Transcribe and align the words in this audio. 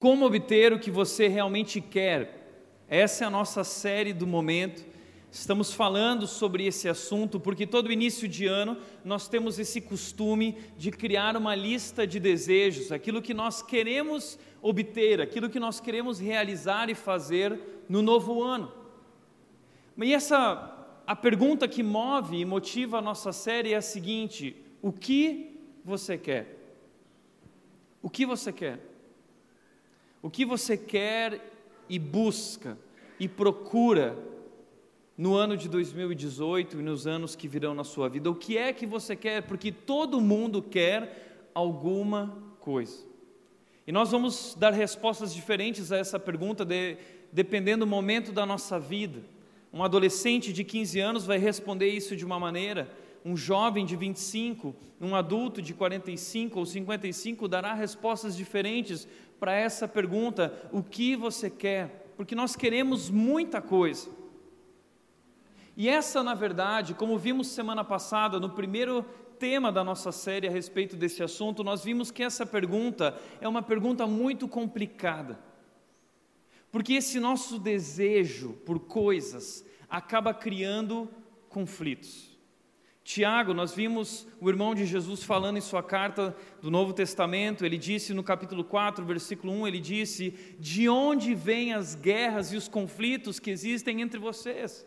Como 0.00 0.24
obter 0.24 0.72
o 0.72 0.78
que 0.78 0.90
você 0.90 1.28
realmente 1.28 1.78
quer? 1.78 2.64
Essa 2.88 3.24
é 3.24 3.26
a 3.26 3.30
nossa 3.30 3.62
série 3.62 4.14
do 4.14 4.26
momento. 4.26 4.82
Estamos 5.30 5.74
falando 5.74 6.26
sobre 6.26 6.66
esse 6.66 6.88
assunto 6.88 7.38
porque 7.38 7.66
todo 7.66 7.92
início 7.92 8.26
de 8.26 8.46
ano 8.46 8.78
nós 9.04 9.28
temos 9.28 9.58
esse 9.58 9.78
costume 9.78 10.56
de 10.78 10.90
criar 10.90 11.36
uma 11.36 11.54
lista 11.54 12.06
de 12.06 12.18
desejos, 12.18 12.90
aquilo 12.90 13.20
que 13.20 13.34
nós 13.34 13.60
queremos 13.60 14.38
obter, 14.62 15.20
aquilo 15.20 15.50
que 15.50 15.60
nós 15.60 15.80
queremos 15.80 16.18
realizar 16.18 16.88
e 16.88 16.94
fazer 16.94 17.60
no 17.86 18.00
novo 18.00 18.42
ano. 18.42 18.72
E 19.98 20.14
essa 20.14 20.78
a 21.06 21.14
pergunta 21.14 21.68
que 21.68 21.82
move 21.82 22.38
e 22.38 22.44
motiva 22.46 22.98
a 22.98 23.02
nossa 23.02 23.32
série 23.34 23.74
é 23.74 23.76
a 23.76 23.82
seguinte: 23.82 24.56
o 24.80 24.90
que 24.90 25.60
você 25.84 26.16
quer? 26.16 26.56
O 28.00 28.08
que 28.08 28.24
você 28.24 28.50
quer? 28.50 28.89
O 30.22 30.28
que 30.28 30.44
você 30.44 30.76
quer 30.76 31.40
e 31.88 31.98
busca 31.98 32.76
e 33.18 33.26
procura 33.26 34.18
no 35.16 35.34
ano 35.34 35.56
de 35.56 35.68
2018 35.68 36.78
e 36.78 36.82
nos 36.82 37.06
anos 37.06 37.34
que 37.34 37.48
virão 37.48 37.74
na 37.74 37.84
sua 37.84 38.08
vida? 38.08 38.30
O 38.30 38.34
que 38.34 38.58
é 38.58 38.72
que 38.72 38.84
você 38.84 39.16
quer? 39.16 39.42
Porque 39.42 39.72
todo 39.72 40.20
mundo 40.20 40.60
quer 40.60 41.48
alguma 41.54 42.36
coisa. 42.60 43.04
E 43.86 43.92
nós 43.92 44.10
vamos 44.10 44.54
dar 44.58 44.72
respostas 44.72 45.34
diferentes 45.34 45.90
a 45.90 45.96
essa 45.96 46.18
pergunta, 46.18 46.64
de, 46.66 46.98
dependendo 47.32 47.86
do 47.86 47.90
momento 47.90 48.30
da 48.30 48.44
nossa 48.44 48.78
vida. 48.78 49.22
Um 49.72 49.82
adolescente 49.82 50.52
de 50.52 50.64
15 50.64 51.00
anos 51.00 51.24
vai 51.24 51.38
responder 51.38 51.88
isso 51.88 52.14
de 52.14 52.24
uma 52.24 52.38
maneira, 52.38 52.90
um 53.24 53.36
jovem 53.36 53.86
de 53.86 53.96
25, 53.96 54.74
um 55.00 55.14
adulto 55.14 55.62
de 55.62 55.72
45 55.72 56.58
ou 56.58 56.66
55 56.66 57.48
dará 57.48 57.72
respostas 57.74 58.36
diferentes 58.36 59.08
para 59.40 59.54
essa 59.54 59.88
pergunta: 59.88 60.54
o 60.70 60.82
que 60.82 61.16
você 61.16 61.50
quer? 61.50 62.12
Porque 62.16 62.34
nós 62.34 62.54
queremos 62.54 63.08
muita 63.10 63.60
coisa. 63.60 64.08
E 65.76 65.88
essa, 65.88 66.22
na 66.22 66.34
verdade, 66.34 66.92
como 66.92 67.18
vimos 67.18 67.48
semana 67.48 67.82
passada, 67.82 68.38
no 68.38 68.50
primeiro 68.50 69.02
tema 69.38 69.72
da 69.72 69.82
nossa 69.82 70.12
série 70.12 70.46
a 70.46 70.50
respeito 70.50 70.94
desse 70.94 71.22
assunto, 71.22 71.64
nós 71.64 71.82
vimos 71.82 72.10
que 72.10 72.22
essa 72.22 72.44
pergunta 72.44 73.18
é 73.40 73.48
uma 73.48 73.62
pergunta 73.62 74.06
muito 74.06 74.46
complicada. 74.46 75.40
Porque 76.70 76.92
esse 76.92 77.18
nosso 77.18 77.58
desejo 77.58 78.52
por 78.66 78.80
coisas 78.80 79.64
acaba 79.88 80.34
criando 80.34 81.08
conflitos. 81.48 82.29
Tiago, 83.02 83.54
nós 83.54 83.74
vimos 83.74 84.26
o 84.40 84.48
irmão 84.48 84.74
de 84.74 84.84
Jesus 84.84 85.22
falando 85.24 85.56
em 85.56 85.60
sua 85.60 85.82
carta 85.82 86.36
do 86.60 86.70
Novo 86.70 86.92
Testamento, 86.92 87.64
ele 87.64 87.78
disse 87.78 88.12
no 88.12 88.22
capítulo 88.22 88.62
4, 88.62 89.04
versículo 89.04 89.52
1, 89.52 89.68
ele 89.68 89.80
disse: 89.80 90.34
De 90.58 90.88
onde 90.88 91.34
vêm 91.34 91.72
as 91.72 91.94
guerras 91.94 92.52
e 92.52 92.56
os 92.56 92.68
conflitos 92.68 93.40
que 93.40 93.50
existem 93.50 94.00
entre 94.02 94.20
vocês? 94.20 94.86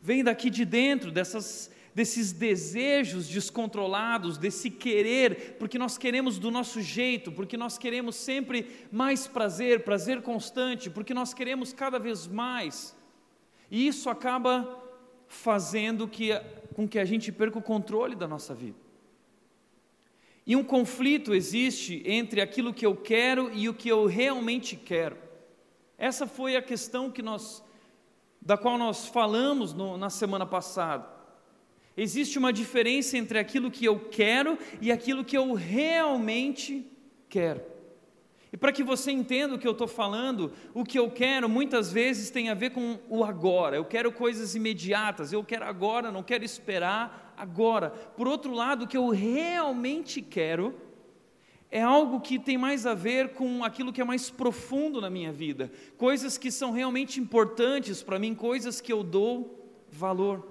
Vem 0.00 0.24
daqui 0.24 0.48
de 0.48 0.64
dentro, 0.64 1.10
dessas, 1.10 1.70
desses 1.94 2.32
desejos 2.32 3.28
descontrolados, 3.28 4.38
desse 4.38 4.70
querer, 4.70 5.56
porque 5.58 5.78
nós 5.78 5.98
queremos 5.98 6.38
do 6.38 6.50
nosso 6.50 6.80
jeito, 6.80 7.30
porque 7.30 7.56
nós 7.56 7.78
queremos 7.78 8.16
sempre 8.16 8.66
mais 8.90 9.26
prazer, 9.26 9.84
prazer 9.84 10.22
constante, 10.22 10.88
porque 10.88 11.12
nós 11.12 11.34
queremos 11.34 11.72
cada 11.72 11.98
vez 11.98 12.26
mais. 12.26 12.96
E 13.70 13.86
isso 13.86 14.08
acaba 14.08 14.80
fazendo 15.28 16.06
que, 16.06 16.30
com 16.72 16.88
que 16.88 16.98
a 16.98 17.04
gente 17.04 17.30
perca 17.30 17.58
o 17.58 17.62
controle 17.62 18.14
da 18.14 18.26
nossa 18.26 18.54
vida. 18.54 18.78
E 20.46 20.56
um 20.56 20.64
conflito 20.64 21.34
existe 21.34 22.02
entre 22.04 22.40
aquilo 22.40 22.74
que 22.74 22.84
eu 22.84 22.96
quero 22.96 23.50
e 23.52 23.68
o 23.68 23.74
que 23.74 23.88
eu 23.88 24.06
realmente 24.06 24.76
quero. 24.76 25.16
Essa 25.96 26.26
foi 26.26 26.56
a 26.56 26.62
questão 26.62 27.10
que 27.10 27.22
nós, 27.22 27.62
da 28.40 28.56
qual 28.56 28.76
nós 28.76 29.06
falamos 29.06 29.72
no, 29.72 29.96
na 29.96 30.10
semana 30.10 30.44
passada. 30.44 31.08
Existe 31.96 32.38
uma 32.38 32.52
diferença 32.52 33.16
entre 33.16 33.38
aquilo 33.38 33.70
que 33.70 33.84
eu 33.84 34.00
quero 34.00 34.58
e 34.80 34.90
aquilo 34.90 35.24
que 35.24 35.36
eu 35.36 35.52
realmente 35.52 36.86
quero. 37.28 37.71
E 38.52 38.56
para 38.56 38.70
que 38.70 38.84
você 38.84 39.10
entenda 39.10 39.54
o 39.54 39.58
que 39.58 39.66
eu 39.66 39.72
estou 39.72 39.88
falando, 39.88 40.52
o 40.74 40.84
que 40.84 40.98
eu 40.98 41.10
quero 41.10 41.48
muitas 41.48 41.90
vezes 41.90 42.30
tem 42.30 42.50
a 42.50 42.54
ver 42.54 42.70
com 42.70 42.98
o 43.08 43.24
agora. 43.24 43.76
Eu 43.76 43.84
quero 43.84 44.12
coisas 44.12 44.54
imediatas, 44.54 45.32
eu 45.32 45.42
quero 45.42 45.64
agora, 45.64 46.12
não 46.12 46.22
quero 46.22 46.44
esperar 46.44 47.34
agora. 47.36 47.88
Por 47.88 48.28
outro 48.28 48.52
lado, 48.52 48.84
o 48.84 48.86
que 48.86 48.96
eu 48.96 49.08
realmente 49.08 50.20
quero 50.20 50.74
é 51.70 51.80
algo 51.80 52.20
que 52.20 52.38
tem 52.38 52.58
mais 52.58 52.84
a 52.84 52.92
ver 52.92 53.30
com 53.30 53.64
aquilo 53.64 53.90
que 53.90 54.02
é 54.02 54.04
mais 54.04 54.28
profundo 54.28 55.00
na 55.00 55.08
minha 55.08 55.32
vida, 55.32 55.72
coisas 55.96 56.36
que 56.36 56.50
são 56.50 56.70
realmente 56.70 57.18
importantes 57.18 58.02
para 58.02 58.18
mim, 58.18 58.34
coisas 58.34 58.82
que 58.82 58.92
eu 58.92 59.02
dou 59.02 59.82
valor. 59.90 60.46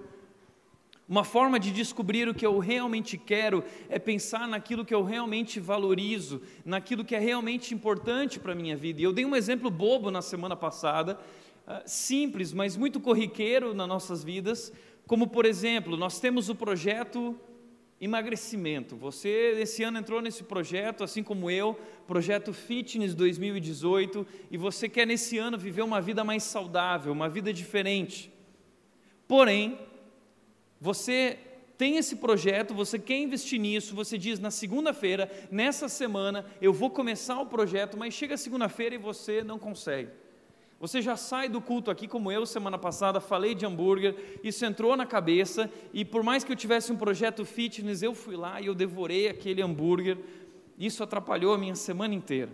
Uma 1.12 1.26
forma 1.26 1.60
de 1.60 1.72
descobrir 1.72 2.30
o 2.30 2.34
que 2.34 2.46
eu 2.46 2.58
realmente 2.58 3.18
quero 3.18 3.66
é 3.90 4.00
pensar 4.00 4.48
naquilo 4.48 4.86
que 4.86 4.96
eu 4.96 5.04
realmente 5.04 5.60
valorizo, 5.60 6.42
naquilo 6.64 7.04
que 7.04 7.14
é 7.14 7.20
realmente 7.20 7.74
importante 7.74 8.40
para 8.40 8.54
a 8.54 8.56
minha 8.56 8.78
vida. 8.78 9.02
E 9.02 9.04
eu 9.04 9.12
dei 9.12 9.26
um 9.26 9.36
exemplo 9.36 9.70
bobo 9.70 10.10
na 10.10 10.22
semana 10.22 10.56
passada, 10.56 11.20
ah, 11.68 11.84
simples, 11.86 12.54
mas 12.54 12.78
muito 12.78 12.98
corriqueiro 12.98 13.74
nas 13.74 13.90
nossas 13.90 14.24
vidas, 14.24 14.72
como 15.06 15.28
por 15.28 15.46
exemplo, 15.46 15.98
nós 15.98 16.18
temos 16.18 16.48
o 16.48 16.56
projeto 16.56 17.38
emagrecimento. 18.00 18.96
Você 18.96 19.58
esse 19.60 19.84
ano 19.84 19.98
entrou 19.98 20.22
nesse 20.22 20.46
projeto, 20.46 21.04
assim 21.04 21.22
como 21.22 21.52
eu, 21.52 21.78
projeto 22.08 22.54
Fitness 22.54 23.14
2018, 23.14 24.26
e 24.50 24.56
você 24.56 24.88
quer 24.88 25.06
nesse 25.06 25.38
ano 25.38 25.58
viver 25.58 25.82
uma 25.82 26.00
vida 26.00 26.24
mais 26.24 26.44
saudável, 26.44 27.12
uma 27.12 27.28
vida 27.28 27.52
diferente. 27.52 28.32
Porém, 29.28 29.78
você 30.82 31.38
tem 31.78 31.98
esse 31.98 32.16
projeto, 32.16 32.74
você 32.74 32.98
quer 32.98 33.18
investir 33.18 33.60
nisso, 33.60 33.96
você 33.96 34.18
diz 34.18 34.40
na 34.40 34.50
segunda-feira, 34.50 35.32
nessa 35.52 35.88
semana, 35.88 36.46
eu 36.60 36.74
vou 36.74 36.90
começar 36.90 37.40
o 37.40 37.46
projeto, 37.46 37.98
mas 37.98 38.16
chega 38.16 38.36
segunda-feira 38.36 38.96
e 38.96 38.98
você 38.98 39.44
não 39.44 39.60
consegue. 39.60 40.10
Você 40.80 41.00
já 41.00 41.16
sai 41.16 41.48
do 41.48 41.62
culto 41.62 41.92
aqui, 41.92 42.08
como 42.08 42.32
eu 42.32 42.44
semana 42.46 42.78
passada 42.78 43.20
falei 43.20 43.54
de 43.54 43.64
hambúrguer, 43.64 44.40
isso 44.44 44.66
entrou 44.66 44.98
na 44.98 45.06
cabeça, 45.06 45.72
e 45.94 46.04
por 46.04 46.24
mais 46.24 46.44
que 46.44 46.52
eu 46.52 46.56
tivesse 46.56 46.92
um 46.92 46.98
projeto 46.98 47.46
fitness, 47.46 48.02
eu 48.02 48.16
fui 48.16 48.36
lá 48.36 48.60
e 48.60 48.66
eu 48.66 48.74
devorei 48.74 49.28
aquele 49.28 49.62
hambúrguer, 49.62 50.18
isso 50.80 51.04
atrapalhou 51.04 51.54
a 51.54 51.58
minha 51.60 51.76
semana 51.76 52.16
inteira. 52.16 52.50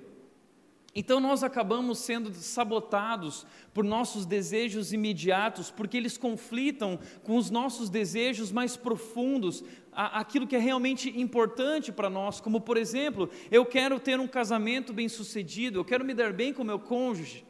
Então 1.00 1.20
nós 1.20 1.44
acabamos 1.44 2.00
sendo 2.00 2.34
sabotados 2.34 3.46
por 3.72 3.84
nossos 3.84 4.26
desejos 4.26 4.92
imediatos, 4.92 5.70
porque 5.70 5.96
eles 5.96 6.18
conflitam 6.18 7.00
com 7.22 7.38
os 7.38 7.52
nossos 7.52 7.88
desejos 7.88 8.52
mais 8.52 8.76
profundos, 8.76 9.64
aquilo 9.92 10.48
que 10.48 10.56
é 10.56 10.60
realmente 10.60 11.14
importante 11.22 11.92
para 11.92 12.10
nós, 12.10 12.42
como 12.42 12.60
por 12.60 12.78
exemplo, 12.78 13.30
eu 13.52 13.64
quero 13.64 14.00
ter 14.00 14.20
um 14.20 14.28
casamento 14.28 14.92
bem-sucedido, 14.92 15.78
eu 15.78 15.86
quero 15.86 16.04
me 16.04 16.16
dar 16.16 16.34
bem 16.34 16.52
com 16.52 16.64
meu 16.64 16.80
cônjuge. 16.80 17.46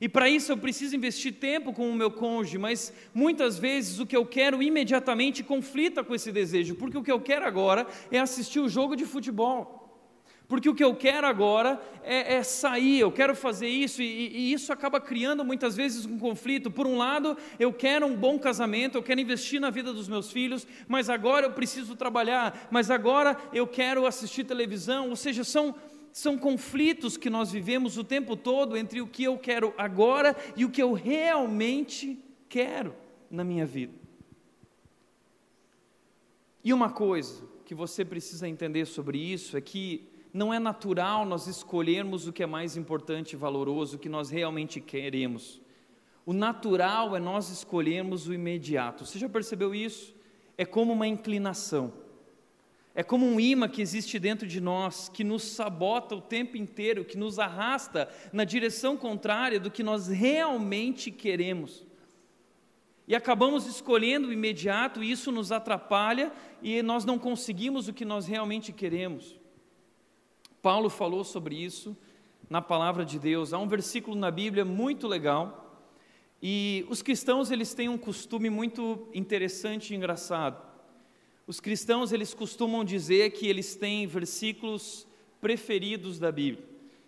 E 0.00 0.08
para 0.08 0.30
isso 0.30 0.52
eu 0.52 0.56
preciso 0.56 0.94
investir 0.94 1.34
tempo 1.34 1.72
com 1.72 1.90
o 1.90 1.94
meu 1.96 2.12
cônjuge, 2.12 2.58
mas 2.58 2.92
muitas 3.12 3.58
vezes 3.58 3.98
o 3.98 4.06
que 4.06 4.16
eu 4.16 4.24
quero 4.24 4.62
imediatamente 4.62 5.42
conflita 5.42 6.04
com 6.04 6.14
esse 6.14 6.30
desejo, 6.30 6.76
porque 6.76 6.96
o 6.96 7.02
que 7.02 7.10
eu 7.10 7.20
quero 7.20 7.44
agora 7.44 7.88
é 8.08 8.20
assistir 8.20 8.60
o 8.60 8.68
jogo 8.68 8.94
de 8.94 9.04
futebol. 9.04 9.83
Porque 10.46 10.68
o 10.68 10.74
que 10.74 10.84
eu 10.84 10.94
quero 10.94 11.26
agora 11.26 11.80
é, 12.02 12.34
é 12.34 12.42
sair, 12.42 13.00
eu 13.00 13.10
quero 13.10 13.34
fazer 13.34 13.66
isso, 13.66 14.02
e, 14.02 14.28
e, 14.28 14.52
isso 14.52 14.72
acaba 14.72 15.00
criando 15.00 15.42
muitas 15.44 15.74
vezes 15.74 16.04
um 16.04 16.18
conflito. 16.18 16.70
Por 16.70 16.86
um 16.86 16.98
lado, 16.98 17.36
eu 17.58 17.72
quero 17.72 18.06
um 18.06 18.14
bom 18.14 18.38
casamento, 18.38 18.98
eu 18.98 19.02
quero 19.02 19.20
investir 19.20 19.58
na 19.58 19.70
vida 19.70 19.92
dos 19.92 20.06
meus 20.06 20.30
filhos, 20.30 20.66
mas 20.86 21.08
agora 21.08 21.46
eu 21.46 21.52
preciso 21.52 21.96
trabalhar, 21.96 22.68
mas 22.70 22.90
agora 22.90 23.38
eu 23.54 23.66
quero 23.66 24.06
assistir 24.06 24.44
televisão. 24.44 25.08
Ou 25.08 25.16
seja, 25.16 25.42
são, 25.44 25.74
são 26.12 26.36
conflitos 26.36 27.16
que 27.16 27.30
nós 27.30 27.50
vivemos 27.50 27.96
o 27.96 28.04
tempo 28.04 28.36
todo 28.36 28.76
entre 28.76 29.00
o 29.00 29.06
que 29.06 29.24
eu 29.24 29.38
quero 29.38 29.72
agora 29.78 30.36
e 30.56 30.64
o 30.66 30.70
que 30.70 30.82
eu 30.82 30.92
realmente 30.92 32.22
quero 32.50 32.94
na 33.30 33.42
minha 33.42 33.64
vida. 33.64 33.94
E 36.62 36.70
uma 36.70 36.90
coisa 36.90 37.42
que 37.64 37.74
você 37.74 38.04
precisa 38.04 38.46
entender 38.46 38.84
sobre 38.84 39.18
isso 39.18 39.56
é 39.56 39.60
que 39.62 40.13
não 40.34 40.52
é 40.52 40.58
natural 40.58 41.24
nós 41.24 41.46
escolhermos 41.46 42.26
o 42.26 42.32
que 42.32 42.42
é 42.42 42.46
mais 42.46 42.76
importante 42.76 43.34
e 43.34 43.36
valoroso, 43.36 43.94
o 43.94 43.98
que 44.00 44.08
nós 44.08 44.30
realmente 44.30 44.80
queremos. 44.80 45.62
O 46.26 46.32
natural 46.32 47.14
é 47.14 47.20
nós 47.20 47.50
escolhermos 47.50 48.26
o 48.26 48.34
imediato. 48.34 49.06
Você 49.06 49.16
já 49.16 49.28
percebeu 49.28 49.72
isso? 49.72 50.12
É 50.58 50.64
como 50.64 50.92
uma 50.92 51.06
inclinação. 51.06 51.92
É 52.96 53.04
como 53.04 53.24
um 53.24 53.38
imã 53.38 53.68
que 53.68 53.80
existe 53.80 54.18
dentro 54.18 54.44
de 54.44 54.60
nós, 54.60 55.08
que 55.08 55.22
nos 55.22 55.44
sabota 55.44 56.16
o 56.16 56.20
tempo 56.20 56.56
inteiro, 56.56 57.04
que 57.04 57.16
nos 57.16 57.38
arrasta 57.38 58.08
na 58.32 58.42
direção 58.42 58.96
contrária 58.96 59.60
do 59.60 59.70
que 59.70 59.84
nós 59.84 60.08
realmente 60.08 61.12
queremos. 61.12 61.84
E 63.06 63.14
acabamos 63.14 63.66
escolhendo 63.66 64.28
o 64.28 64.32
imediato, 64.32 65.00
e 65.00 65.12
isso 65.12 65.30
nos 65.30 65.52
atrapalha 65.52 66.32
e 66.60 66.82
nós 66.82 67.04
não 67.04 67.20
conseguimos 67.20 67.86
o 67.86 67.92
que 67.92 68.04
nós 68.04 68.26
realmente 68.26 68.72
queremos. 68.72 69.43
Paulo 70.64 70.88
falou 70.88 71.22
sobre 71.24 71.62
isso 71.62 71.94
na 72.48 72.62
palavra 72.62 73.04
de 73.04 73.18
Deus. 73.18 73.52
Há 73.52 73.58
um 73.58 73.68
versículo 73.68 74.16
na 74.16 74.30
Bíblia 74.30 74.64
muito 74.64 75.06
legal. 75.06 75.78
E 76.42 76.86
os 76.88 77.02
cristãos, 77.02 77.50
eles 77.50 77.74
têm 77.74 77.90
um 77.90 77.98
costume 77.98 78.48
muito 78.48 79.06
interessante 79.12 79.92
e 79.92 79.96
engraçado. 79.98 80.66
Os 81.46 81.60
cristãos, 81.60 82.12
eles 82.12 82.32
costumam 82.32 82.82
dizer 82.82 83.32
que 83.32 83.46
eles 83.46 83.76
têm 83.76 84.06
versículos 84.06 85.06
preferidos 85.38 86.18
da 86.18 86.32
Bíblia. 86.32 86.64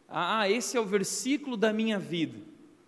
Ah, 0.07 0.51
esse 0.51 0.77
é 0.77 0.81
o 0.81 0.85
versículo 0.85 1.57
da 1.57 1.73
minha 1.73 1.99
vida. 1.99 2.37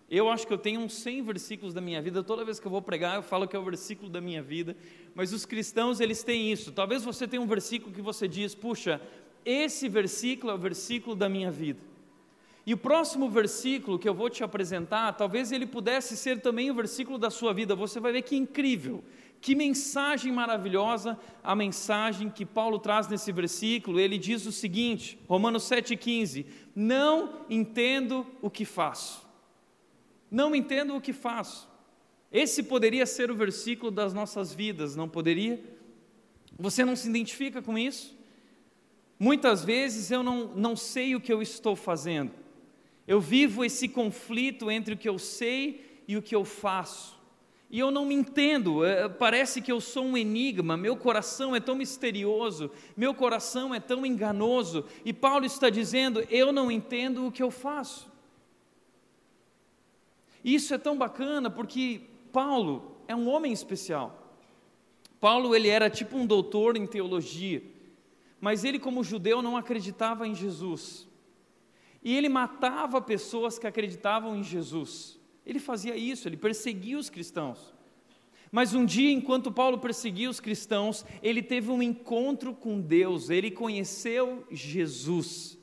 Eu 0.07 0.29
acho 0.29 0.45
que 0.45 0.53
eu 0.53 0.57
tenho 0.59 0.81
uns 0.81 0.93
100 0.93 1.23
versículos 1.23 1.73
da 1.73 1.81
minha 1.81 1.99
vida. 1.99 2.21
Toda 2.21 2.45
vez 2.45 2.59
que 2.59 2.67
eu 2.67 2.71
vou 2.71 2.81
pregar, 2.81 3.15
eu 3.15 3.23
falo 3.23 3.47
que 3.47 3.55
é 3.55 3.59
o 3.59 3.63
versículo 3.63 4.07
da 4.07 4.21
minha 4.21 4.43
vida. 4.43 4.77
Mas 5.15 5.33
os 5.33 5.47
cristãos, 5.47 5.99
eles 5.99 6.21
têm 6.21 6.51
isso. 6.51 6.71
Talvez 6.71 7.03
você 7.03 7.27
tenha 7.27 7.41
um 7.41 7.47
versículo 7.47 7.91
que 7.91 8.03
você 8.03 8.27
diz: 8.27 8.53
puxa, 8.53 9.01
esse 9.45 9.87
versículo 9.87 10.51
é 10.51 10.55
o 10.55 10.59
versículo 10.59 11.15
da 11.15 11.29
minha 11.29 11.51
vida. 11.51 11.89
E 12.65 12.73
o 12.73 12.77
próximo 12.77 13.29
versículo 13.29 13.97
que 13.97 14.07
eu 14.07 14.13
vou 14.13 14.29
te 14.29 14.43
apresentar, 14.43 15.13
talvez 15.13 15.51
ele 15.51 15.65
pudesse 15.65 16.15
ser 16.15 16.39
também 16.39 16.69
o 16.69 16.75
versículo 16.75 17.17
da 17.17 17.31
sua 17.31 17.53
vida. 17.53 17.75
Você 17.75 17.99
vai 17.99 18.11
ver 18.11 18.21
que 18.21 18.35
incrível, 18.35 19.03
que 19.41 19.55
mensagem 19.55 20.31
maravilhosa 20.31 21.17
a 21.43 21.55
mensagem 21.55 22.29
que 22.29 22.45
Paulo 22.45 22.77
traz 22.77 23.07
nesse 23.07 23.31
versículo. 23.31 23.99
Ele 23.99 24.17
diz 24.17 24.45
o 24.45 24.51
seguinte, 24.51 25.17
Romanos 25.27 25.63
7,15: 25.63 26.45
Não 26.75 27.45
entendo 27.49 28.27
o 28.41 28.49
que 28.49 28.65
faço. 28.65 29.27
Não 30.29 30.53
entendo 30.53 30.95
o 30.95 31.01
que 31.01 31.13
faço. 31.13 31.67
Esse 32.31 32.61
poderia 32.61 33.05
ser 33.05 33.31
o 33.31 33.35
versículo 33.35 33.89
das 33.89 34.13
nossas 34.13 34.53
vidas, 34.53 34.95
não 34.95 35.09
poderia? 35.09 35.59
Você 36.59 36.85
não 36.85 36.95
se 36.95 37.09
identifica 37.09 37.61
com 37.61 37.77
isso? 37.77 38.18
Muitas 39.19 39.65
vezes 39.65 40.09
eu 40.09 40.23
não, 40.23 40.47
não 40.55 40.77
sei 40.77 41.13
o 41.13 41.19
que 41.19 41.31
eu 41.31 41.41
estou 41.41 41.75
fazendo. 41.75 42.31
Eu 43.05 43.19
vivo 43.19 43.65
esse 43.65 43.89
conflito 43.89 44.71
entre 44.71 44.93
o 44.93 44.97
que 44.97 45.09
eu 45.09 45.19
sei 45.19 46.01
e 46.07 46.15
o 46.15 46.21
que 46.21 46.33
eu 46.33 46.45
faço. 46.45 47.19
E 47.69 47.77
eu 47.77 47.91
não 47.91 48.05
me 48.05 48.15
entendo, 48.15 48.83
é, 48.83 49.07
parece 49.07 49.61
que 49.61 49.71
eu 49.71 49.79
sou 49.79 50.03
um 50.03 50.17
enigma, 50.17 50.75
meu 50.75 50.97
coração 50.97 51.55
é 51.55 51.59
tão 51.59 51.75
misterioso, 51.75 52.71
meu 52.97 53.13
coração 53.13 53.75
é 53.75 53.79
tão 53.79 54.03
enganoso, 54.03 54.85
e 55.05 55.13
Paulo 55.13 55.45
está 55.45 55.69
dizendo: 55.69 56.25
eu 56.31 56.51
não 56.51 56.71
entendo 56.71 57.27
o 57.27 57.31
que 57.31 57.43
eu 57.43 57.51
faço. 57.51 58.09
Isso 60.43 60.73
é 60.73 60.79
tão 60.79 60.97
bacana 60.97 61.49
porque 61.49 62.01
Paulo 62.31 62.95
é 63.07 63.15
um 63.15 63.27
homem 63.27 63.51
especial. 63.51 64.35
Paulo 65.19 65.53
ele 65.53 65.67
era 65.67 65.89
tipo 65.89 66.17
um 66.17 66.25
doutor 66.25 66.77
em 66.77 66.87
teologia. 66.87 67.61
Mas 68.41 68.63
ele, 68.63 68.79
como 68.79 69.03
judeu, 69.03 69.41
não 69.41 69.57
acreditava 69.57 70.27
em 70.27 70.33
Jesus. 70.33 71.07
E 72.03 72.15
ele 72.15 72.29
matava 72.29 73.01
pessoas 73.01 73.59
que 73.59 73.67
acreditavam 73.67 74.35
em 74.35 74.43
Jesus. 74.43 75.19
Ele 75.45 75.59
fazia 75.59 75.95
isso, 75.95 76.27
ele 76.27 76.37
perseguia 76.37 76.97
os 76.97 77.09
cristãos. 77.09 77.73
Mas 78.51 78.73
um 78.73 78.85
dia, 78.85 79.11
enquanto 79.11 79.51
Paulo 79.51 79.77
perseguia 79.77 80.29
os 80.29 80.39
cristãos, 80.39 81.05
ele 81.21 81.43
teve 81.43 81.69
um 81.69 81.83
encontro 81.83 82.53
com 82.53 82.81
Deus, 82.81 83.29
ele 83.29 83.51
conheceu 83.51 84.45
Jesus. 84.49 85.58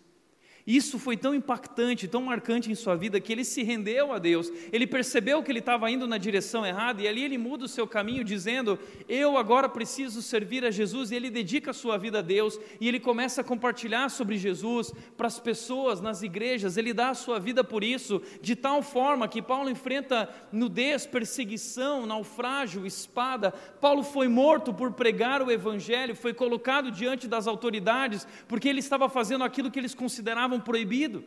Isso 0.67 0.99
foi 0.99 1.17
tão 1.17 1.33
impactante, 1.33 2.09
tão 2.09 2.23
marcante 2.23 2.73
em 2.73 2.75
sua 2.75 2.97
vida, 2.97 3.21
que 3.21 3.33
ele 3.33 3.45
se 3.45 3.63
rendeu 3.63 4.13
a 4.13 4.19
Deus. 4.19 4.51
Ele 4.73 4.85
percebeu 4.85 5.41
que 5.41 5.53
ele 5.53 5.61
estava 5.61 5.89
indo 5.89 6.09
na 6.09 6.19
direção 6.19 6.67
errada 6.67 7.01
e 7.01 7.07
ali 7.07 7.23
ele 7.23 7.39
muda 7.39 7.67
o 7.67 7.69
seu 7.69 7.87
caminho, 7.87 8.25
dizendo: 8.25 8.77
Eu 9.09 9.39
agora 9.39 9.69
preciso 9.69 10.21
servir 10.21 10.65
a 10.65 10.71
Jesus. 10.71 11.13
E 11.13 11.15
ele 11.15 11.31
dedica 11.31 11.71
a 11.71 11.75
sua 11.75 11.97
vida 11.97 12.19
a 12.19 12.23
Deus 12.23 12.59
e 12.81 12.89
ele 12.89 12.99
começa 12.99 13.43
a 13.43 13.45
compartilhar 13.45 14.09
sobre 14.09 14.37
Jesus 14.37 14.93
para 15.17 15.29
as 15.29 15.39
pessoas 15.39 16.01
nas 16.01 16.23
igrejas. 16.23 16.77
Ele 16.77 16.93
dá 16.93 17.11
a 17.11 17.15
sua 17.15 17.39
vida 17.39 17.63
por 17.63 17.85
isso, 17.85 18.21
de 18.43 18.57
tal 18.57 18.83
forma 18.83 19.29
que 19.29 19.41
Paulo 19.41 19.71
enfrenta 19.71 20.29
nudez, 20.51 21.07
perseguição, 21.07 22.07
naufrágio, 22.07 22.85
espada. 22.85 23.53
Paulo 23.81 24.03
foi 24.03 24.27
morto 24.27 24.75
por 24.75 24.93
pregar 24.95 25.43
o 25.43 25.51
evangelho, 25.51 26.17
foi 26.17 26.35
colocado 26.35 26.91
diante 26.91 27.29
das 27.29 27.47
autoridades 27.47 28.27
porque 28.49 28.69
ele 28.69 28.81
estava 28.81 29.09
fazendo 29.09 29.45
aquilo 29.45 29.71
que 29.71 29.79
eles 29.79 29.95
consideravam 29.95 30.56
proibido. 30.61 31.25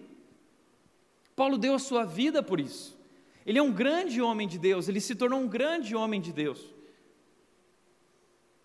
Paulo 1.35 1.57
deu 1.57 1.73
a 1.73 1.79
sua 1.79 2.05
vida 2.05 2.43
por 2.43 2.59
isso. 2.59 2.97
Ele 3.45 3.57
é 3.57 3.61
um 3.61 3.71
grande 3.71 4.21
homem 4.21 4.47
de 4.47 4.59
Deus, 4.59 4.87
ele 4.87 4.99
se 4.99 5.15
tornou 5.15 5.39
um 5.39 5.47
grande 5.47 5.95
homem 5.95 6.19
de 6.19 6.31
Deus. 6.31 6.73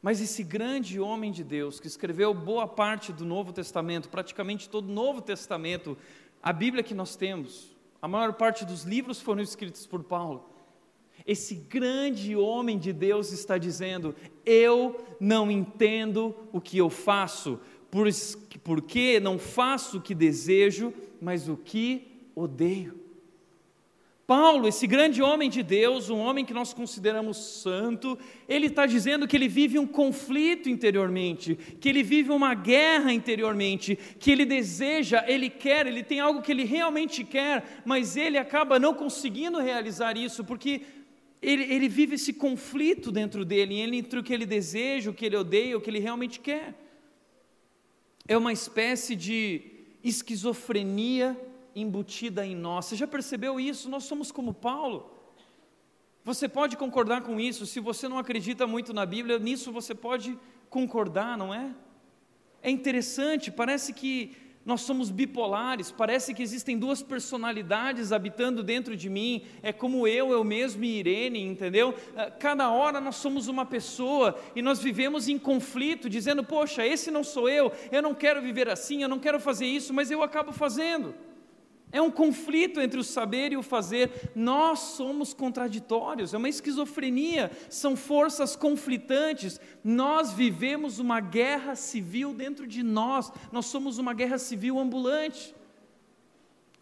Mas 0.02 0.20
esse 0.20 0.42
grande 0.42 1.00
homem 1.00 1.32
de 1.32 1.42
Deus, 1.42 1.80
que 1.80 1.86
escreveu 1.86 2.34
boa 2.34 2.68
parte 2.68 3.10
do 3.10 3.24
Novo 3.24 3.52
Testamento, 3.52 4.10
praticamente 4.10 4.68
todo 4.68 4.86
o 4.86 4.92
Novo 4.92 5.22
Testamento, 5.22 5.96
a 6.42 6.52
Bíblia 6.52 6.82
que 6.82 6.92
nós 6.92 7.16
temos, 7.16 7.74
a 8.02 8.06
maior 8.06 8.34
parte 8.34 8.66
dos 8.66 8.82
livros 8.82 9.18
foram 9.18 9.40
escritos 9.40 9.86
por 9.86 10.04
Paulo. 10.04 10.50
Esse 11.26 11.54
grande 11.54 12.36
homem 12.36 12.78
de 12.78 12.92
Deus 12.92 13.32
está 13.32 13.56
dizendo: 13.56 14.14
Eu 14.44 15.02
não 15.18 15.50
entendo 15.50 16.36
o 16.52 16.60
que 16.60 16.76
eu 16.76 16.90
faço, 16.90 17.58
porque 18.62 19.20
não 19.20 19.38
faço 19.38 19.98
o 19.98 20.00
que 20.00 20.14
desejo, 20.14 20.92
mas 21.20 21.48
o 21.48 21.56
que 21.56 22.08
odeio. 22.34 23.04
Paulo, 24.26 24.66
esse 24.66 24.86
grande 24.86 25.20
homem 25.20 25.50
de 25.50 25.62
Deus, 25.62 26.08
um 26.08 26.18
homem 26.18 26.46
que 26.46 26.54
nós 26.54 26.72
consideramos 26.72 27.36
santo, 27.36 28.18
ele 28.48 28.68
está 28.68 28.86
dizendo 28.86 29.28
que 29.28 29.36
ele 29.36 29.48
vive 29.48 29.78
um 29.78 29.86
conflito 29.86 30.70
interiormente, 30.70 31.54
que 31.78 31.90
ele 31.90 32.02
vive 32.02 32.30
uma 32.30 32.54
guerra 32.54 33.12
interiormente, 33.12 33.98
que 34.18 34.30
ele 34.30 34.46
deseja, 34.46 35.22
ele 35.28 35.50
quer, 35.50 35.86
ele 35.86 36.02
tem 36.02 36.20
algo 36.20 36.40
que 36.40 36.50
ele 36.50 36.64
realmente 36.64 37.22
quer, 37.22 37.82
mas 37.84 38.16
ele 38.16 38.38
acaba 38.38 38.78
não 38.78 38.94
conseguindo 38.94 39.60
realizar 39.60 40.16
isso, 40.16 40.42
porque 40.42 40.80
ele, 41.42 41.64
ele 41.64 41.86
vive 41.86 42.14
esse 42.14 42.32
conflito 42.32 43.12
dentro 43.12 43.44
dele, 43.44 43.78
entre 43.78 44.18
o 44.18 44.22
que 44.22 44.32
ele 44.32 44.46
deseja, 44.46 45.10
o 45.10 45.14
que 45.14 45.26
ele 45.26 45.36
odeia, 45.36 45.76
o 45.76 45.80
que 45.82 45.90
ele 45.90 46.00
realmente 46.00 46.40
quer 46.40 46.74
é 48.26 48.36
uma 48.36 48.52
espécie 48.52 49.14
de 49.14 49.62
esquizofrenia 50.02 51.38
embutida 51.74 52.46
em 52.46 52.54
nós. 52.54 52.86
Você 52.86 52.96
já 52.96 53.06
percebeu 53.06 53.60
isso? 53.60 53.88
Nós 53.88 54.04
somos 54.04 54.32
como 54.32 54.54
Paulo. 54.54 55.10
Você 56.24 56.48
pode 56.48 56.76
concordar 56.76 57.20
com 57.22 57.38
isso, 57.38 57.66
se 57.66 57.80
você 57.80 58.08
não 58.08 58.16
acredita 58.16 58.66
muito 58.66 58.94
na 58.94 59.04
Bíblia, 59.04 59.38
nisso 59.38 59.70
você 59.70 59.94
pode 59.94 60.38
concordar, 60.70 61.36
não 61.36 61.52
é? 61.52 61.74
É 62.62 62.70
interessante, 62.70 63.52
parece 63.52 63.92
que 63.92 64.34
nós 64.64 64.80
somos 64.80 65.10
bipolares, 65.10 65.90
parece 65.90 66.32
que 66.32 66.42
existem 66.42 66.78
duas 66.78 67.02
personalidades 67.02 68.12
habitando 68.12 68.62
dentro 68.62 68.96
de 68.96 69.10
mim, 69.10 69.42
é 69.62 69.72
como 69.72 70.08
eu, 70.08 70.32
eu 70.32 70.42
mesmo 70.42 70.84
e 70.84 70.98
Irene, 70.98 71.42
entendeu? 71.42 71.94
Ah, 72.16 72.30
cada 72.30 72.70
hora 72.70 73.00
nós 73.00 73.16
somos 73.16 73.46
uma 73.46 73.66
pessoa 73.66 74.38
e 74.56 74.62
nós 74.62 74.80
vivemos 74.80 75.28
em 75.28 75.38
conflito, 75.38 76.08
dizendo: 76.08 76.42
Poxa, 76.42 76.86
esse 76.86 77.10
não 77.10 77.22
sou 77.22 77.48
eu, 77.48 77.70
eu 77.92 78.00
não 78.00 78.14
quero 78.14 78.40
viver 78.40 78.68
assim, 78.68 79.02
eu 79.02 79.08
não 79.08 79.18
quero 79.18 79.38
fazer 79.38 79.66
isso, 79.66 79.92
mas 79.92 80.10
eu 80.10 80.22
acabo 80.22 80.52
fazendo. 80.52 81.14
É 81.92 82.02
um 82.02 82.10
conflito 82.10 82.80
entre 82.80 82.98
o 82.98 83.04
saber 83.04 83.52
e 83.52 83.56
o 83.56 83.62
fazer. 83.62 84.32
Nós 84.34 84.80
somos 84.80 85.32
contraditórios, 85.32 86.34
é 86.34 86.36
uma 86.36 86.48
esquizofrenia, 86.48 87.52
são 87.70 87.94
forças 87.94 88.56
conflitantes. 88.56 89.60
Nós 89.84 90.32
vivemos 90.32 90.98
uma 90.98 91.20
guerra 91.20 91.76
civil 91.76 92.34
dentro 92.34 92.66
de 92.66 92.82
nós, 92.82 93.30
nós 93.52 93.66
somos 93.66 93.98
uma 93.98 94.12
guerra 94.12 94.38
civil 94.38 94.78
ambulante. 94.78 95.54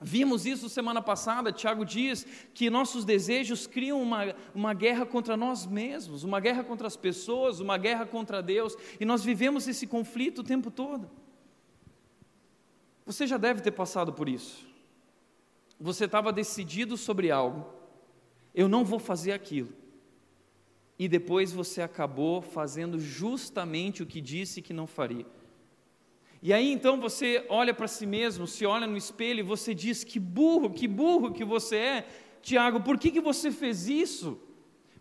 Vimos 0.01 0.47
isso 0.47 0.67
semana 0.71 1.03
passada, 1.03 1.53
Tiago 1.53 1.85
diz 1.85 2.27
que 2.55 2.71
nossos 2.71 3.05
desejos 3.05 3.67
criam 3.67 4.03
uma, 4.03 4.35
uma 4.55 4.73
guerra 4.73 5.05
contra 5.05 5.37
nós 5.37 5.67
mesmos, 5.67 6.25
uma 6.25 6.41
guerra 6.41 6.65
contra 6.65 6.87
as 6.87 6.97
pessoas, 6.97 7.61
uma 7.61 7.77
guerra 7.77 8.07
contra 8.07 8.43
Deus, 8.43 8.75
e 8.99 9.05
nós 9.05 9.23
vivemos 9.23 9.69
esse 9.69 9.87
conflito 9.87 10.39
o 10.39 10.45
tempo 10.45 10.71
todo. 10.71 11.09
Você 13.05 13.27
já 13.27 13.37
deve 13.37 13.61
ter 13.61 13.73
passado 13.73 14.11
por 14.13 14.27
isso 14.27 14.72
você 15.83 16.05
estava 16.05 16.33
decidido 16.33 16.97
sobre 16.97 17.31
algo, 17.31 17.67
eu 18.55 18.69
não 18.69 18.85
vou 18.85 18.99
fazer 18.99 19.33
aquilo, 19.33 19.71
e 20.99 21.09
depois 21.09 21.53
você 21.53 21.83
acabou 21.83 22.41
fazendo 22.41 22.99
justamente 22.99 24.03
o 24.03 24.07
que 24.07 24.21
disse 24.21 24.63
que 24.63 24.73
não 24.73 24.87
faria. 24.87 25.27
E 26.41 26.53
aí 26.53 26.73
então 26.73 27.01
você 27.01 27.45
olha 27.49 27.75
para 27.75 27.89
si 27.89 28.07
mesmo, 28.07 28.47
se 28.47 28.65
olha 28.65 28.87
no 28.87 28.97
espelho 28.97 29.41
e 29.41 29.43
você 29.43 29.75
diz: 29.75 30.03
Que 30.03 30.19
burro, 30.19 30.71
que 30.71 30.89
burro 30.89 31.33
que 31.33 31.45
você 31.45 31.77
é, 31.77 32.09
Tiago, 32.41 32.81
por 32.81 32.99
que, 32.99 33.11
que 33.11 33.21
você 33.21 33.51
fez 33.51 33.89
isso? 33.89 34.41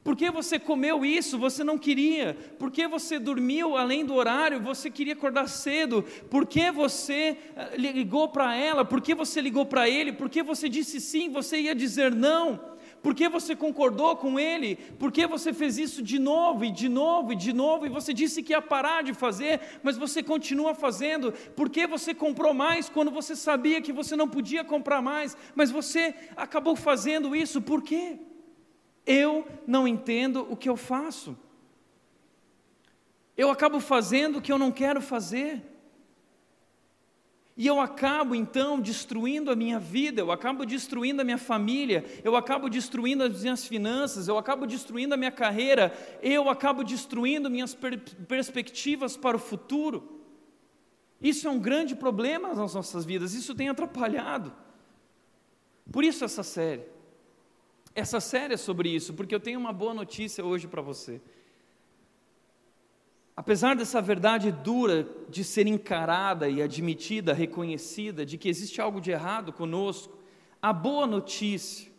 Por 0.03 0.15
que 0.15 0.31
você 0.31 0.58
comeu 0.58 1.05
isso? 1.05 1.38
Você 1.38 1.63
não 1.63 1.77
queria. 1.77 2.36
Por 2.58 2.72
que 2.72 2.88
você 2.88 3.20
dormiu 3.20 3.77
além 3.77 4.03
do 4.03 4.15
horário? 4.15 4.60
Você 4.62 4.89
queria 4.89 5.13
acordar 5.13 5.48
cedo. 5.48 6.03
Por 6.27 6.48
que 6.48 6.72
você 6.72 7.38
eh, 7.55 7.77
ligou 7.77 8.27
para 8.27 8.55
ela? 8.55 8.84
Por 8.84 9.00
que 9.00 9.13
você 9.13 9.39
ligou 9.39 9.63
para 9.63 9.88
ele? 9.88 10.12
Por 10.12 10.27
que 10.27 10.41
você 10.41 10.67
disse 10.67 11.00
sim? 11.00 11.29
Você 11.29 11.62
ia 11.62 11.75
dizer 11.75 12.15
não? 12.15 12.60
Por 13.03 13.13
que 13.13 13.29
você 13.29 13.55
concordou 13.55 14.15
com 14.15 14.39
ele? 14.39 14.75
Por 14.75 15.12
que 15.12 15.27
você 15.27 15.53
fez 15.53 15.77
isso 15.77 16.01
de 16.01 16.17
novo 16.17 16.65
e 16.65 16.72
de 16.72 16.89
novo 16.89 17.34
e 17.34 17.36
de 17.36 17.53
novo? 17.53 17.86
E 17.86 17.89
você 17.89 18.12
disse 18.12 18.41
que 18.41 18.53
ia 18.53 18.62
parar 18.62 19.03
de 19.03 19.13
fazer, 19.13 19.60
mas 19.84 19.98
você 19.98 20.24
continua 20.24 20.74
fazendo. 20.74 21.31
Por 21.55 21.70
que 21.70 21.86
você 21.86 22.13
comprou 22.13 22.55
mais 22.55 22.89
quando 22.89 23.12
você 23.12 23.36
sabia 23.36 23.81
que 23.81 23.93
você 23.93 24.15
não 24.15 24.27
podia 24.27 24.63
comprar 24.63 25.01
mais, 25.01 25.38
mas 25.55 25.70
você 25.70 26.13
acabou 26.36 26.75
fazendo 26.75 27.36
isso? 27.36 27.62
Por 27.62 27.84
quê? 27.84 28.20
Eu 29.05 29.48
não 29.65 29.88
entendo 29.88 30.46
o 30.50 30.55
que 30.55 30.70
eu 30.70 30.77
faço. 30.77 31.38
Eu 33.36 33.50
acabo 33.50 33.79
fazendo 33.79 34.38
o 34.38 34.41
que 34.41 34.51
eu 34.51 34.58
não 34.58 34.72
quero 34.72 35.01
fazer. 35.01 35.63
E 37.58 37.67
eu 37.67 37.79
acabo 37.79 38.34
então 38.34 38.79
destruindo 38.79 39.51
a 39.51 39.55
minha 39.55 39.77
vida, 39.77 40.22
eu 40.22 40.31
acabo 40.31 40.65
destruindo 40.65 41.22
a 41.22 41.25
minha 41.25 41.38
família, 41.38 42.05
eu 42.24 42.36
acabo 42.36 42.70
destruindo 42.70 43.24
as 43.24 43.41
minhas 43.41 43.67
finanças, 43.67 44.27
eu 44.27 44.38
acabo 44.38 44.65
destruindo 44.65 45.13
a 45.13 45.17
minha 45.17 45.31
carreira, 45.31 45.93
eu 46.24 46.50
acabo 46.50 46.84
destruindo 46.84 47.50
minhas 47.50 47.75
per 47.75 48.00
perspectivas 48.27 49.17
para 49.17 49.36
o 49.36 49.39
futuro. 49.39 50.22
Isso 51.22 51.48
é 51.48 51.51
um 51.51 51.60
grande 51.60 51.93
problema 51.93 52.53
nas 52.53 52.74
nossas 52.74 53.05
vidas, 53.05 53.34
isso 53.34 53.53
tem 53.53 53.70
atrapalhado. 53.70 54.53
Por 55.91 56.03
isso 56.03 56.24
essa 56.24 56.41
série. 56.41 56.86
Essa 57.93 58.21
série 58.21 58.53
é 58.53 58.57
sobre 58.57 58.89
isso, 58.89 59.13
porque 59.13 59.36
eu 59.36 59.39
tenho 59.39 59.60
uma 59.60 59.74
boa 59.74 59.93
notícia 59.93 60.45
hoje 60.45 60.67
para 60.67 60.81
você. 60.81 61.21
Apesar 63.36 63.75
dessa 63.75 64.01
verdade 64.01 64.51
dura 64.51 65.07
de 65.29 65.43
ser 65.43 65.67
encarada 65.67 66.48
e 66.48 66.62
admitida, 66.62 67.33
reconhecida, 67.33 68.25
de 68.25 68.38
que 68.38 68.48
existe 68.48 68.79
algo 68.79 69.01
de 69.01 69.12
errado 69.12 69.51
conosco, 69.51 70.17
a 70.62 70.71
boa 70.71 71.05
notícia 71.05 71.91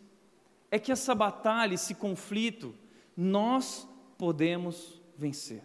é 0.71 0.79
que 0.79 0.91
essa 0.91 1.13
batalha, 1.13 1.75
esse 1.75 1.93
conflito, 1.93 2.73
nós 3.15 3.87
podemos 4.17 4.99
vencer. 5.15 5.63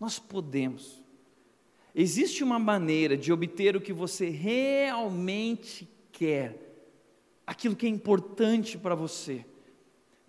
Nós 0.00 0.18
podemos. 0.18 1.00
Existe 1.94 2.42
uma 2.42 2.58
maneira 2.58 3.16
de 3.16 3.32
obter 3.32 3.76
o 3.76 3.80
que 3.80 3.92
você 3.92 4.30
realmente 4.30 5.88
quer, 6.10 6.56
aquilo 7.46 7.76
que 7.76 7.86
é 7.86 7.88
importante 7.88 8.76
para 8.76 8.94
você 8.96 9.44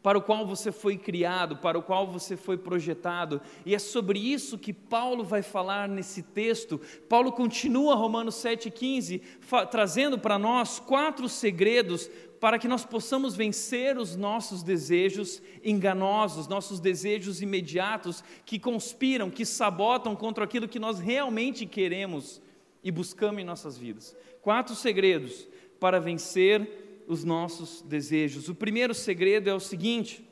para 0.01 0.17
o 0.17 0.21
qual 0.21 0.45
você 0.45 0.71
foi 0.71 0.97
criado, 0.97 1.57
para 1.57 1.77
o 1.77 1.83
qual 1.83 2.07
você 2.07 2.35
foi 2.35 2.57
projetado. 2.57 3.39
E 3.65 3.75
é 3.75 3.79
sobre 3.79 4.19
isso 4.19 4.57
que 4.57 4.73
Paulo 4.73 5.23
vai 5.23 5.41
falar 5.43 5.87
nesse 5.87 6.23
texto. 6.23 6.81
Paulo 7.07 7.31
continua 7.31 7.95
Romanos 7.95 8.35
7,15, 8.35 9.21
trazendo 9.69 10.17
para 10.17 10.39
nós 10.39 10.79
quatro 10.79 11.29
segredos 11.29 12.09
para 12.39 12.57
que 12.57 12.67
nós 12.67 12.83
possamos 12.83 13.35
vencer 13.35 13.99
os 13.99 14.15
nossos 14.15 14.63
desejos 14.63 15.39
enganosos, 15.63 16.47
nossos 16.47 16.79
desejos 16.79 17.39
imediatos 17.39 18.23
que 18.43 18.57
conspiram, 18.57 19.29
que 19.29 19.45
sabotam 19.45 20.15
contra 20.15 20.43
aquilo 20.43 20.67
que 20.67 20.79
nós 20.79 20.99
realmente 20.99 21.67
queremos 21.67 22.41
e 22.83 22.89
buscamos 22.89 23.39
em 23.39 23.45
nossas 23.45 23.77
vidas. 23.77 24.17
Quatro 24.41 24.73
segredos 24.73 25.47
para 25.79 25.99
vencer 25.99 26.90
os 27.11 27.25
nossos 27.25 27.81
desejos. 27.81 28.47
O 28.47 28.55
primeiro 28.55 28.93
segredo 28.93 29.49
é 29.49 29.53
o 29.53 29.59
seguinte: 29.59 30.25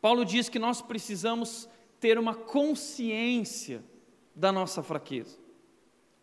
Paulo 0.00 0.24
diz 0.24 0.48
que 0.48 0.60
nós 0.60 0.80
precisamos 0.80 1.68
ter 1.98 2.20
uma 2.20 2.34
consciência 2.34 3.82
da 4.32 4.52
nossa 4.52 4.80
fraqueza. 4.80 5.36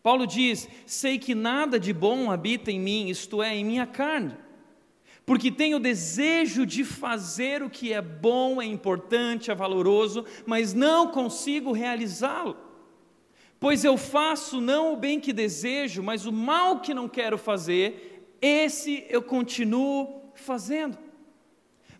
Paulo 0.02 0.26
diz: 0.26 0.66
Sei 0.86 1.18
que 1.18 1.34
nada 1.34 1.78
de 1.78 1.92
bom 1.92 2.30
habita 2.30 2.72
em 2.72 2.80
mim, 2.80 3.08
isto 3.10 3.42
é, 3.42 3.54
em 3.54 3.64
minha 3.64 3.86
carne, 3.86 4.34
porque 5.26 5.50
tenho 5.50 5.78
desejo 5.78 6.64
de 6.64 6.82
fazer 6.82 7.62
o 7.62 7.68
que 7.68 7.92
é 7.92 8.00
bom, 8.00 8.62
é 8.62 8.64
importante, 8.64 9.50
é 9.50 9.54
valoroso, 9.54 10.24
mas 10.46 10.72
não 10.72 11.08
consigo 11.08 11.70
realizá-lo. 11.70 12.56
Pois 13.60 13.84
eu 13.84 13.96
faço 13.96 14.60
não 14.60 14.92
o 14.92 14.96
bem 14.96 15.18
que 15.18 15.32
desejo, 15.32 16.02
mas 16.02 16.26
o 16.26 16.32
mal 16.32 16.80
que 16.80 16.92
não 16.92 17.08
quero 17.08 17.38
fazer, 17.38 18.13
esse 18.40 19.06
eu 19.08 19.22
continuo 19.22 20.22
fazendo. 20.34 20.98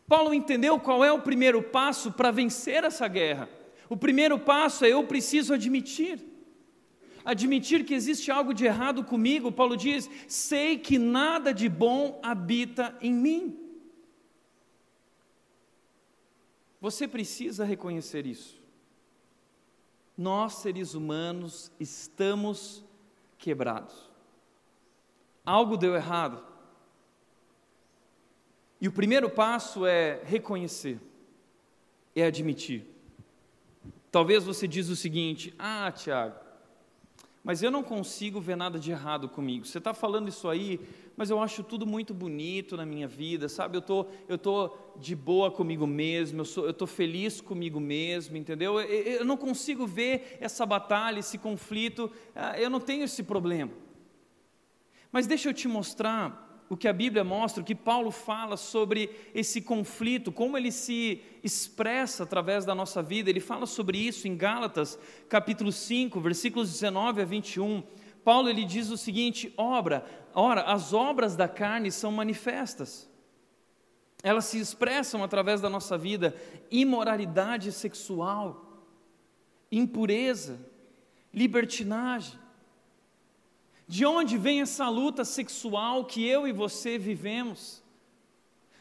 Paulo 0.06 0.34
entendeu 0.34 0.78
qual 0.78 1.04
é 1.04 1.10
o 1.12 1.22
primeiro 1.22 1.62
passo 1.62 2.12
para 2.12 2.30
vencer 2.30 2.84
essa 2.84 3.08
guerra. 3.08 3.48
O 3.88 3.96
primeiro 3.96 4.38
passo 4.38 4.84
é 4.84 4.90
eu 4.90 5.04
preciso 5.06 5.54
admitir. 5.54 6.20
Admitir 7.24 7.84
que 7.84 7.94
existe 7.94 8.30
algo 8.30 8.52
de 8.52 8.66
errado 8.66 9.02
comigo. 9.02 9.50
Paulo 9.50 9.76
diz: 9.76 10.10
sei 10.28 10.78
que 10.78 10.98
nada 10.98 11.54
de 11.54 11.68
bom 11.68 12.20
habita 12.22 12.96
em 13.00 13.12
mim. 13.14 13.58
Você 16.80 17.08
precisa 17.08 17.64
reconhecer 17.64 18.26
isso. 18.26 18.62
Nós, 20.16 20.56
seres 20.56 20.92
humanos, 20.92 21.72
estamos 21.80 22.84
quebrados. 23.38 24.13
Algo 25.44 25.76
deu 25.76 25.94
errado. 25.94 26.42
E 28.80 28.88
o 28.88 28.92
primeiro 28.92 29.28
passo 29.30 29.86
é 29.86 30.20
reconhecer, 30.24 31.00
é 32.14 32.24
admitir. 32.24 32.84
Talvez 34.10 34.44
você 34.44 34.66
diz 34.68 34.88
o 34.88 34.96
seguinte: 34.96 35.54
Ah, 35.58 35.90
Tiago, 35.90 36.36
mas 37.42 37.62
eu 37.62 37.70
não 37.70 37.82
consigo 37.82 38.40
ver 38.40 38.56
nada 38.56 38.78
de 38.78 38.90
errado 38.90 39.28
comigo. 39.28 39.66
Você 39.66 39.78
está 39.78 39.92
falando 39.92 40.28
isso 40.28 40.48
aí, 40.48 40.80
mas 41.14 41.28
eu 41.28 41.40
acho 41.40 41.62
tudo 41.62 41.86
muito 41.86 42.14
bonito 42.14 42.74
na 42.74 42.86
minha 42.86 43.06
vida, 43.06 43.48
sabe? 43.50 43.76
Eu 43.76 43.82
tô, 43.82 44.06
eu 44.26 44.38
tô 44.38 44.74
de 44.96 45.14
boa 45.14 45.50
comigo 45.50 45.86
mesmo, 45.86 46.40
eu 46.40 46.44
sou, 46.46 46.66
eu 46.66 46.72
tô 46.72 46.86
feliz 46.86 47.42
comigo 47.42 47.78
mesmo, 47.78 48.36
entendeu? 48.36 48.80
Eu, 48.80 48.86
eu 48.86 49.24
não 49.24 49.36
consigo 49.36 49.86
ver 49.86 50.38
essa 50.40 50.64
batalha, 50.64 51.18
esse 51.18 51.36
conflito. 51.36 52.10
Ah, 52.34 52.58
eu 52.58 52.70
não 52.70 52.80
tenho 52.80 53.04
esse 53.04 53.22
problema. 53.22 53.83
Mas 55.14 55.28
deixa 55.28 55.48
eu 55.48 55.54
te 55.54 55.68
mostrar 55.68 56.64
o 56.68 56.76
que 56.76 56.88
a 56.88 56.92
Bíblia 56.92 57.22
mostra, 57.22 57.62
o 57.62 57.64
que 57.64 57.72
Paulo 57.72 58.10
fala 58.10 58.56
sobre 58.56 59.08
esse 59.32 59.62
conflito, 59.62 60.32
como 60.32 60.58
ele 60.58 60.72
se 60.72 61.22
expressa 61.40 62.24
através 62.24 62.64
da 62.64 62.74
nossa 62.74 63.00
vida. 63.00 63.30
Ele 63.30 63.38
fala 63.38 63.64
sobre 63.64 63.96
isso 63.96 64.26
em 64.26 64.36
Gálatas, 64.36 64.98
capítulo 65.28 65.70
5, 65.70 66.20
versículos 66.20 66.72
19 66.72 67.22
a 67.22 67.24
21. 67.24 67.84
Paulo 68.24 68.48
ele 68.48 68.64
diz 68.64 68.90
o 68.90 68.96
seguinte: 68.96 69.54
obra, 69.56 70.04
ora, 70.34 70.62
as 70.62 70.92
obras 70.92 71.36
da 71.36 71.46
carne 71.46 71.92
são 71.92 72.10
manifestas. 72.10 73.08
Elas 74.20 74.46
se 74.46 74.58
expressam 74.58 75.22
através 75.22 75.60
da 75.60 75.70
nossa 75.70 75.96
vida: 75.96 76.34
imoralidade 76.72 77.70
sexual, 77.70 78.82
impureza, 79.70 80.58
libertinagem, 81.32 82.36
de 83.86 84.06
onde 84.06 84.38
vem 84.38 84.60
essa 84.60 84.88
luta 84.88 85.24
sexual 85.24 86.04
que 86.04 86.26
eu 86.26 86.48
e 86.48 86.52
você 86.52 86.98
vivemos? 86.98 87.82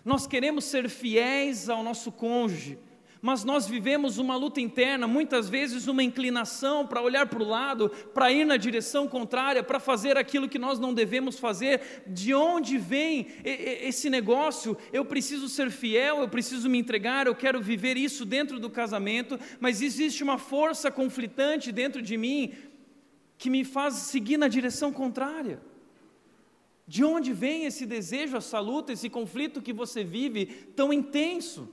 Nós 0.04 0.26
queremos 0.28 0.66
ser 0.66 0.90
fiéis 0.90 1.70
ao 1.70 1.84
nosso 1.84 2.12
cônjuge, 2.12 2.78
mas 3.22 3.46
nós 3.46 3.66
vivemos 3.66 4.18
uma 4.18 4.36
luta 4.36 4.60
interna, 4.60 5.08
muitas 5.08 5.48
vezes 5.48 5.88
uma 5.88 6.04
inclinação 6.04 6.86
para 6.86 7.02
olhar 7.02 7.26
para 7.28 7.42
o 7.42 7.48
lado, 7.48 7.90
para 8.14 8.30
ir 8.30 8.44
na 8.44 8.58
direção 8.58 9.08
contrária, 9.08 9.64
para 9.64 9.80
fazer 9.80 10.18
aquilo 10.18 10.50
que 10.50 10.60
nós 10.60 10.78
não 10.78 10.94
devemos 10.94 11.40
fazer. 11.40 12.04
De 12.06 12.34
onde 12.34 12.78
vem 12.78 13.28
esse 13.46 14.10
negócio? 14.10 14.78
Eu 14.92 15.06
preciso 15.06 15.48
ser 15.48 15.72
fiel, 15.72 16.20
eu 16.20 16.28
preciso 16.28 16.70
me 16.70 16.78
entregar, 16.78 17.26
eu 17.26 17.36
quero 17.36 17.62
viver 17.62 17.96
isso 17.96 18.26
dentro 18.26 18.60
do 18.60 18.70
casamento, 18.70 19.40
mas 19.58 19.82
existe 19.82 20.22
uma 20.22 20.38
força 20.38 20.92
conflitante 20.92 21.72
dentro 21.72 22.02
de 22.02 22.18
mim 22.18 22.54
que 23.44 23.50
me 23.50 23.66
faz 23.66 23.96
seguir 23.96 24.38
na 24.38 24.48
direção 24.48 24.90
contrária? 24.94 25.62
De 26.88 27.04
onde 27.04 27.34
vem 27.34 27.66
esse 27.66 27.86
desejo, 27.86 28.38
essa 28.38 28.58
luta, 28.58 28.94
esse 28.94 29.10
conflito 29.10 29.62
que 29.62 29.74
você 29.74 30.02
vive 30.02 30.46
tão 30.78 30.94
intenso? 30.94 31.68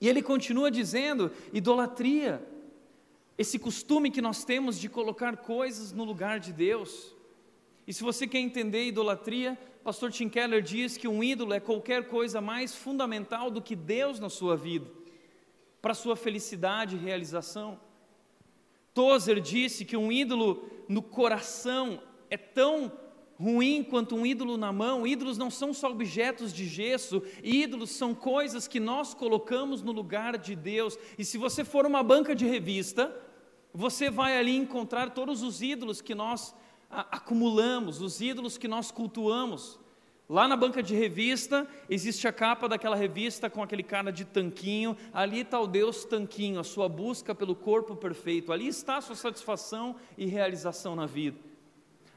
E 0.00 0.08
ele 0.08 0.22
continua 0.22 0.70
dizendo: 0.70 1.32
idolatria, 1.52 2.40
esse 3.36 3.58
costume 3.58 4.12
que 4.12 4.22
nós 4.22 4.44
temos 4.44 4.78
de 4.78 4.88
colocar 4.88 5.38
coisas 5.38 5.92
no 5.92 6.04
lugar 6.04 6.38
de 6.38 6.52
Deus. 6.52 7.16
E 7.84 7.92
se 7.92 8.04
você 8.04 8.24
quer 8.24 8.38
entender 8.38 8.86
idolatria, 8.86 9.58
pastor 9.82 10.12
Tim 10.12 10.28
Keller 10.28 10.62
diz 10.62 10.96
que 10.96 11.08
um 11.08 11.20
ídolo 11.20 11.52
é 11.52 11.58
qualquer 11.58 12.06
coisa 12.06 12.40
mais 12.40 12.76
fundamental 12.76 13.50
do 13.50 13.60
que 13.60 13.74
Deus 13.74 14.20
na 14.20 14.30
sua 14.30 14.56
vida, 14.56 14.88
para 15.82 15.94
sua 15.94 16.14
felicidade 16.14 16.94
e 16.94 16.98
realização. 17.00 17.89
Tozer 18.92 19.40
disse 19.40 19.84
que 19.84 19.96
um 19.96 20.10
ídolo 20.12 20.68
no 20.88 21.02
coração 21.02 22.02
é 22.28 22.36
tão 22.36 22.92
ruim 23.40 23.82
quanto 23.82 24.14
um 24.14 24.26
ídolo 24.26 24.58
na 24.58 24.70
mão. 24.70 25.06
Ídolos 25.06 25.38
não 25.38 25.50
são 25.50 25.72
só 25.72 25.90
objetos 25.90 26.52
de 26.52 26.66
gesso, 26.66 27.22
ídolos 27.42 27.90
são 27.90 28.14
coisas 28.14 28.68
que 28.68 28.78
nós 28.78 29.14
colocamos 29.14 29.82
no 29.82 29.92
lugar 29.92 30.36
de 30.36 30.54
Deus. 30.54 30.98
E 31.18 31.24
se 31.24 31.38
você 31.38 31.64
for 31.64 31.86
uma 31.86 32.02
banca 32.02 32.34
de 32.34 32.46
revista, 32.46 33.16
você 33.72 34.10
vai 34.10 34.36
ali 34.36 34.54
encontrar 34.54 35.14
todos 35.14 35.42
os 35.42 35.62
ídolos 35.62 36.02
que 36.02 36.14
nós 36.14 36.54
acumulamos, 36.90 38.02
os 38.02 38.20
ídolos 38.20 38.58
que 38.58 38.68
nós 38.68 38.90
cultuamos. 38.90 39.79
Lá 40.30 40.46
na 40.46 40.54
banca 40.54 40.80
de 40.80 40.94
revista, 40.94 41.66
existe 41.88 42.28
a 42.28 42.32
capa 42.32 42.68
daquela 42.68 42.94
revista 42.94 43.50
com 43.50 43.64
aquele 43.64 43.82
cara 43.82 44.12
de 44.12 44.24
tanquinho. 44.24 44.96
Ali 45.12 45.40
está 45.40 45.58
o 45.58 45.66
Deus 45.66 46.04
tanquinho, 46.04 46.60
a 46.60 46.62
sua 46.62 46.88
busca 46.88 47.34
pelo 47.34 47.52
corpo 47.52 47.96
perfeito. 47.96 48.52
Ali 48.52 48.68
está 48.68 48.98
a 48.98 49.00
sua 49.00 49.16
satisfação 49.16 49.96
e 50.16 50.26
realização 50.26 50.94
na 50.94 51.04
vida. 51.04 51.36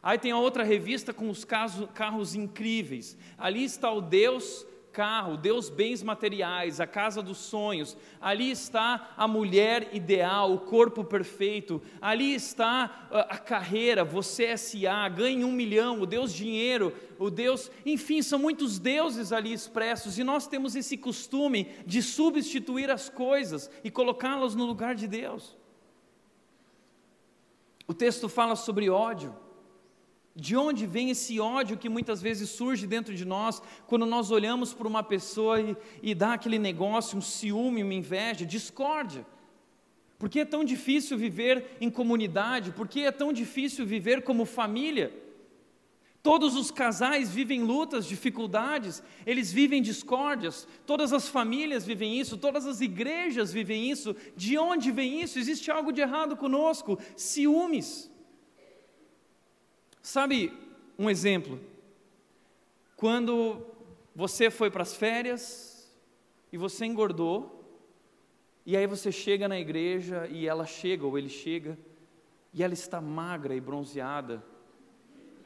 Aí 0.03 0.19
tem 0.19 0.29
a 0.29 0.37
outra 0.37 0.63
revista 0.63 1.11
com 1.11 1.27
os 1.27 1.43
carros 1.43 2.35
incríveis. 2.35 3.17
Ali 3.35 3.63
está 3.63 3.91
o 3.91 3.99
Deus 3.99 4.63
carro, 4.93 5.35
Deus 5.35 5.69
bens 5.69 6.03
materiais, 6.03 6.79
a 6.79 6.85
casa 6.85 7.21
dos 7.21 7.39
sonhos, 7.39 7.97
ali 8.21 8.51
está 8.51 9.13
a 9.17 9.27
mulher 9.27 9.89
ideal, 9.91 10.53
o 10.53 10.59
corpo 10.59 11.03
perfeito, 11.03 11.81
ali 11.99 12.33
está 12.33 13.07
a, 13.11 13.19
a 13.21 13.37
carreira, 13.39 14.05
você 14.05 14.55
SA, 14.55 15.09
ganhe 15.09 15.43
um 15.43 15.51
milhão, 15.51 15.99
o 15.99 16.05
Deus 16.05 16.31
dinheiro, 16.31 16.93
o 17.17 17.31
Deus, 17.31 17.71
enfim, 17.85 18.21
são 18.21 18.37
muitos 18.37 18.77
deuses 18.77 19.33
ali 19.33 19.51
expressos 19.51 20.19
e 20.19 20.23
nós 20.23 20.47
temos 20.47 20.75
esse 20.75 20.95
costume 20.95 21.71
de 21.85 22.01
substituir 22.01 22.91
as 22.91 23.09
coisas 23.09 23.69
e 23.83 23.89
colocá-las 23.89 24.53
no 24.53 24.65
lugar 24.65 24.93
de 24.93 25.07
Deus. 25.07 25.57
O 27.87 27.93
texto 27.93 28.29
fala 28.29 28.55
sobre 28.55 28.89
ódio. 28.89 29.35
De 30.35 30.57
onde 30.57 30.87
vem 30.87 31.11
esse 31.11 31.39
ódio 31.39 31.77
que 31.77 31.87
muitas 31.87 32.21
vezes 32.21 32.49
surge 32.49 32.87
dentro 32.87 33.13
de 33.13 33.23
nós 33.23 33.61
quando 33.85 34.05
nós 34.05 34.31
olhamos 34.31 34.73
para 34.73 34.87
uma 34.87 35.03
pessoa 35.03 35.61
e, 35.61 35.77
e 36.01 36.15
dá 36.15 36.33
aquele 36.33 36.57
negócio, 36.57 37.17
um 37.17 37.21
ciúme, 37.21 37.83
uma 37.83 37.93
inveja, 37.93 38.45
discórdia? 38.45 39.25
Por 40.17 40.29
que 40.29 40.39
é 40.39 40.45
tão 40.45 40.63
difícil 40.63 41.17
viver 41.17 41.77
em 41.79 41.89
comunidade? 41.89 42.71
Por 42.71 42.87
que 42.87 43.01
é 43.01 43.11
tão 43.11 43.31
difícil 43.31 43.85
viver 43.85 44.23
como 44.23 44.45
família? 44.45 45.13
Todos 46.23 46.55
os 46.55 46.71
casais 46.71 47.29
vivem 47.29 47.63
lutas, 47.63 48.05
dificuldades, 48.05 49.03
eles 49.25 49.51
vivem 49.51 49.81
discórdias, 49.81 50.65
todas 50.85 51.11
as 51.11 51.27
famílias 51.27 51.85
vivem 51.85 52.17
isso, 52.17 52.37
todas 52.37 52.65
as 52.65 52.79
igrejas 52.79 53.51
vivem 53.51 53.91
isso. 53.91 54.15
De 54.33 54.57
onde 54.57 54.89
vem 54.89 55.21
isso? 55.21 55.37
Existe 55.37 55.69
algo 55.69 55.91
de 55.91 55.99
errado 55.99 56.37
conosco? 56.37 56.97
Ciúmes. 57.17 58.09
Sabe 60.03 60.51
um 60.99 61.09
exemplo? 61.09 61.57
Quando 62.97 63.65
você 64.13 64.51
foi 64.51 64.69
para 64.69 64.83
as 64.83 64.93
férias 64.93 65.89
e 66.51 66.57
você 66.57 66.85
engordou, 66.85 67.63
e 68.65 68.75
aí 68.75 68.85
você 68.85 69.13
chega 69.13 69.47
na 69.47 69.57
igreja 69.57 70.27
e 70.27 70.45
ela 70.45 70.65
chega 70.65 71.05
ou 71.05 71.17
ele 71.17 71.29
chega 71.29 71.79
e 72.53 72.61
ela 72.61 72.73
está 72.73 72.99
magra 72.99 73.55
e 73.55 73.61
bronzeada. 73.61 74.43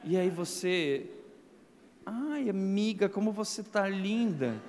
E 0.02 0.16
aí 0.16 0.28
você, 0.28 1.08
ai 2.04 2.50
amiga, 2.50 3.08
como 3.08 3.30
você 3.30 3.60
está 3.60 3.88
linda. 3.88 4.60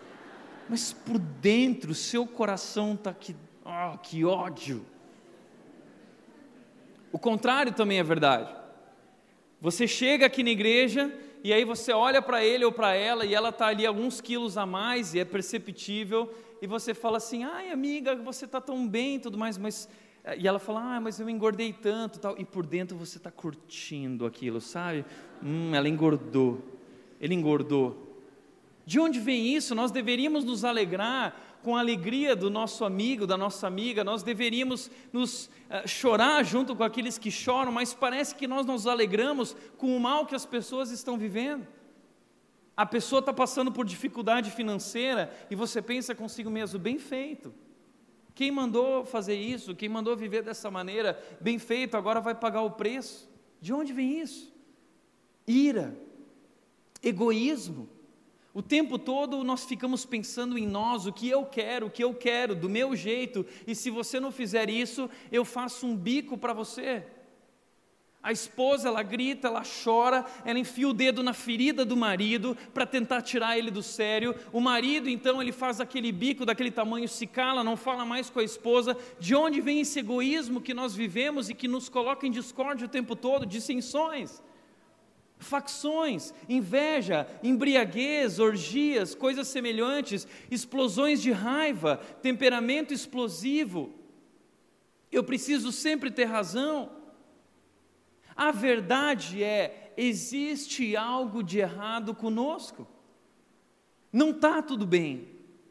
Mas 0.70 0.94
por 0.94 1.18
dentro, 1.18 1.96
seu 1.96 2.28
coração 2.28 2.94
está 2.94 3.12
que, 3.12 3.36
oh, 3.66 3.98
que 3.98 4.24
ódio. 4.24 4.86
O 7.12 7.18
contrário 7.18 7.74
também 7.74 7.98
é 7.98 8.04
verdade. 8.04 8.59
Você 9.62 9.88
chega 9.88 10.26
aqui 10.26 10.42
na 10.42 10.52
igreja 10.52 11.14
e 11.44 11.52
aí 11.52 11.66
você 11.66 11.92
olha 11.92 12.22
para 12.22 12.44
ele 12.44 12.64
ou 12.64 12.72
para 12.72 12.94
ela 12.94 13.26
e 13.26 13.34
ela 13.34 13.50
está 13.50 13.68
ali 13.68 13.86
alguns 13.86 14.22
quilos 14.22 14.58
a 14.58 14.66
mais 14.66 15.14
e 15.14 15.20
é 15.20 15.26
perceptível 15.26 16.34
e 16.62 16.68
você 16.68 16.94
fala 16.94 17.18
assim, 17.18 17.44
ai 17.44 17.70
amiga, 17.70 18.16
você 18.16 18.46
está 18.46 18.62
tão 18.62 18.88
bem 18.88 19.16
e 19.16 19.20
tudo 19.20 19.38
mais, 19.38 19.58
mas 19.58 19.90
e 20.38 20.48
ela 20.48 20.60
fala, 20.60 20.96
ah, 20.96 21.02
mas 21.02 21.20
eu 21.20 21.30
engordei 21.30 21.74
tanto 21.74 22.20
tal 22.20 22.38
e 22.38 22.46
por 22.46 22.66
dentro 22.66 22.98
você 22.98 23.18
está 23.18 23.32
curtindo 23.32 24.26
aquilo, 24.26 24.62
sabe? 24.62 25.04
Hum, 25.44 25.74
ela 25.74 25.90
engordou, 25.90 26.60
ele 27.20 27.34
engordou. 27.34 28.08
De 28.86 29.00
onde 29.00 29.20
vem 29.20 29.56
isso? 29.56 29.76
Nós 29.76 29.92
deveríamos 29.92 30.44
nos 30.44 30.64
alegrar 30.64 31.49
com 31.64 31.76
a 31.76 31.80
alegria 31.80 32.36
do 32.36 32.50
nosso 32.50 32.86
amigo, 32.86 33.28
da 33.28 33.38
nossa 33.38 33.68
amiga, 33.68 34.04
nós 34.04 34.24
deveríamos 34.24 34.90
nos 35.12 35.46
uh, 35.46 35.88
chorar 35.88 36.44
junto 36.44 36.76
com 36.76 36.84
aqueles 36.84 37.18
que 37.18 37.30
choram, 37.30 37.72
mas 37.72 37.94
parece 37.94 38.36
que 38.36 38.48
nós 38.48 38.66
nos 38.66 38.88
alegramos 38.88 39.56
com 39.78 39.96
o 39.96 40.00
mal 40.00 40.26
que 40.26 40.36
as 40.36 40.46
pessoas 40.46 40.92
estão 40.92 41.18
vivendo. 41.18 41.68
A 42.76 42.86
pessoa 42.86 43.20
está 43.20 43.34
passando 43.34 43.72
por 43.72 43.86
dificuldade 43.86 44.52
financeira 44.52 45.34
e 45.52 45.56
você 45.56 45.82
pensa 45.82 46.16
consigo 46.16 46.50
mesmo, 46.50 46.80
bem 46.80 46.98
feito. 46.98 47.54
Quem 48.34 48.52
mandou 48.52 49.04
fazer 49.04 49.36
isso, 49.36 49.76
quem 49.76 49.90
mandou 49.90 50.16
viver 50.16 50.42
dessa 50.42 50.72
maneira, 50.72 51.22
bem 51.42 51.60
feito, 51.60 51.98
agora 51.98 52.22
vai 52.22 52.34
pagar 52.34 52.62
o 52.62 52.72
preço. 52.72 53.30
De 53.60 53.74
onde 53.74 53.92
vem 53.92 54.22
isso? 54.22 54.54
Ira, 55.46 55.94
egoísmo 57.04 57.90
o 58.54 58.62
tempo 58.62 58.98
todo 58.98 59.44
nós 59.44 59.66
ficamos 59.66 60.06
pensando 60.06 60.58
em 60.58 60.68
nós, 60.68 61.06
o 61.06 61.14
que 61.14 61.30
eu 61.30 61.46
quero, 61.46 61.88
o 61.88 61.92
que 61.92 62.04
eu 62.04 62.14
quero, 62.14 62.56
do 62.56 62.68
meu 62.68 62.96
jeito, 62.96 63.46
e 63.68 63.76
se 63.76 63.90
você 63.90 64.20
não 64.20 64.32
fizer 64.32 64.70
isso, 64.70 65.10
eu 65.32 65.46
faço 65.46 65.86
um 65.86 65.96
bico 65.96 66.38
para 66.38 66.54
você. 66.54 67.06
A 68.22 68.34
esposa, 68.34 68.90
ela 68.90 69.02
grita, 69.02 69.48
ela 69.48 69.64
chora, 69.64 70.26
ela 70.44 70.60
enfia 70.60 70.90
o 70.90 70.94
dedo 70.94 71.24
na 71.24 71.32
ferida 71.32 71.86
do 71.86 71.96
marido 71.96 72.58
para 72.74 72.86
tentar 72.86 73.22
tirar 73.22 73.58
ele 73.58 73.72
do 73.72 73.82
sério. 73.82 74.36
O 74.52 74.60
marido, 74.60 75.10
então, 75.10 75.42
ele 75.42 75.54
faz 75.54 75.80
aquele 75.80 76.12
bico 76.12 76.46
daquele 76.46 76.70
tamanho, 76.70 77.08
se 77.08 77.26
cala, 77.26 77.64
não 77.64 77.78
fala 77.78 78.04
mais 78.04 78.30
com 78.30 78.40
a 78.40 78.44
esposa. 78.44 78.98
De 79.22 79.34
onde 79.34 79.62
vem 79.62 79.80
esse 79.80 80.00
egoísmo 80.00 80.60
que 80.60 80.74
nós 80.74 80.94
vivemos 80.94 81.50
e 81.50 81.54
que 81.54 81.68
nos 81.68 81.88
coloca 81.88 82.28
em 82.28 82.32
discórdia 82.32 82.88
o 82.88 82.90
tempo 82.90 83.16
todo, 83.16 83.46
dissensões? 83.46 84.44
Facções, 85.40 86.34
inveja, 86.50 87.26
embriaguez, 87.42 88.40
orgias, 88.40 89.16
coisas 89.16 89.48
semelhantes, 89.48 90.28
explosões 90.52 91.22
de 91.22 91.32
raiva, 91.32 91.98
temperamento 92.22 92.94
explosivo. 92.94 93.94
Eu 95.10 95.24
preciso 95.24 95.72
sempre 95.72 96.12
ter 96.12 96.26
razão. 96.26 96.92
A 98.36 98.52
verdade 98.52 99.42
é: 99.42 99.94
existe 99.98 100.96
algo 100.96 101.42
de 101.42 101.60
errado 101.60 102.14
conosco. 102.14 102.86
Não 104.12 104.32
está 104.32 104.62
tudo 104.62 104.86
bem, 104.86 105.28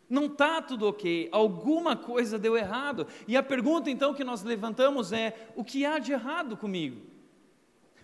não 0.09 0.27
está 0.27 0.63
tudo 0.63 0.87
ok, 0.87 1.29
alguma 1.31 1.95
coisa 1.95 2.39
deu 2.39 2.57
errado. 2.57 3.07
E 3.27 3.37
a 3.37 3.43
pergunta 3.43 3.91
então 3.91 4.15
que 4.15 4.25
nós 4.25 4.43
levantamos 4.43 5.13
é: 5.13 5.51
o 5.55 5.63
que 5.63 5.85
há 5.85 5.99
de 5.99 6.13
errado 6.13 6.57
comigo? 6.57 7.08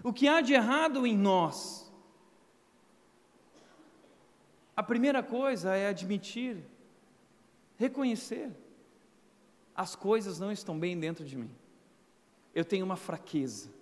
O 0.05 0.13
que 0.13 0.29
há 0.29 0.43
de 0.43 0.53
errado 0.53 1.07
em 1.07 1.17
nós? 1.17 1.91
A 4.77 4.83
primeira 4.83 5.23
coisa 5.23 5.75
é 5.75 5.89
admitir, 5.89 6.59
reconhecer. 7.79 8.51
As 9.75 9.97
coisas 9.97 10.39
não 10.39 10.53
estão 10.53 10.79
bem 10.79 11.01
dentro 11.01 11.25
de 11.25 11.39
mim. 11.39 11.51
Eu 12.55 12.67
tenho 12.67 12.85
uma 12.85 12.97
fraqueza. 12.97 13.73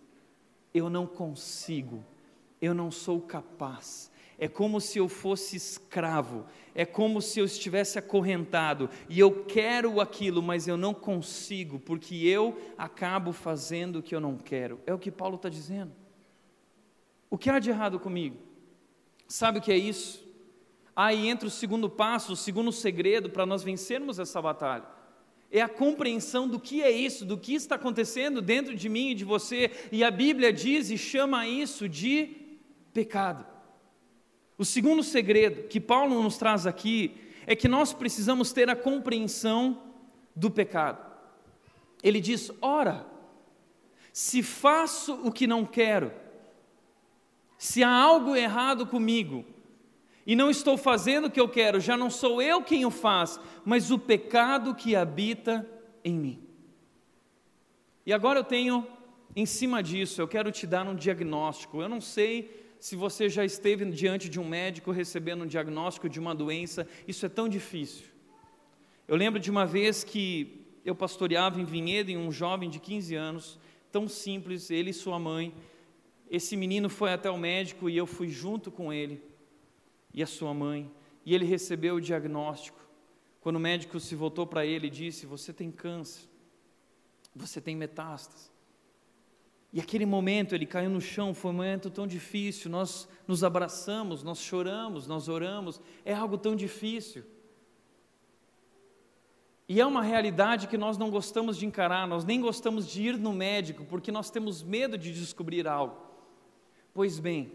Eu 0.72 0.88
não 0.88 1.08
consigo. 1.08 2.04
Eu 2.60 2.72
não 2.72 2.92
sou 2.92 3.20
capaz. 3.20 4.08
É 4.38 4.46
como 4.46 4.80
se 4.80 4.98
eu 4.98 5.08
fosse 5.08 5.56
escravo, 5.56 6.46
é 6.74 6.84
como 6.84 7.20
se 7.20 7.38
eu 7.38 7.44
estivesse 7.44 7.98
acorrentado 7.98 8.90
e 9.08 9.20
eu 9.20 9.44
quero 9.44 10.00
aquilo, 10.00 10.42
mas 10.42 10.66
eu 10.66 10.76
não 10.76 10.92
consigo, 10.92 11.78
porque 11.78 12.16
eu 12.16 12.58
acabo 12.76 13.32
fazendo 13.32 14.00
o 14.00 14.02
que 14.02 14.14
eu 14.14 14.20
não 14.20 14.36
quero. 14.36 14.80
É 14.84 14.92
o 14.92 14.98
que 14.98 15.10
Paulo 15.10 15.36
está 15.36 15.48
dizendo. 15.48 16.01
O 17.32 17.38
que 17.38 17.48
há 17.48 17.58
de 17.58 17.70
errado 17.70 17.98
comigo? 17.98 18.36
Sabe 19.26 19.58
o 19.58 19.62
que 19.62 19.72
é 19.72 19.76
isso? 19.78 20.22
Aí 20.94 21.30
entra 21.30 21.48
o 21.48 21.50
segundo 21.50 21.88
passo, 21.88 22.34
o 22.34 22.36
segundo 22.36 22.70
segredo 22.70 23.30
para 23.30 23.46
nós 23.46 23.62
vencermos 23.62 24.18
essa 24.18 24.42
batalha. 24.42 24.84
É 25.50 25.62
a 25.62 25.68
compreensão 25.68 26.46
do 26.46 26.60
que 26.60 26.82
é 26.82 26.90
isso, 26.90 27.24
do 27.24 27.38
que 27.38 27.54
está 27.54 27.76
acontecendo 27.76 28.42
dentro 28.42 28.74
de 28.74 28.86
mim 28.86 29.12
e 29.12 29.14
de 29.14 29.24
você, 29.24 29.70
e 29.90 30.04
a 30.04 30.10
Bíblia 30.10 30.52
diz 30.52 30.90
e 30.90 30.98
chama 30.98 31.48
isso 31.48 31.88
de 31.88 32.36
pecado. 32.92 33.46
O 34.58 34.64
segundo 34.66 35.02
segredo 35.02 35.68
que 35.68 35.80
Paulo 35.80 36.22
nos 36.22 36.36
traz 36.36 36.66
aqui 36.66 37.16
é 37.46 37.56
que 37.56 37.66
nós 37.66 37.94
precisamos 37.94 38.52
ter 38.52 38.68
a 38.68 38.76
compreensão 38.76 39.82
do 40.36 40.50
pecado. 40.50 41.02
Ele 42.02 42.20
diz: 42.20 42.50
ora, 42.60 43.06
se 44.12 44.42
faço 44.42 45.14
o 45.24 45.32
que 45.32 45.46
não 45.46 45.64
quero, 45.64 46.20
se 47.62 47.84
há 47.84 47.88
algo 47.88 48.34
errado 48.34 48.84
comigo 48.84 49.44
e 50.26 50.34
não 50.34 50.50
estou 50.50 50.76
fazendo 50.76 51.26
o 51.26 51.30
que 51.30 51.38
eu 51.38 51.48
quero, 51.48 51.78
já 51.78 51.96
não 51.96 52.10
sou 52.10 52.42
eu 52.42 52.60
quem 52.60 52.84
o 52.84 52.90
faz, 52.90 53.38
mas 53.64 53.92
o 53.92 54.00
pecado 54.00 54.74
que 54.74 54.96
habita 54.96 55.64
em 56.04 56.12
mim. 56.12 56.42
E 58.04 58.12
agora 58.12 58.40
eu 58.40 58.42
tenho, 58.42 58.84
em 59.36 59.46
cima 59.46 59.80
disso, 59.80 60.20
eu 60.20 60.26
quero 60.26 60.50
te 60.50 60.66
dar 60.66 60.84
um 60.88 60.96
diagnóstico. 60.96 61.80
Eu 61.80 61.88
não 61.88 62.00
sei 62.00 62.66
se 62.80 62.96
você 62.96 63.28
já 63.28 63.44
esteve 63.44 63.84
diante 63.92 64.28
de 64.28 64.40
um 64.40 64.44
médico 64.44 64.90
recebendo 64.90 65.44
um 65.44 65.46
diagnóstico 65.46 66.08
de 66.08 66.18
uma 66.18 66.34
doença, 66.34 66.84
isso 67.06 67.24
é 67.24 67.28
tão 67.28 67.48
difícil. 67.48 68.06
Eu 69.06 69.14
lembro 69.14 69.38
de 69.38 69.52
uma 69.52 69.64
vez 69.64 70.02
que 70.02 70.66
eu 70.84 70.96
pastoreava 70.96 71.60
em 71.60 71.64
Vinhedo 71.64 72.10
em 72.10 72.16
um 72.16 72.32
jovem 72.32 72.68
de 72.68 72.80
15 72.80 73.14
anos, 73.14 73.60
tão 73.92 74.08
simples, 74.08 74.68
ele 74.68 74.90
e 74.90 74.92
sua 74.94 75.16
mãe, 75.20 75.54
esse 76.32 76.56
menino 76.56 76.88
foi 76.88 77.12
até 77.12 77.30
o 77.30 77.36
médico 77.36 77.90
e 77.90 77.96
eu 77.96 78.06
fui 78.06 78.30
junto 78.30 78.70
com 78.70 78.90
ele. 78.90 79.22
e 80.14 80.22
a 80.22 80.26
sua 80.26 80.52
mãe, 80.52 80.90
e 81.24 81.34
ele 81.34 81.44
recebeu 81.44 81.94
o 81.94 82.00
diagnóstico. 82.00 82.78
Quando 83.40 83.56
o 83.56 83.60
médico 83.60 83.98
se 83.98 84.14
voltou 84.14 84.46
para 84.46 84.64
ele 84.64 84.86
e 84.86 84.90
disse: 84.90 85.24
Você 85.26 85.52
tem 85.52 85.70
câncer, 85.70 86.28
você 87.34 87.60
tem 87.60 87.76
metástase. 87.76 88.50
E 89.72 89.80
aquele 89.80 90.04
momento 90.04 90.54
ele 90.54 90.66
caiu 90.66 90.90
no 90.90 91.00
chão, 91.00 91.32
foi 91.32 91.50
um 91.50 91.54
momento 91.54 91.90
tão 91.90 92.06
difícil. 92.06 92.70
Nós 92.70 93.08
nos 93.26 93.42
abraçamos, 93.42 94.22
nós 94.22 94.38
choramos, 94.38 95.06
nós 95.06 95.28
oramos, 95.28 95.80
é 96.04 96.12
algo 96.12 96.36
tão 96.36 96.54
difícil. 96.54 97.24
E 99.66 99.80
é 99.80 99.86
uma 99.86 100.02
realidade 100.02 100.66
que 100.66 100.76
nós 100.76 100.98
não 100.98 101.10
gostamos 101.10 101.56
de 101.56 101.64
encarar, 101.64 102.06
nós 102.06 102.24
nem 102.24 102.40
gostamos 102.40 102.86
de 102.86 103.02
ir 103.02 103.18
no 103.18 103.32
médico, 103.32 103.84
porque 103.86 104.12
nós 104.12 104.30
temos 104.30 104.62
medo 104.62 104.98
de 104.98 105.12
descobrir 105.12 105.66
algo. 105.66 106.01
Pois 106.94 107.18
bem, 107.18 107.52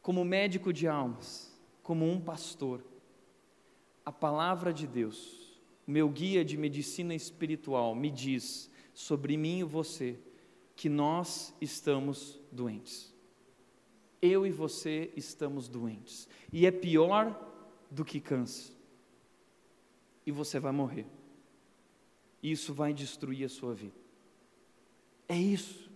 como 0.00 0.24
médico 0.24 0.72
de 0.72 0.88
almas, 0.88 1.54
como 1.82 2.10
um 2.10 2.20
pastor, 2.20 2.82
a 4.04 4.10
palavra 4.10 4.72
de 4.72 4.86
Deus, 4.86 5.60
meu 5.86 6.08
guia 6.08 6.44
de 6.44 6.56
medicina 6.56 7.14
espiritual, 7.14 7.94
me 7.94 8.10
diz 8.10 8.70
sobre 8.94 9.36
mim 9.36 9.58
e 9.58 9.64
você 9.64 10.18
que 10.74 10.88
nós 10.88 11.54
estamos 11.60 12.40
doentes. 12.50 13.14
Eu 14.22 14.46
e 14.46 14.50
você 14.50 15.12
estamos 15.16 15.68
doentes. 15.68 16.28
E 16.52 16.64
é 16.64 16.70
pior 16.70 17.38
do 17.90 18.04
que 18.04 18.20
câncer. 18.20 18.72
E 20.24 20.30
você 20.30 20.58
vai 20.58 20.72
morrer. 20.72 21.06
Isso 22.42 22.72
vai 22.72 22.92
destruir 22.94 23.44
a 23.44 23.48
sua 23.48 23.74
vida. 23.74 23.96
É 25.28 25.36
isso. 25.36 25.89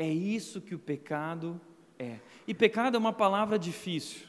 É 0.00 0.08
isso 0.08 0.62
que 0.62 0.74
o 0.74 0.78
pecado 0.78 1.60
é. 1.98 2.20
E 2.48 2.54
pecado 2.54 2.96
é 2.96 2.98
uma 2.98 3.12
palavra 3.12 3.58
difícil. 3.58 4.28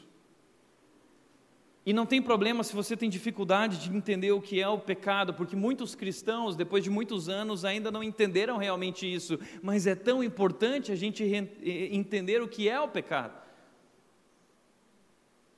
E 1.86 1.94
não 1.94 2.04
tem 2.04 2.20
problema 2.20 2.62
se 2.62 2.74
você 2.74 2.94
tem 2.94 3.08
dificuldade 3.08 3.78
de 3.78 3.96
entender 3.96 4.32
o 4.32 4.40
que 4.42 4.60
é 4.60 4.68
o 4.68 4.78
pecado, 4.78 5.32
porque 5.32 5.56
muitos 5.56 5.94
cristãos, 5.94 6.54
depois 6.54 6.84
de 6.84 6.90
muitos 6.90 7.26
anos, 7.26 7.64
ainda 7.64 7.90
não 7.90 8.02
entenderam 8.02 8.58
realmente 8.58 9.10
isso, 9.10 9.38
mas 9.62 9.86
é 9.86 9.94
tão 9.94 10.22
importante 10.22 10.92
a 10.92 10.94
gente 10.94 11.24
entender 11.64 12.42
o 12.42 12.48
que 12.48 12.68
é 12.68 12.78
o 12.78 12.88
pecado. 12.88 13.32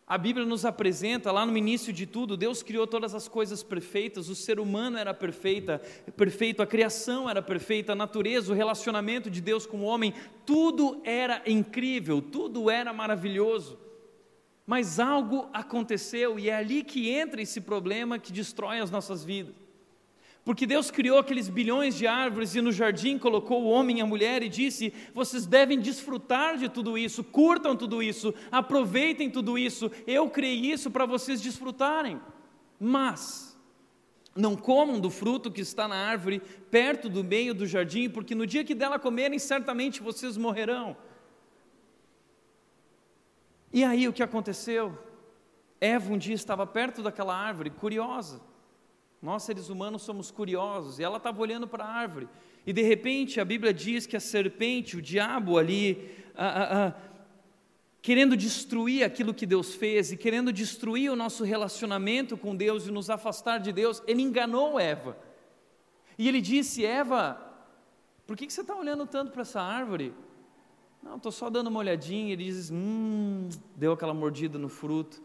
A 0.07 0.19
Bíblia 0.19 0.45
nos 0.45 0.67
apresenta, 0.67 1.33
lá 1.33 1.47
no 1.47 1.57
início 1.57 1.91
de 1.91 2.05
tudo, 2.05 2.37
Deus 2.37 2.63
criou 2.63 2.87
todas 2.87 3.15
as 3.15 3.27
coisas 3.27 3.63
perfeitas, 3.63 4.29
o 4.29 4.35
ser 4.35 4.61
humano 4.61 4.99
era 4.99 5.15
perfeita, 5.15 5.81
perfeito, 6.15 6.61
a 6.61 6.67
criação 6.67 7.29
era 7.29 7.41
perfeita, 7.41 7.93
a 7.93 7.97
natureza, 7.97 8.53
o 8.53 8.55
relacionamento 8.55 9.31
de 9.31 9.41
Deus 9.41 9.65
com 9.65 9.79
o 9.79 9.85
homem, 9.85 10.13
tudo 10.45 11.01
era 11.05 11.43
incrível, 11.47 12.21
tudo 12.21 12.69
era 12.69 12.93
maravilhoso. 12.93 13.79
Mas 14.67 15.01
algo 15.01 15.49
aconteceu 15.55 16.39
e 16.39 16.51
é 16.51 16.57
ali 16.57 16.85
que 16.85 17.09
entra 17.09 17.41
esse 17.41 17.63
problema 17.63 18.19
que 18.19 18.33
destrói 18.33 18.81
as 18.81 18.91
nossas 18.91 19.25
vidas. 19.25 19.64
Porque 20.45 20.67
Deus 20.67 20.91
criou 20.91 21.19
aqueles 21.19 21.49
bilhões 21.49 21.97
de 21.97 22.07
árvores 22.07 22.55
e 22.55 22.61
no 22.61 22.71
jardim 22.71 23.19
colocou 23.19 23.63
o 23.63 23.69
homem 23.69 23.99
e 23.99 24.01
a 24.03 24.07
mulher 24.07 24.43
e 24.43 24.49
disse: 24.49 24.93
vocês 25.15 25.47
devem 25.47 25.81
desfrutar 25.81 26.59
de 26.59 26.69
tudo 26.69 26.99
isso, 26.99 27.25
curtam 27.25 27.75
tudo 27.75 28.03
isso, 28.03 28.35
aproveitem 28.53 29.31
tudo 29.31 29.57
isso. 29.57 29.91
Eu 30.07 30.29
criei 30.29 30.71
isso 30.71 30.91
para 30.91 31.07
vocês 31.07 31.41
desfrutarem. 31.41 32.21
Mas 32.79 33.59
não 34.37 34.55
comam 34.55 35.01
do 35.01 35.11
fruto 35.11 35.51
que 35.51 35.63
está 35.63 35.89
na 35.89 35.97
árvore 35.97 36.43
perto 36.71 37.09
do 37.09 37.25
meio 37.25 37.55
do 37.55 37.67
jardim, 37.67 38.11
porque 38.11 38.35
no 38.35 38.47
dia 38.47 38.65
que 38.65 38.75
dela 38.75 38.99
comerem, 38.99 39.39
certamente 39.39 40.03
vocês 40.03 40.37
morrerão. 40.37 40.95
E 43.73 43.83
aí 43.83 44.07
o 44.07 44.13
que 44.13 44.23
aconteceu? 44.23 44.97
Eva 45.81 46.13
um 46.13 46.19
dia 46.19 46.35
estava 46.35 46.67
perto 46.67 47.03
daquela 47.03 47.35
árvore, 47.35 47.71
curiosa. 47.71 48.41
Nós 49.25 49.43
seres 49.43 49.71
humanos 49.71 50.03
somos 50.03 50.31
curiosos, 50.31 50.99
e 50.99 51.03
ela 51.03 51.17
estava 51.17 51.41
olhando 51.41 51.67
para 51.67 51.83
a 51.83 51.89
árvore. 51.91 52.29
E 52.67 52.75
de 52.75 52.83
repente 52.83 53.41
a 53.41 53.45
Bíblia 53.45 53.73
diz 53.73 54.05
que 54.05 54.19
a 54.19 54.21
serpente, 54.21 54.99
o 54.99 55.03
diabo 55.03 55.57
ali, 55.57 56.11
ah, 56.37 56.93
ah, 56.93 56.95
querendo 58.03 58.37
destruir 58.37 59.03
aquilo 59.03 59.33
que 59.33 59.47
Deus 59.47 59.75
fez 59.75 60.13
e 60.13 60.17
querendo 60.19 60.53
destruir 60.53 61.11
o 61.11 61.17
nosso 61.17 61.43
relacionamento 61.43 62.37
com 62.37 62.55
Deus 62.55 62.87
e 62.87 62.91
nos 62.91 63.09
afastar 63.09 63.61
de 63.61 63.73
Deus, 63.73 64.03
ele 64.07 64.21
enganou 64.21 64.79
Eva. 64.79 65.17
E 66.19 66.29
ele 66.29 66.43
disse: 66.43 66.85
Eva, 66.85 67.41
por 68.27 68.37
que, 68.37 68.47
que 68.47 68.53
você 68.53 68.61
está 68.61 68.77
olhando 68.77 69.07
tanto 69.07 69.33
para 69.33 69.41
essa 69.41 69.59
árvore? 69.59 70.13
Não, 71.03 71.17
estou 71.17 71.33
só 71.33 71.49
dando 71.49 71.69
uma 71.69 71.81
olhadinha. 71.81 72.35
Ele 72.35 72.45
diz: 72.45 72.71
Hum, 72.71 73.49
deu 73.75 73.93
aquela 73.93 74.13
mordida 74.13 74.59
no 74.59 74.69
fruto. 74.69 75.23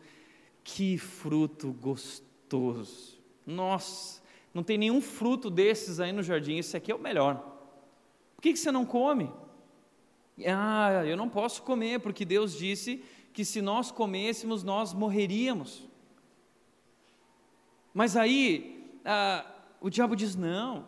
Que 0.64 0.98
fruto 0.98 1.74
gostoso. 1.74 3.19
Nossa, 3.50 4.22
não 4.54 4.62
tem 4.62 4.78
nenhum 4.78 5.02
fruto 5.02 5.50
desses 5.50 6.00
aí 6.00 6.12
no 6.12 6.22
jardim. 6.22 6.58
Esse 6.58 6.78
aqui 6.78 6.92
é 6.92 6.96
o 6.96 7.00
melhor. 7.00 7.36
Por 8.36 8.44
que, 8.44 8.54
que 8.54 8.60
você 8.60 8.72
não 8.72 8.86
come? 8.86 9.32
Ah, 10.48 11.04
eu 11.06 11.18
não 11.18 11.28
posso 11.28 11.64
comer, 11.64 12.00
porque 12.00 12.24
Deus 12.24 12.56
disse 12.56 13.04
que 13.34 13.44
se 13.44 13.62
nós 13.62 13.92
comêssemos, 13.92 14.64
nós 14.64 14.94
morreríamos. 14.94 15.88
Mas 17.94 18.16
aí, 18.16 18.88
ah, 19.04 19.46
o 19.82 19.90
diabo 19.90 20.16
diz: 20.16 20.36
não, 20.36 20.86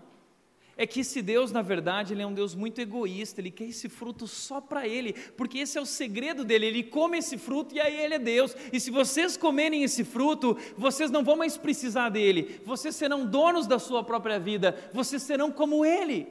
é 0.81 0.87
que 0.87 1.01
esse 1.01 1.21
Deus, 1.21 1.51
na 1.51 1.61
verdade, 1.61 2.11
ele 2.11 2.23
é 2.23 2.25
um 2.25 2.33
Deus 2.33 2.55
muito 2.55 2.81
egoísta, 2.81 3.39
ele 3.39 3.51
quer 3.51 3.65
esse 3.65 3.87
fruto 3.87 4.25
só 4.25 4.59
para 4.59 4.87
ele, 4.87 5.13
porque 5.37 5.59
esse 5.59 5.77
é 5.77 5.81
o 5.81 5.85
segredo 5.85 6.43
dele, 6.43 6.65
ele 6.65 6.81
come 6.81 7.19
esse 7.19 7.37
fruto 7.37 7.75
e 7.75 7.79
aí 7.79 8.01
ele 8.01 8.15
é 8.15 8.19
Deus. 8.19 8.55
E 8.73 8.79
se 8.79 8.89
vocês 8.89 9.37
comerem 9.37 9.83
esse 9.83 10.03
fruto, 10.03 10.57
vocês 10.75 11.11
não 11.11 11.23
vão 11.23 11.35
mais 11.35 11.55
precisar 11.55 12.09
dele, 12.09 12.59
vocês 12.65 12.95
serão 12.95 13.27
donos 13.27 13.67
da 13.67 13.77
sua 13.77 14.03
própria 14.03 14.39
vida, 14.39 14.75
vocês 14.91 15.21
serão 15.21 15.51
como 15.51 15.85
ele. 15.85 16.27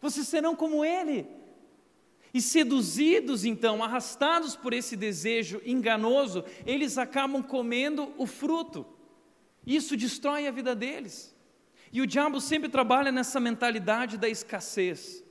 Vocês 0.00 0.26
serão 0.26 0.56
como 0.56 0.82
ele. 0.82 1.26
E 2.32 2.40
seduzidos, 2.40 3.44
então, 3.44 3.84
arrastados 3.84 4.56
por 4.56 4.72
esse 4.72 4.96
desejo 4.96 5.60
enganoso, 5.66 6.46
eles 6.64 6.96
acabam 6.96 7.42
comendo 7.42 8.10
o 8.16 8.26
fruto. 8.26 8.86
Isso 9.66 9.98
destrói 9.98 10.46
a 10.46 10.50
vida 10.50 10.74
deles. 10.74 11.31
E 11.92 12.00
o 12.00 12.06
diabo 12.06 12.40
sempre 12.40 12.68
trabalha 12.68 13.12
nessa 13.12 13.38
mentalidade 13.38 14.16
da 14.16 14.28
escassez. 14.28 15.22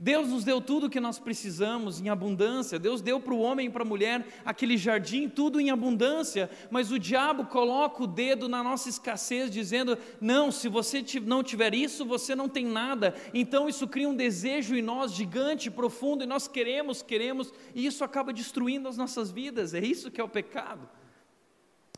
Deus 0.00 0.28
nos 0.28 0.44
deu 0.44 0.60
tudo 0.60 0.86
o 0.86 0.90
que 0.90 1.00
nós 1.00 1.18
precisamos 1.18 2.00
em 2.00 2.08
abundância. 2.08 2.78
Deus 2.78 3.00
deu 3.00 3.18
para 3.18 3.34
o 3.34 3.40
homem 3.40 3.66
e 3.66 3.70
para 3.70 3.82
a 3.82 3.86
mulher 3.86 4.24
aquele 4.44 4.76
jardim, 4.76 5.28
tudo 5.28 5.60
em 5.60 5.70
abundância. 5.70 6.48
Mas 6.70 6.92
o 6.92 7.00
diabo 7.00 7.46
coloca 7.46 8.04
o 8.04 8.06
dedo 8.06 8.48
na 8.48 8.62
nossa 8.62 8.88
escassez, 8.88 9.50
dizendo: 9.50 9.98
não, 10.20 10.52
se 10.52 10.68
você 10.68 11.04
não 11.24 11.42
tiver 11.42 11.74
isso, 11.74 12.04
você 12.04 12.36
não 12.36 12.48
tem 12.48 12.64
nada. 12.64 13.12
Então 13.34 13.68
isso 13.68 13.88
cria 13.88 14.08
um 14.08 14.14
desejo 14.14 14.76
em 14.76 14.82
nós 14.82 15.12
gigante, 15.12 15.68
profundo, 15.68 16.22
e 16.22 16.28
nós 16.28 16.46
queremos, 16.46 17.02
queremos, 17.02 17.52
e 17.74 17.84
isso 17.84 18.04
acaba 18.04 18.32
destruindo 18.32 18.86
as 18.86 18.96
nossas 18.96 19.32
vidas. 19.32 19.74
É 19.74 19.80
isso 19.80 20.12
que 20.12 20.20
é 20.20 20.24
o 20.24 20.28
pecado. 20.28 20.88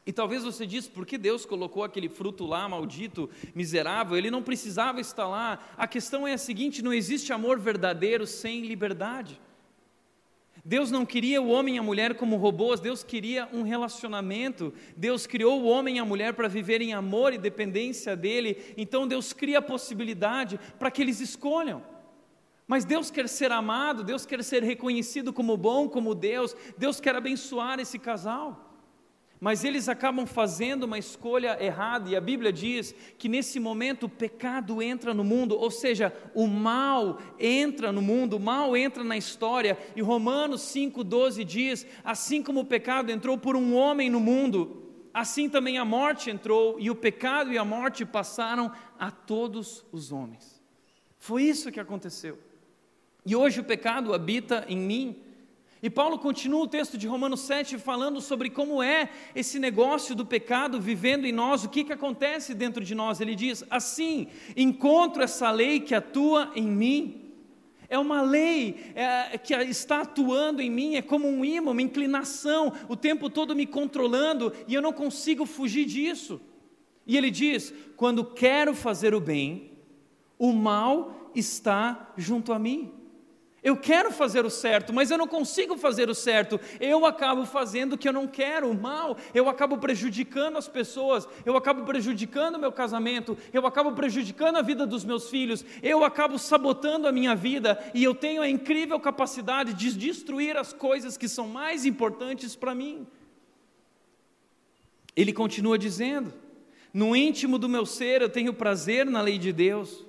E 0.07 0.13
talvez 0.13 0.43
você 0.43 0.67
diz, 0.67 0.89
por 0.89 1.05
que 1.05 1.19
Deus 1.19 1.45
colocou 1.45 1.85
aquele 1.85 2.09
fruto 2.09 2.47
lá, 2.47 2.69
maldito, 2.69 3.29
miserável? 3.55 4.17
Ele 4.17 4.31
não 4.31 4.43
precisava 4.43 5.01
estar 5.01 5.29
lá. 5.29 5.59
A 5.77 5.87
questão 5.87 6.27
é 6.27 6.33
a 6.33 6.39
seguinte: 6.39 6.83
não 6.83 6.93
existe 6.93 7.33
amor 7.33 7.59
verdadeiro 7.59 8.27
sem 8.27 8.63
liberdade. 8.63 9.41
Deus 10.65 10.91
não 10.91 11.07
queria 11.07 11.41
o 11.41 11.49
homem 11.49 11.77
e 11.77 11.79
a 11.79 11.83
mulher 11.83 12.15
como 12.17 12.37
robôs, 12.37 12.81
Deus 12.81 13.03
queria 13.03 13.49
um 13.53 13.63
relacionamento. 13.63 14.75
Deus 14.97 15.27
criou 15.27 15.63
o 15.63 15.67
homem 15.67 15.97
e 15.97 15.99
a 15.99 16.05
mulher 16.05 16.35
para 16.35 16.49
viver 16.49 16.83
em 16.83 16.93
amor 16.93 17.33
e 17.33 17.39
dependência 17.39 18.15
dele. 18.15 18.75
Então 18.77 19.07
Deus 19.07 19.33
cria 19.33 19.59
a 19.59 19.63
possibilidade 19.63 20.61
para 20.79 20.91
que 20.91 21.01
eles 21.01 21.21
escolham. 21.21 21.83
Mas 22.67 22.85
Deus 22.85 23.11
quer 23.11 23.29
ser 23.29 23.51
amado, 23.53 24.05
Deus 24.05 24.27
quer 24.27 24.45
ser 24.45 24.63
reconhecido 24.63 25.33
como 25.33 25.57
bom, 25.57 25.89
como 25.89 26.15
Deus. 26.15 26.55
Deus 26.77 27.01
quer 27.01 27.15
abençoar 27.15 27.81
esse 27.81 27.99
casal 27.99 28.70
mas 29.41 29.65
eles 29.65 29.89
acabam 29.89 30.27
fazendo 30.27 30.85
uma 30.85 30.99
escolha 30.99 31.57
errada, 31.65 32.11
e 32.11 32.15
a 32.15 32.21
Bíblia 32.21 32.53
diz 32.53 32.95
que 33.17 33.29
nesse 33.29 33.59
momento 33.59 34.05
o 34.05 34.09
pecado 34.09 34.83
entra 34.83 35.15
no 35.15 35.25
mundo, 35.25 35.57
ou 35.57 35.71
seja, 35.71 36.13
o 36.35 36.47
mal 36.47 37.19
entra 37.39 37.91
no 37.91 38.03
mundo, 38.03 38.37
o 38.37 38.41
mal 38.41 38.77
entra 38.77 39.03
na 39.03 39.17
história, 39.17 39.79
e 39.97 40.03
Romanos 40.03 40.61
5,12 40.63 41.43
diz: 41.45 41.87
assim 42.05 42.43
como 42.43 42.61
o 42.61 42.67
pecado 42.67 43.11
entrou 43.11 43.39
por 43.39 43.57
um 43.57 43.75
homem 43.75 44.11
no 44.11 44.21
mundo, 44.21 44.91
assim 45.15 45.49
também 45.49 45.79
a 45.79 45.85
morte 45.87 46.31
entrou, 46.31 46.77
e 46.79 46.91
o 46.91 46.95
pecado 46.95 47.51
e 47.51 47.57
a 47.57 47.65
morte 47.65 48.05
passaram 48.05 48.71
a 48.99 49.11
todos 49.11 49.87
os 49.91 50.13
homens. 50.13 50.63
Foi 51.19 51.45
isso 51.45 51.73
que 51.73 51.81
aconteceu. 51.81 52.39
E 53.25 53.35
hoje 53.35 53.61
o 53.61 53.65
pecado 53.65 54.15
habita 54.15 54.65
em 54.69 54.79
mim, 54.79 55.17
e 55.83 55.89
Paulo 55.89 56.19
continua 56.19 56.61
o 56.61 56.69
texto 56.69 56.99
de 56.99 57.07
Romanos 57.07 57.41
7 57.41 57.79
falando 57.79 58.21
sobre 58.21 58.51
como 58.51 58.83
é 58.83 59.09
esse 59.35 59.59
negócio 59.59 60.15
do 60.15 60.27
pecado 60.27 60.79
vivendo 60.79 61.25
em 61.25 61.33
nós, 61.33 61.65
o 61.65 61.71
que, 61.71 61.85
que 61.85 61.93
acontece 61.93 62.53
dentro 62.53 62.85
de 62.85 62.95
nós. 62.95 63.19
Ele 63.19 63.35
diz: 63.35 63.65
Assim, 63.71 64.27
encontro 64.55 65.23
essa 65.23 65.51
lei 65.51 65.81
que 65.81 65.95
atua 65.95 66.53
em 66.55 66.67
mim. 66.67 67.17
É 67.89 67.99
uma 67.99 68.21
lei 68.21 68.93
é, 68.95 69.37
que 69.39 69.55
está 69.55 70.03
atuando 70.03 70.61
em 70.61 70.71
mim, 70.71 70.95
é 70.95 71.03
como 71.03 71.27
um 71.27 71.45
imã, 71.45 71.73
uma 71.73 71.83
inclinação, 71.83 72.73
o 72.89 72.95
tempo 72.95 73.29
todo 73.29 73.57
me 73.57 73.67
controlando 73.67 74.53
e 74.69 74.75
eu 74.75 74.83
não 74.83 74.93
consigo 74.93 75.45
fugir 75.47 75.87
disso. 75.87 76.41
E 77.07 77.17
ele 77.17 77.31
diz: 77.31 77.73
quando 77.97 78.23
quero 78.23 78.75
fazer 78.75 79.15
o 79.15 79.21
bem, 79.21 79.73
o 80.39 80.53
mal 80.53 81.31
está 81.35 82.13
junto 82.19 82.53
a 82.53 82.59
mim. 82.59 83.00
Eu 83.63 83.77
quero 83.77 84.11
fazer 84.11 84.47
o 84.47 84.51
certo, 84.51 84.91
mas 84.91 85.11
eu 85.11 85.19
não 85.19 85.29
consigo 85.29 85.77
fazer 85.77 86.09
o 86.09 86.15
certo. 86.15 86.59
Eu 86.81 87.05
acabo 87.05 87.45
fazendo 87.45 87.93
o 87.93 87.99
que 87.99 88.09
eu 88.09 88.13
não 88.13 88.27
quero, 88.27 88.71
o 88.71 88.75
mal. 88.75 89.19
Eu 89.35 89.51
acabo 89.51 89.77
prejudicando 89.77 90.57
as 90.57 90.67
pessoas. 90.67 91.29
Eu 91.45 91.55
acabo 91.57 91.85
prejudicando 91.85 92.55
o 92.55 92.59
meu 92.59 92.73
casamento. 92.73 93.37
Eu 93.53 93.67
acabo 93.67 93.93
prejudicando 93.93 94.57
a 94.57 94.63
vida 94.63 94.87
dos 94.87 95.05
meus 95.05 95.29
filhos. 95.29 95.63
Eu 95.83 96.03
acabo 96.05 96.39
sabotando 96.39 97.07
a 97.07 97.13
minha 97.13 97.35
vida. 97.35 97.79
E 97.93 98.03
eu 98.03 98.15
tenho 98.15 98.41
a 98.41 98.49
incrível 98.49 98.99
capacidade 98.99 99.75
de 99.75 99.93
destruir 99.93 100.57
as 100.57 100.73
coisas 100.73 101.19
que 101.19 101.29
são 101.29 101.47
mais 101.47 101.85
importantes 101.85 102.57
para 102.57 102.75
mim. 102.75 103.07
Ele 105.15 105.35
continua 105.35 105.77
dizendo: 105.77 106.33
No 106.95 107.15
íntimo 107.15 107.59
do 107.59 107.69
meu 107.69 107.85
ser 107.85 108.23
eu 108.23 108.31
tenho 108.31 108.55
prazer 108.55 109.05
na 109.05 109.21
lei 109.21 109.37
de 109.37 109.53
Deus 109.53 110.09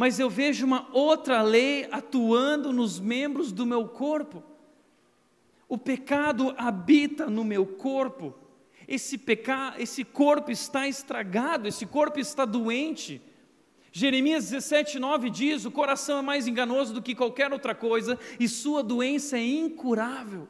mas 0.00 0.18
eu 0.18 0.30
vejo 0.30 0.64
uma 0.64 0.88
outra 0.94 1.42
lei 1.42 1.86
atuando 1.92 2.72
nos 2.72 2.98
membros 2.98 3.52
do 3.52 3.66
meu 3.66 3.86
corpo. 3.86 4.42
O 5.68 5.76
pecado 5.76 6.54
habita 6.56 7.26
no 7.26 7.44
meu 7.44 7.66
corpo. 7.66 8.34
Esse 8.88 9.18
pecado, 9.18 9.78
esse 9.78 10.02
corpo 10.02 10.50
está 10.50 10.88
estragado, 10.88 11.68
esse 11.68 11.84
corpo 11.84 12.18
está 12.18 12.46
doente. 12.46 13.20
Jeremias 13.92 14.50
17:9 14.50 15.28
diz: 15.28 15.66
"O 15.66 15.70
coração 15.70 16.20
é 16.20 16.22
mais 16.22 16.48
enganoso 16.48 16.94
do 16.94 17.02
que 17.02 17.14
qualquer 17.14 17.52
outra 17.52 17.74
coisa 17.74 18.18
e 18.38 18.48
sua 18.48 18.82
doença 18.82 19.36
é 19.36 19.44
incurável." 19.44 20.48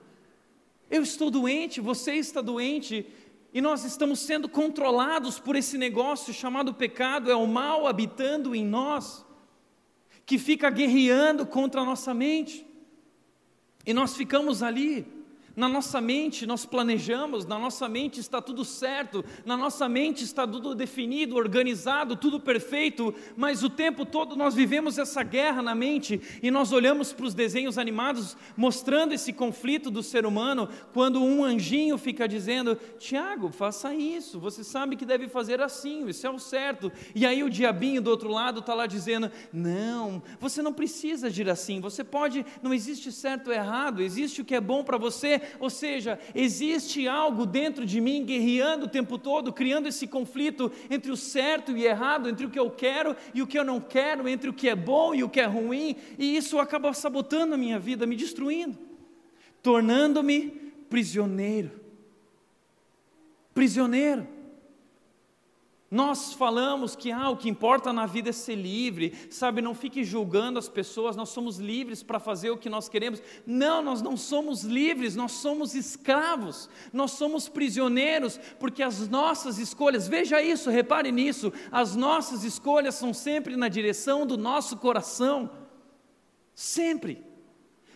Eu 0.89 1.03
estou 1.03 1.29
doente, 1.29 1.81
você 1.81 2.13
está 2.13 2.41
doente, 2.41 3.05
e 3.53 3.61
nós 3.61 3.83
estamos 3.85 4.21
sendo 4.21 4.49
controlados 4.49 5.41
por 5.41 5.57
esse 5.57 5.77
negócio 5.77 6.33
chamado 6.33 6.73
pecado, 6.73 7.29
é 7.33 7.35
o 7.35 7.49
mal 7.49 7.89
habitando 7.89 8.55
em 8.55 8.65
nós 8.65 9.29
que 10.31 10.39
fica 10.39 10.71
guerreando 10.71 11.45
contra 11.45 11.81
a 11.81 11.85
nossa 11.85 12.15
mente. 12.15 12.65
E 13.85 13.93
nós 13.93 14.17
ficamos 14.17 14.63
ali 14.63 15.05
na 15.57 15.69
nossa 15.69 16.01
mente 16.01 16.47
nós 16.47 16.65
planejamos, 16.65 17.45
na 17.47 17.59
nossa 17.59 17.89
mente 17.89 18.21
está 18.21 18.41
tudo 18.41 18.65
certo, 18.65 19.25
na 19.45 19.57
nossa 19.57 19.89
mente 19.89 20.25
está 20.25 20.47
tudo 20.47 20.75
definido, 20.75 21.37
organizado, 21.37 22.17
tudo 22.17 22.39
perfeito, 22.39 23.15
mas 23.37 23.63
o 23.63 23.71
tempo 23.71 24.07
todo 24.07 24.37
nós 24.37 24.55
vivemos 24.55 24.99
essa 24.99 25.23
guerra 25.23 25.63
na 25.63 25.75
mente 25.75 26.21
e 26.43 26.51
nós 26.51 26.73
olhamos 26.73 27.13
para 27.13 27.27
os 27.27 27.35
desenhos 27.35 27.79
animados 27.79 28.37
mostrando 28.57 29.13
esse 29.13 29.33
conflito 29.33 29.91
do 29.91 30.03
ser 30.03 30.25
humano, 30.25 30.69
quando 30.93 31.23
um 31.23 31.45
anjinho 31.45 31.99
fica 31.99 32.29
dizendo: 32.29 32.77
Tiago, 32.99 33.51
faça 33.51 33.95
isso, 33.95 34.39
você 34.39 34.63
sabe 34.63 34.97
que 34.97 35.05
deve 35.05 35.29
fazer 35.29 35.61
assim, 35.61 36.07
isso 36.09 36.27
é 36.27 36.31
o 36.31 36.39
certo, 36.39 36.93
e 37.15 37.27
aí 37.27 37.43
o 37.43 37.51
diabinho 37.51 38.03
do 38.03 38.11
outro 38.11 38.31
lado 38.31 38.61
está 38.61 38.75
lá 38.75 38.87
dizendo: 38.87 39.31
Não, 39.53 40.23
você 40.39 40.63
não 40.63 40.73
precisa 40.73 41.27
agir 41.27 41.49
assim, 41.49 41.81
você 41.81 42.05
pode, 42.05 42.45
não 42.63 42.73
existe 42.73 43.11
certo 43.11 43.49
ou 43.49 43.53
errado, 43.55 44.03
existe 44.03 44.41
o 44.41 44.45
que 44.45 44.55
é 44.55 44.61
bom 44.61 44.85
para 44.85 44.99
você 44.99 45.41
ou 45.59 45.71
seja, 45.71 46.19
existe 46.35 47.09
algo 47.09 47.47
dentro 47.47 47.85
de 47.85 48.01
mim 48.01 48.25
guerreando 48.25 48.87
o 48.87 48.89
tempo 48.89 49.19
todo, 49.19 49.53
criando 49.53 49.87
esse 49.89 50.07
conflito 50.07 50.71
entre 50.89 51.11
o 51.11 51.17
certo 51.17 51.77
e 51.77 51.85
errado, 51.85 52.29
entre 52.29 52.47
o 52.47 52.51
que 52.51 52.59
eu 52.59 52.71
quero 52.71 53.17
e 53.35 53.43
o 53.43 53.47
que 53.47 53.59
eu 53.59 53.65
não 53.65 53.81
quero, 53.81 54.29
entre 54.29 54.51
o 54.51 54.55
que 54.55 54.69
é 54.69 54.77
bom 54.77 55.15
e 55.15 55.23
o 55.23 55.29
que 55.29 55.41
é 55.41 55.47
ruim, 55.47 55.97
e 56.19 56.37
isso 56.37 56.59
acaba 56.59 56.93
sabotando 56.93 57.55
a 57.55 57.59
minha 57.59 57.79
vida, 57.79 58.07
me 58.07 58.17
destruindo, 58.17 58.79
tornando-me 59.63 60.51
prisioneiro. 60.89 61.71
Prisioneiro. 63.55 64.40
Nós 65.91 66.33
falamos 66.33 66.95
que 66.95 67.11
ah, 67.11 67.31
o 67.31 67.37
que 67.37 67.49
importa 67.49 67.93
na 67.93 68.07
vida 68.07 68.31
é 68.31 68.33
ser 68.33 68.55
livre, 68.55 69.13
sabe? 69.29 69.61
Não 69.61 69.75
fique 69.75 70.05
julgando 70.05 70.57
as 70.57 70.69
pessoas, 70.69 71.17
nós 71.17 71.31
somos 71.31 71.59
livres 71.59 72.01
para 72.01 72.21
fazer 72.21 72.51
o 72.51 72.57
que 72.57 72.71
nós 72.71 72.89
queremos. 72.89 73.21
Não, 73.45 73.83
nós 73.83 74.01
não 74.01 74.17
somos 74.17 74.63
livres, 74.63 75.17
nós 75.17 75.33
somos 75.33 75.75
escravos, 75.75 76.71
nós 76.93 77.11
somos 77.11 77.49
prisioneiros, 77.49 78.39
porque 78.61 78.85
as 78.85 79.09
nossas 79.09 79.59
escolhas, 79.59 80.07
veja 80.07 80.41
isso, 80.41 80.71
repare 80.71 81.11
nisso, 81.11 81.53
as 81.73 81.97
nossas 81.97 82.45
escolhas 82.45 82.95
são 82.95 83.13
sempre 83.13 83.57
na 83.57 83.67
direção 83.67 84.25
do 84.25 84.39
nosso 84.39 84.77
coração, 84.77 85.51
sempre. 86.55 87.21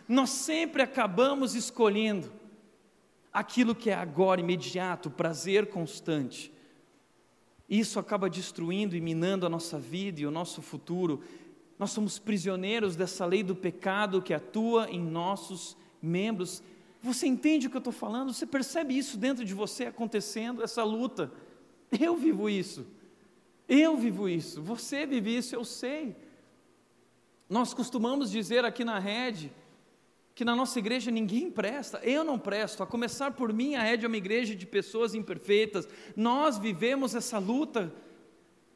Nós 0.05 0.31
sempre 0.31 0.83
acabamos 0.83 1.55
escolhendo 1.55 2.29
aquilo 3.31 3.73
que 3.73 3.89
é 3.89 3.93
agora, 3.93 4.41
imediato, 4.41 5.09
prazer 5.09 5.67
constante 5.67 6.53
isso 7.69 7.99
acaba 7.99 8.29
destruindo 8.29 8.95
e 8.95 9.01
minando 9.01 9.45
a 9.45 9.49
nossa 9.49 9.79
vida 9.79 10.21
e 10.21 10.25
o 10.25 10.31
nosso 10.31 10.61
futuro. 10.61 11.21
Nós 11.79 11.91
somos 11.91 12.19
prisioneiros 12.19 12.95
dessa 12.95 13.25
lei 13.25 13.43
do 13.43 13.55
pecado 13.55 14.21
que 14.21 14.33
atua 14.33 14.89
em 14.89 15.01
nossos 15.01 15.75
membros. 16.01 16.61
Você 17.01 17.27
entende 17.27 17.67
o 17.67 17.69
que 17.69 17.75
eu 17.75 17.79
estou 17.79 17.93
falando? 17.93 18.33
Você 18.33 18.45
percebe 18.45 18.97
isso 18.97 19.17
dentro 19.17 19.43
de 19.43 19.53
você 19.53 19.85
acontecendo, 19.85 20.63
essa 20.63 20.83
luta? 20.83 21.31
Eu 21.99 22.15
vivo 22.15 22.49
isso. 22.49 22.85
Eu 23.67 23.97
vivo 23.97 24.29
isso. 24.29 24.61
Você 24.61 25.05
vive 25.05 25.35
isso, 25.35 25.55
eu 25.55 25.65
sei. 25.65 26.15
Nós 27.49 27.73
costumamos 27.73 28.31
dizer 28.31 28.65
aqui 28.65 28.83
na 28.83 28.99
rede 28.99 29.51
que 30.35 30.43
na 30.43 30.53
nossa 30.53 30.77
igreja 30.77 31.09
ninguém 31.09 31.49
presta, 31.49 31.97
eu 32.03 32.21
não 32.21 32.37
presto, 32.37 32.83
a 32.83 32.85
começar 32.85 33.31
por 33.31 33.53
mim, 33.53 33.75
a 33.75 33.89
Ed 33.89 34.03
é 34.03 34.07
uma 34.07 34.17
igreja 34.17 34.53
de 34.53 34.65
pessoas 34.65 35.15
imperfeitas, 35.15 35.87
nós 36.13 36.57
vivemos 36.57 37.15
essa 37.15 37.39
luta, 37.39 37.91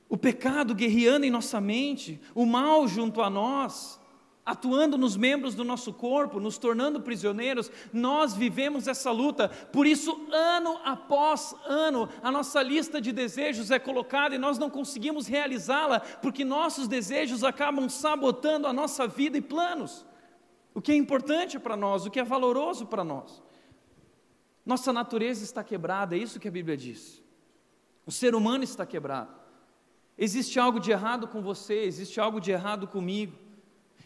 o 0.07 0.17
pecado 0.17 0.73
guerreando 0.73 1.25
em 1.25 1.29
nossa 1.29 1.59
mente, 1.59 2.17
o 2.33 2.45
mal 2.45 2.87
junto 2.87 3.21
a 3.21 3.29
nós, 3.29 3.99
atuando 4.45 4.97
nos 4.97 5.17
membros 5.17 5.53
do 5.53 5.65
nosso 5.65 5.91
corpo, 5.91 6.39
nos 6.39 6.57
tornando 6.57 7.01
prisioneiros, 7.01 7.69
nós 7.91 8.33
vivemos 8.33 8.87
essa 8.87 9.11
luta, 9.11 9.49
por 9.49 9.85
isso, 9.85 10.27
ano 10.31 10.79
após 10.85 11.53
ano, 11.65 12.07
a 12.23 12.31
nossa 12.31 12.63
lista 12.63 13.01
de 13.01 13.11
desejos 13.11 13.69
é 13.69 13.77
colocada 13.77 14.33
e 14.33 14.39
nós 14.39 14.57
não 14.57 14.69
conseguimos 14.69 15.27
realizá-la, 15.27 15.99
porque 15.99 16.45
nossos 16.45 16.87
desejos 16.87 17.43
acabam 17.43 17.89
sabotando 17.89 18.65
a 18.65 18.71
nossa 18.71 19.05
vida 19.05 19.37
e 19.37 19.41
planos 19.41 20.07
o 20.79 20.81
que 20.81 20.93
é 20.93 20.95
importante 20.95 21.59
para 21.59 21.75
nós, 21.75 22.05
o 22.05 22.09
que 22.09 22.21
é 22.21 22.23
valoroso 22.23 22.85
para 22.85 23.03
nós. 23.03 23.43
Nossa 24.65 24.93
natureza 24.93 25.43
está 25.43 25.61
quebrada, 25.61 26.15
é 26.15 26.19
isso 26.19 26.39
que 26.39 26.47
a 26.47 26.51
Bíblia 26.51 26.77
diz. 26.77 27.21
O 28.05 28.13
ser 28.13 28.33
humano 28.33 28.63
está 28.63 28.85
quebrado. 28.85 29.35
Existe 30.17 30.57
algo 30.57 30.79
de 30.79 30.89
errado 30.89 31.27
com 31.27 31.41
você, 31.41 31.83
existe 31.83 32.17
algo 32.17 32.39
de 32.39 32.51
errado 32.51 32.87
comigo. 32.87 33.37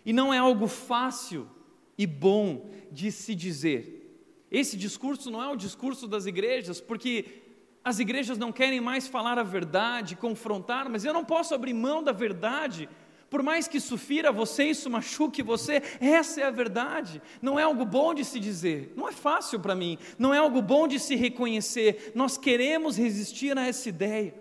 E 0.03 0.11
não 0.11 0.33
é 0.33 0.39
algo 0.39 0.67
fácil 0.67 1.47
e 1.95 2.07
bom 2.07 2.67
de 2.91 3.11
se 3.11 3.35
dizer. 3.35 4.17
Esse 4.49 4.75
discurso 4.75 5.29
não 5.29 5.43
é 5.43 5.49
o 5.51 5.55
discurso 5.55 6.07
das 6.07 6.25
igrejas, 6.25 6.81
porque 6.81 7.43
as 7.83 7.99
igrejas 7.99 8.35
não 8.35 8.51
querem 8.51 8.81
mais 8.81 9.07
falar 9.07 9.37
a 9.37 9.43
verdade, 9.43 10.15
confrontar, 10.15 10.89
mas 10.89 11.05
eu 11.05 11.13
não 11.13 11.23
posso 11.23 11.53
abrir 11.53 11.75
mão 11.75 12.01
da 12.01 12.11
verdade 12.11 12.89
por 13.33 13.41
mais 13.41 13.67
que 13.67 13.77
isso 13.77 13.97
fira 13.97 14.31
você, 14.31 14.65
isso 14.65 14.91
machuque 14.91 15.41
você, 15.41 15.81
essa 15.99 16.39
é 16.39 16.43
a 16.43 16.51
verdade. 16.51 17.19
Não 17.41 17.59
é 17.59 17.63
algo 17.63 17.83
bom 17.83 18.13
de 18.13 18.23
se 18.23 18.39
dizer, 18.39 18.93
não 18.95 19.09
é 19.09 19.11
fácil 19.11 19.59
para 19.59 19.73
mim, 19.73 19.97
não 20.19 20.31
é 20.31 20.37
algo 20.37 20.61
bom 20.61 20.87
de 20.87 20.99
se 20.99 21.15
reconhecer. 21.15 22.11
Nós 22.13 22.37
queremos 22.37 22.95
resistir 22.95 23.57
a 23.57 23.65
essa 23.65 23.89
ideia. 23.89 24.35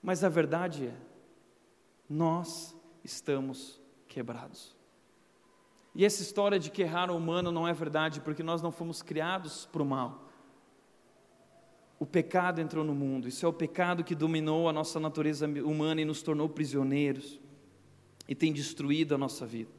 Mas 0.00 0.22
a 0.22 0.28
verdade 0.28 0.86
é, 0.86 0.94
nós 2.08 2.76
estamos 3.02 3.82
quebrados. 4.06 4.76
E 5.96 6.04
essa 6.04 6.22
história 6.22 6.60
de 6.60 6.70
que 6.70 6.82
errar 6.82 7.10
o 7.10 7.16
humano 7.16 7.50
não 7.50 7.66
é 7.66 7.72
verdade, 7.72 8.20
porque 8.20 8.44
nós 8.44 8.62
não 8.62 8.70
fomos 8.70 9.02
criados 9.02 9.66
para 9.66 9.82
o 9.82 9.84
mal. 9.84 10.28
O 11.98 12.06
pecado 12.06 12.60
entrou 12.60 12.84
no 12.84 12.94
mundo, 12.94 13.26
isso 13.26 13.44
é 13.44 13.48
o 13.48 13.52
pecado 13.52 14.04
que 14.04 14.14
dominou 14.14 14.68
a 14.68 14.72
nossa 14.72 15.00
natureza 15.00 15.48
humana 15.48 16.00
e 16.00 16.04
nos 16.04 16.22
tornou 16.22 16.48
prisioneiros 16.48 17.40
e 18.28 18.34
tem 18.34 18.52
destruído 18.52 19.14
a 19.14 19.18
nossa 19.18 19.46
vida. 19.46 19.70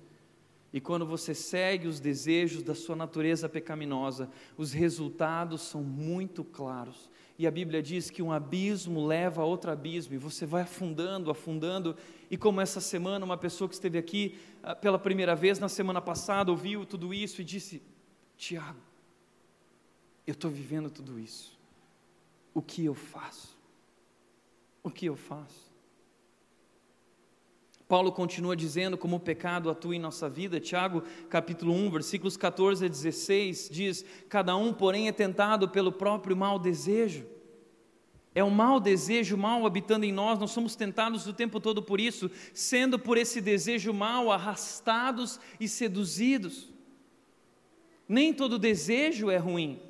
E 0.72 0.80
quando 0.80 1.06
você 1.06 1.34
segue 1.34 1.88
os 1.88 2.00
desejos 2.00 2.62
da 2.62 2.76
sua 2.76 2.96
natureza 2.96 3.50
pecaminosa, 3.50 4.30
os 4.58 4.72
resultados 4.72 5.62
são 5.62 5.84
muito 5.84 6.44
claros. 6.44 7.10
E 7.40 7.48
a 7.48 7.52
Bíblia 7.52 7.82
diz 7.82 8.10
que 8.10 8.22
um 8.22 8.32
abismo 8.32 9.06
leva 9.06 9.42
a 9.42 9.46
outro 9.46 9.72
abismo, 9.72 10.14
e 10.14 10.18
você 10.18 10.46
vai 10.46 10.64
afundando, 10.64 11.32
afundando. 11.32 11.96
E 12.30 12.38
como 12.38 12.62
essa 12.62 12.82
semana, 12.82 13.26
uma 13.26 13.38
pessoa 13.38 13.68
que 13.68 13.74
esteve 13.74 13.98
aqui 13.98 14.38
ah, 14.62 14.76
pela 14.76 15.00
primeira 15.00 15.36
vez 15.36 15.58
na 15.58 15.70
semana 15.70 16.02
passada 16.02 16.52
ouviu 16.52 16.86
tudo 16.86 17.14
isso 17.14 17.42
e 17.42 17.46
disse: 17.46 17.82
Tiago, 18.38 18.80
eu 20.28 20.34
estou 20.34 20.52
vivendo 20.52 20.90
tudo 20.90 21.20
isso. 21.20 21.58
O 22.54 22.62
que 22.62 22.86
eu 22.86 22.94
faço? 22.94 23.58
O 24.84 24.92
que 24.92 25.06
eu 25.06 25.16
faço? 25.16 25.69
Paulo 27.90 28.12
continua 28.12 28.56
dizendo 28.56 28.96
como 28.96 29.16
o 29.16 29.20
pecado 29.20 29.68
atua 29.68 29.96
em 29.96 30.00
nossa 30.00 30.30
vida. 30.30 30.60
Tiago, 30.60 31.02
capítulo 31.28 31.74
1, 31.74 31.90
versículos 31.90 32.38
14 32.38 32.86
a 32.86 32.88
16, 32.88 33.68
diz: 33.72 34.06
Cada 34.30 34.56
um, 34.56 34.72
porém, 34.72 35.08
é 35.08 35.12
tentado 35.12 35.68
pelo 35.68 35.92
próprio 35.92 36.38
mau 36.38 36.60
desejo. 36.60 37.26
É 38.36 38.44
o 38.44 38.52
mau 38.52 38.80
desejo 38.80 39.36
mal 39.36 39.66
habitando 39.66 40.06
em 40.06 40.12
nós, 40.12 40.38
nós 40.38 40.52
somos 40.52 40.76
tentados 40.76 41.26
o 41.26 41.34
tempo 41.34 41.60
todo 41.60 41.82
por 41.82 42.00
isso, 42.00 42.30
sendo 42.54 43.00
por 43.00 43.18
esse 43.18 43.42
desejo 43.42 43.92
mal 43.92 44.32
arrastados 44.32 45.40
e 45.60 45.68
seduzidos. 45.68 46.70
Nem 48.08 48.32
todo 48.32 48.60
desejo 48.60 49.32
é 49.32 49.38
ruim, 49.38 49.82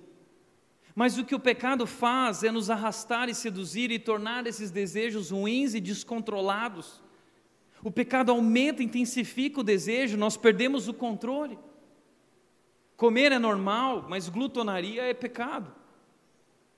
mas 0.95 1.17
o 1.17 1.25
que 1.25 1.35
o 1.35 1.39
pecado 1.39 1.85
faz 1.85 2.45
é 2.45 2.51
nos 2.51 2.69
arrastar 2.69 3.27
e 3.27 3.35
seduzir 3.35 3.91
e 3.91 3.99
tornar 3.99 4.47
esses 4.47 4.71
desejos 4.71 5.31
ruins 5.31 5.73
e 5.73 5.81
descontrolados. 5.81 7.08
O 7.83 7.91
pecado 7.91 8.31
aumenta, 8.31 8.83
intensifica 8.83 9.61
o 9.61 9.63
desejo, 9.63 10.17
nós 10.17 10.35
perdemos 10.35 10.87
o 10.87 10.93
controle. 10.93 11.57
Comer 12.97 13.31
é 13.31 13.39
normal, 13.39 14.05
mas 14.09 14.27
glutonaria 14.27 15.03
é 15.03 15.13
pecado. 15.13 15.73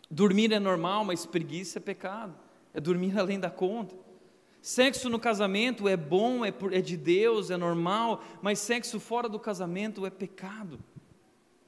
Dormir 0.09 0.51
é 0.51 0.59
normal, 0.59 1.03
mas 1.03 1.25
preguiça 1.25 1.79
é 1.79 1.81
pecado. 1.81 2.35
É 2.73 2.79
dormir 2.79 3.17
além 3.17 3.39
da 3.39 3.49
conta. 3.49 3.95
Sexo 4.61 5.09
no 5.09 5.17
casamento 5.17 5.87
é 5.87 5.97
bom, 5.97 6.45
é, 6.45 6.53
é 6.71 6.81
de 6.81 6.95
Deus, 6.95 7.49
é 7.49 7.57
normal, 7.57 8.23
mas 8.41 8.59
sexo 8.59 8.99
fora 8.99 9.27
do 9.27 9.39
casamento 9.39 10.05
é 10.05 10.11
pecado. 10.11 10.79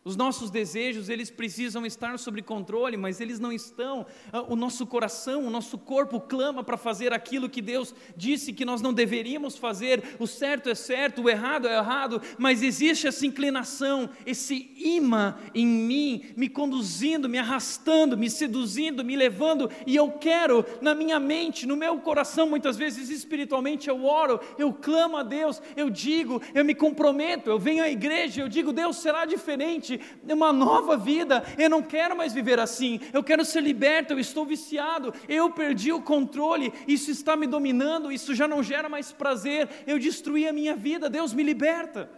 Os 0.06 0.18
nossos 0.18 0.52
desejos, 0.52 1.08
eles 1.08 1.30
precisam 1.30 1.86
estar 1.86 2.20
sob 2.20 2.42
controle, 2.42 2.98
mas 2.98 3.22
eles 3.22 3.40
não 3.40 3.54
estão. 3.54 4.06
Ah, 4.34 4.42
o 4.42 4.56
nosso 4.56 4.86
coração, 4.86 5.48
o 5.48 5.50
nosso 5.50 5.78
corpo 5.78 6.20
clama 6.20 6.62
para 6.62 6.76
fazer 6.76 7.14
aquilo 7.14 7.50
que 7.50 7.62
Deus 7.62 7.96
disse 8.18 8.52
que 8.52 8.66
nós 8.66 8.82
não 8.82 8.92
deveríamos 8.92 9.56
fazer. 9.56 10.04
O 10.20 10.28
certo 10.28 10.70
é 10.70 10.76
certo, 10.76 11.22
o 11.22 11.30
errado 11.30 11.70
é 11.70 11.78
errado, 11.78 12.22
mas 12.38 12.62
existe 12.62 13.08
essa 13.08 13.26
inclinação, 13.26 14.10
esse 14.26 14.74
imã 14.76 15.38
em 15.56 15.66
mim, 15.66 16.26
me 16.36 16.50
conduzindo, 16.50 17.30
me 17.30 17.38
arrastando, 17.38 18.18
me 18.18 18.30
seduzindo, 18.30 19.06
me 19.06 19.16
levando, 19.16 19.70
e 19.88 19.96
eu 19.96 20.12
quero, 20.12 20.66
na 20.82 20.94
minha 20.94 21.18
mente, 21.18 21.66
no 21.66 21.78
meu 21.78 21.98
coração, 22.00 22.50
muitas 22.50 22.76
vezes 22.76 23.10
espiritualmente, 23.10 23.88
eu 23.88 24.04
oro, 24.04 24.42
eu 24.58 24.74
clamo 24.74 25.16
a 25.16 25.24
Deus, 25.24 25.62
eu 25.78 25.90
digo, 25.90 26.42
eu 26.54 26.66
me 26.66 26.76
comprometo, 26.76 27.50
eu 27.50 27.58
venho 27.58 27.86
à 27.86 27.90
igreja, 27.90 28.42
eu 28.42 28.50
digo, 28.50 28.74
Deus 28.74 28.98
será 28.98 29.24
diferente 29.24 29.93
uma 30.24 30.54
nova 30.54 30.96
vida. 30.98 31.44
Eu 31.58 31.70
não 31.70 31.82
quero 31.82 32.16
mais 32.16 32.34
viver 32.34 32.60
assim. 32.60 33.00
Eu 33.12 33.24
quero 33.24 33.44
ser 33.44 33.62
liberto. 33.62 34.14
Eu 34.14 34.20
estou 34.20 34.46
viciado. 34.46 35.14
Eu 35.28 35.52
perdi 35.52 35.92
o 35.92 36.02
controle. 36.02 36.74
Isso 36.88 37.12
está 37.12 37.36
me 37.36 37.48
dominando. 37.48 38.12
Isso 38.12 38.34
já 38.34 38.48
não 38.48 38.64
gera 38.64 38.88
mais 38.88 39.12
prazer. 39.12 39.70
Eu 39.88 40.00
destruí 40.00 40.48
a 40.48 40.54
minha 40.54 40.76
vida. 40.76 41.10
Deus 41.10 41.34
me 41.34 41.44
liberta. 41.44 42.10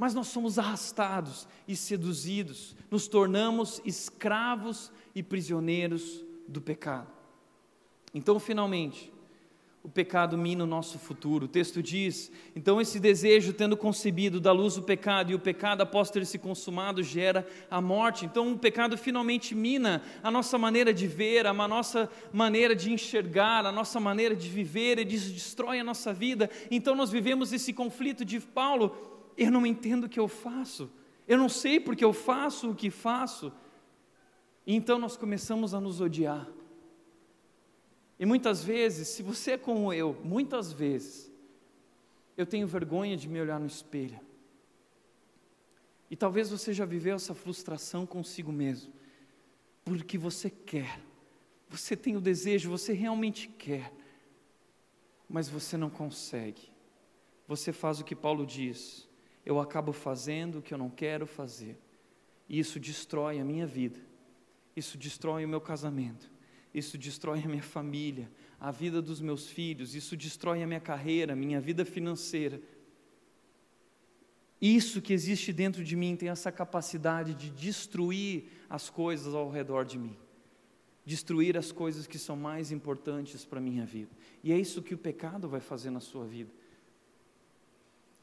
Mas 0.00 0.14
nós 0.14 0.28
somos 0.28 0.58
arrastados 0.58 1.46
e 1.68 1.76
seduzidos, 1.76 2.74
nos 2.90 3.06
tornamos 3.06 3.82
escravos 3.84 4.90
e 5.14 5.22
prisioneiros 5.22 6.24
do 6.48 6.58
pecado. 6.58 7.12
Então, 8.14 8.40
finalmente, 8.40 9.12
o 9.82 9.88
pecado 9.88 10.36
mina 10.36 10.64
o 10.64 10.66
nosso 10.66 10.98
futuro. 10.98 11.46
O 11.46 11.48
texto 11.48 11.82
diz: 11.82 12.30
então, 12.54 12.80
esse 12.80 13.00
desejo, 13.00 13.52
tendo 13.52 13.76
concebido 13.76 14.38
da 14.38 14.52
luz 14.52 14.76
o 14.76 14.82
pecado, 14.82 15.32
e 15.32 15.34
o 15.34 15.38
pecado, 15.38 15.80
após 15.80 16.10
ter 16.10 16.24
se 16.26 16.38
consumado, 16.38 17.02
gera 17.02 17.46
a 17.70 17.80
morte. 17.80 18.26
Então, 18.26 18.52
o 18.52 18.58
pecado 18.58 18.98
finalmente 18.98 19.54
mina 19.54 20.02
a 20.22 20.30
nossa 20.30 20.58
maneira 20.58 20.92
de 20.92 21.06
ver, 21.06 21.46
a 21.46 21.52
nossa 21.52 22.10
maneira 22.32 22.76
de 22.76 22.92
enxergar, 22.92 23.64
a 23.64 23.72
nossa 23.72 23.98
maneira 23.98 24.36
de 24.36 24.48
viver, 24.48 24.98
e 24.98 25.04
destrói 25.04 25.80
a 25.80 25.84
nossa 25.84 26.12
vida. 26.12 26.50
Então, 26.70 26.94
nós 26.94 27.10
vivemos 27.10 27.52
esse 27.52 27.72
conflito 27.72 28.24
de 28.24 28.38
Paulo: 28.38 29.32
eu 29.36 29.50
não 29.50 29.64
entendo 29.64 30.04
o 30.04 30.08
que 30.08 30.20
eu 30.20 30.28
faço, 30.28 30.90
eu 31.26 31.38
não 31.38 31.48
sei 31.48 31.80
porque 31.80 32.04
eu 32.04 32.12
faço 32.12 32.70
o 32.70 32.74
que 32.74 32.90
faço. 32.90 33.50
E 34.66 34.74
então, 34.74 34.98
nós 34.98 35.16
começamos 35.16 35.72
a 35.72 35.80
nos 35.80 36.02
odiar 36.02 36.59
e 38.20 38.26
muitas 38.26 38.62
vezes, 38.62 39.08
se 39.08 39.22
você 39.22 39.52
é 39.52 39.58
como 39.58 39.90
eu, 39.94 40.14
muitas 40.22 40.70
vezes, 40.70 41.32
eu 42.36 42.44
tenho 42.44 42.66
vergonha 42.66 43.16
de 43.16 43.26
me 43.26 43.40
olhar 43.40 43.58
no 43.58 43.66
espelho. 43.66 44.20
E 46.10 46.14
talvez 46.14 46.50
você 46.50 46.74
já 46.74 46.84
viveu 46.84 47.16
essa 47.16 47.34
frustração 47.34 48.04
consigo 48.04 48.52
mesmo, 48.52 48.92
porque 49.82 50.18
você 50.18 50.50
quer, 50.50 51.00
você 51.66 51.96
tem 51.96 52.14
o 52.14 52.20
desejo, 52.20 52.68
você 52.68 52.92
realmente 52.92 53.48
quer, 53.48 53.90
mas 55.26 55.48
você 55.48 55.78
não 55.78 55.88
consegue. 55.88 56.70
Você 57.48 57.72
faz 57.72 58.00
o 58.00 58.04
que 58.04 58.14
Paulo 58.14 58.44
diz: 58.44 59.08
eu 59.46 59.58
acabo 59.58 59.94
fazendo 59.94 60.58
o 60.58 60.62
que 60.62 60.74
eu 60.74 60.78
não 60.78 60.90
quero 60.90 61.26
fazer, 61.26 61.80
e 62.46 62.58
isso 62.58 62.78
destrói 62.78 63.40
a 63.40 63.44
minha 63.46 63.66
vida, 63.66 63.98
isso 64.76 64.98
destrói 64.98 65.46
o 65.46 65.48
meu 65.48 65.60
casamento, 65.60 66.30
isso 66.72 66.96
destrói 66.96 67.42
a 67.42 67.48
minha 67.48 67.62
família, 67.62 68.30
a 68.58 68.70
vida 68.70 69.02
dos 69.02 69.20
meus 69.20 69.48
filhos, 69.48 69.94
isso 69.94 70.16
destrói 70.16 70.62
a 70.62 70.66
minha 70.66 70.80
carreira, 70.80 71.32
a 71.32 71.36
minha 71.36 71.60
vida 71.60 71.84
financeira. 71.84 72.60
Isso 74.60 75.00
que 75.00 75.12
existe 75.12 75.52
dentro 75.52 75.82
de 75.82 75.96
mim 75.96 76.14
tem 76.14 76.28
essa 76.28 76.52
capacidade 76.52 77.34
de 77.34 77.50
destruir 77.50 78.44
as 78.68 78.90
coisas 78.90 79.34
ao 79.34 79.50
redor 79.50 79.84
de 79.84 79.98
mim, 79.98 80.16
destruir 81.04 81.56
as 81.56 81.72
coisas 81.72 82.06
que 82.06 82.18
são 82.18 82.36
mais 82.36 82.70
importantes 82.70 83.44
para 83.44 83.58
a 83.58 83.62
minha 83.62 83.86
vida. 83.86 84.10
E 84.44 84.52
é 84.52 84.58
isso 84.58 84.82
que 84.82 84.94
o 84.94 84.98
pecado 84.98 85.48
vai 85.48 85.60
fazer 85.60 85.90
na 85.90 86.00
sua 86.00 86.26
vida, 86.26 86.52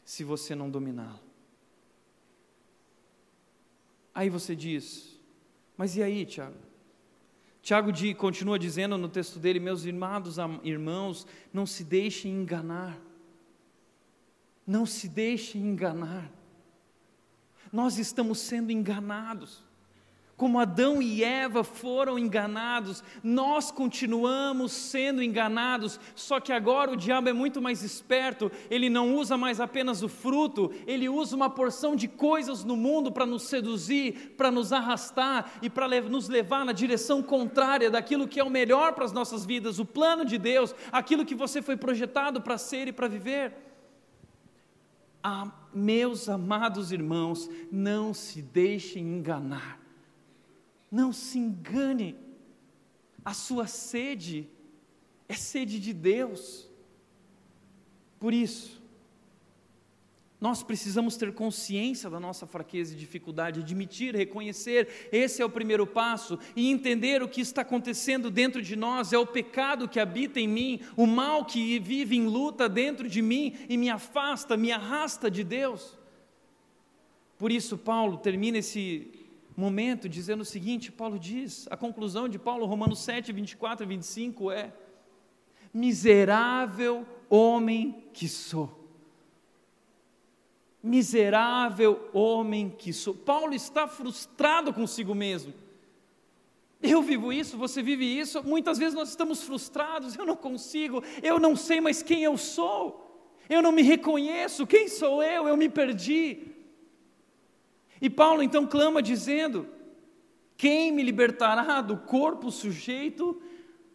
se 0.06 0.24
você 0.24 0.54
não 0.54 0.70
dominá-lo. 0.70 1.20
Aí 4.14 4.30
você 4.30 4.56
diz, 4.56 5.20
mas 5.76 5.96
e 5.96 6.04
aí, 6.04 6.26
Tiago? 6.26 6.58
Tiago 7.68 7.92
continua 8.16 8.58
dizendo 8.58 8.98
no 8.98 9.10
texto 9.10 9.40
dele: 9.40 9.60
Meus 9.60 9.84
irmãos, 9.84 10.38
irmãos, 10.64 11.28
não 11.52 11.66
se 11.66 11.84
deixem 11.84 12.32
enganar. 12.32 12.98
Não 14.66 14.86
se 14.86 15.10
deixem 15.10 15.62
enganar. 15.64 16.32
Nós 17.70 17.98
estamos 17.98 18.40
sendo 18.40 18.72
enganados 18.72 19.67
como 20.38 20.60
Adão 20.60 21.02
e 21.02 21.24
Eva 21.24 21.64
foram 21.64 22.18
enganados, 22.18 23.04
nós 23.24 23.72
continuamos 23.72 24.72
sendo 24.72 25.24
enganados, 25.24 26.00
só 26.16 26.40
que 26.40 26.54
agora 26.54 26.92
o 26.92 26.96
diabo 26.96 27.28
é 27.28 27.34
muito 27.34 27.60
mais 27.60 27.82
esperto, 27.82 28.52
ele 28.70 28.88
não 28.88 29.16
usa 29.16 29.36
mais 29.36 29.60
apenas 29.60 30.04
o 30.04 30.08
fruto, 30.08 30.72
ele 30.86 31.10
usa 31.10 31.36
uma 31.36 31.50
porção 31.50 31.96
de 31.96 32.08
coisas 32.08 32.64
no 32.64 32.78
mundo 32.78 33.12
para 33.12 33.26
nos 33.26 33.48
seduzir, 33.48 34.36
para 34.38 34.52
nos 34.52 34.72
arrastar 34.72 35.54
e 35.60 35.72
para 35.72 35.88
nos 36.02 36.30
levar 36.30 36.64
na 36.64 36.72
direção 36.72 37.24
contrária 37.24 37.90
daquilo 37.90 38.28
que 38.28 38.40
é 38.40 38.44
o 38.44 38.50
melhor 38.50 38.94
para 38.94 39.06
as 39.06 39.12
nossas 39.12 39.44
vidas, 39.44 39.80
o 39.80 39.86
plano 39.86 40.24
de 40.24 40.38
Deus, 40.38 40.76
aquilo 40.92 41.26
que 41.26 41.34
você 41.34 41.64
foi 41.64 41.76
projetado 41.76 42.42
para 42.42 42.60
ser 42.60 42.88
e 42.88 42.94
para 42.94 43.08
viver. 43.08 43.54
Ah, 45.24 45.52
meus 45.74 46.30
amados 46.30 46.92
irmãos, 46.92 47.50
não 47.72 48.14
se 48.14 48.40
deixem 48.40 49.04
enganar. 49.04 49.87
Não 50.92 51.12
se 51.12 51.38
engane, 51.38 52.16
a 53.24 53.34
sua 53.34 53.68
sede 53.68 54.50
é 55.28 55.34
sede 55.34 55.80
de 55.80 55.94
Deus. 55.94 56.68
Por 58.20 58.34
isso, 58.34 58.82
nós 60.40 60.62
precisamos 60.62 61.18
ter 61.18 61.34
consciência 61.34 62.10
da 62.10 62.20
nossa 62.20 62.46
fraqueza 62.46 62.94
e 62.94 62.98
dificuldade, 62.98 63.60
admitir, 63.60 64.16
reconhecer, 64.16 65.10
esse 65.12 65.42
é 65.42 65.46
o 65.46 65.50
primeiro 65.50 65.88
passo, 65.88 66.38
e 66.56 66.70
entender 66.70 67.24
o 67.24 67.28
que 67.28 67.42
está 67.42 67.64
acontecendo 67.64 68.30
dentro 68.30 68.62
de 68.62 68.76
nós, 68.76 69.12
é 69.12 69.18
o 69.18 69.26
pecado 69.26 69.90
que 69.90 70.00
habita 70.00 70.40
em 70.40 70.48
mim, 70.48 70.80
o 70.96 71.08
mal 71.08 71.44
que 71.44 71.80
vive 71.80 72.16
em 72.16 72.28
luta 72.28 72.70
dentro 72.70 73.10
de 73.10 73.22
mim 73.22 73.56
e 73.68 73.78
me 73.78 73.90
afasta, 73.90 74.56
me 74.56 74.72
arrasta 74.72 75.30
de 75.30 75.44
Deus. 75.44 75.98
Por 77.38 77.52
isso, 77.52 77.78
Paulo 77.78 78.18
termina 78.18 78.60
esse 78.60 79.12
momento 79.58 80.08
dizendo 80.08 80.42
o 80.42 80.46
seguinte: 80.46 80.92
Paulo 80.92 81.18
diz, 81.18 81.68
a 81.72 81.76
conclusão 81.76 82.30
de 82.30 82.38
Paulo, 82.38 82.68
Romanos 82.68 83.00
7, 83.00 83.34
24 83.34 83.84
e 83.84 83.88
25 83.88 84.52
é: 84.52 84.72
Miserável 85.74 87.06
homem 87.28 88.04
que 88.14 88.28
sou. 88.28 88.86
Miserável 90.82 92.08
homem 92.14 92.70
que 92.70 92.94
sou. 92.94 93.16
Paulo 93.16 93.54
está 93.56 93.88
frustrado 93.88 94.72
consigo 94.72 95.16
mesmo. 95.16 95.54
Eu 96.80 97.02
vivo 97.02 97.34
isso, 97.34 97.58
você 97.58 97.82
vive 97.82 98.06
isso. 98.06 98.44
Muitas 98.44 98.78
vezes 98.78 98.94
nós 98.94 99.10
estamos 99.10 99.42
frustrados. 99.42 100.16
Eu 100.16 100.26
não 100.26 100.36
consigo, 100.36 101.04
eu 101.24 101.40
não 101.40 101.56
sei 101.56 101.82
mais 101.82 102.04
quem 102.04 102.24
eu 102.24 102.38
sou. 102.38 103.04
Eu 103.50 103.62
não 103.64 103.72
me 103.72 103.82
reconheço. 103.82 104.68
Quem 104.68 104.88
sou 104.88 105.24
eu? 105.24 105.48
Eu 105.48 105.58
me 105.58 105.68
perdi. 105.68 106.57
E 108.02 108.10
Paulo 108.10 108.44
então 108.44 108.66
clama 108.66 109.02
dizendo: 109.02 109.68
Quem 110.56 110.92
me 110.92 111.04
libertará 111.04 111.82
do 111.82 111.98
corpo 111.98 112.52
sujeito 112.52 113.42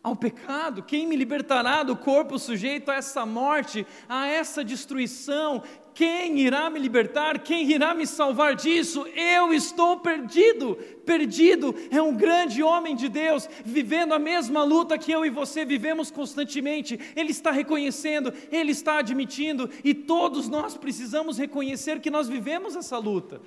ao 0.03 0.17
pecado? 0.17 0.83
Quem 0.83 1.07
me 1.07 1.15
libertará 1.15 1.83
do 1.83 1.97
corpo 1.97 2.39
sujeito 2.39 2.91
a 2.91 2.95
essa 2.95 3.25
morte, 3.25 3.87
a 4.09 4.27
essa 4.27 4.65
destruição? 4.65 5.63
Quem 5.95 6.41
irá 6.41 6.71
me 6.71 6.79
libertar? 6.79 7.39
Quem 7.41 7.71
irá 7.71 7.95
me 7.95 8.07
salvar 8.07 8.57
disso? 8.57 9.07
Eu 9.15 9.53
estou 9.53 10.01
perdido. 10.01 10.77
Perdido 11.05 11.75
é 11.91 12.01
um 12.01 12.17
grande 12.17 12.63
homem 12.63 12.97
de 12.97 13.09
Deus, 13.09 13.49
vivendo 13.65 14.15
a 14.15 14.19
mesma 14.19 14.65
luta 14.65 14.97
que 14.97 15.13
eu 15.13 15.25
e 15.25 15.31
você 15.31 15.65
vivemos 15.65 16.11
constantemente. 16.11 16.99
Ele 17.15 17.31
está 17.31 17.51
reconhecendo, 17.51 18.33
ele 18.51 18.73
está 18.73 18.99
admitindo, 18.99 19.69
e 19.85 19.93
todos 19.93 20.49
nós 20.49 20.77
precisamos 20.77 21.37
reconhecer 21.37 22.01
que 22.01 22.11
nós 22.11 22.29
vivemos 22.29 22.75
essa 22.75 22.97
luta. 22.99 23.41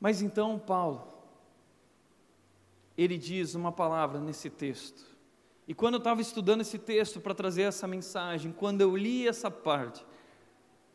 Mas 0.00 0.22
então, 0.22 0.58
Paulo, 0.58 1.06
ele 2.96 3.18
diz 3.18 3.54
uma 3.54 3.72
palavra 3.72 4.20
nesse 4.20 4.48
texto 4.48 5.18
e 5.68 5.74
quando 5.74 5.94
eu 5.94 5.98
estava 5.98 6.22
estudando 6.22 6.62
esse 6.62 6.78
texto 6.78 7.20
para 7.20 7.34
trazer 7.34 7.62
essa 7.62 7.86
mensagem, 7.86 8.50
quando 8.50 8.80
eu 8.80 8.96
li 8.96 9.28
essa 9.28 9.50
parte, 9.50 10.02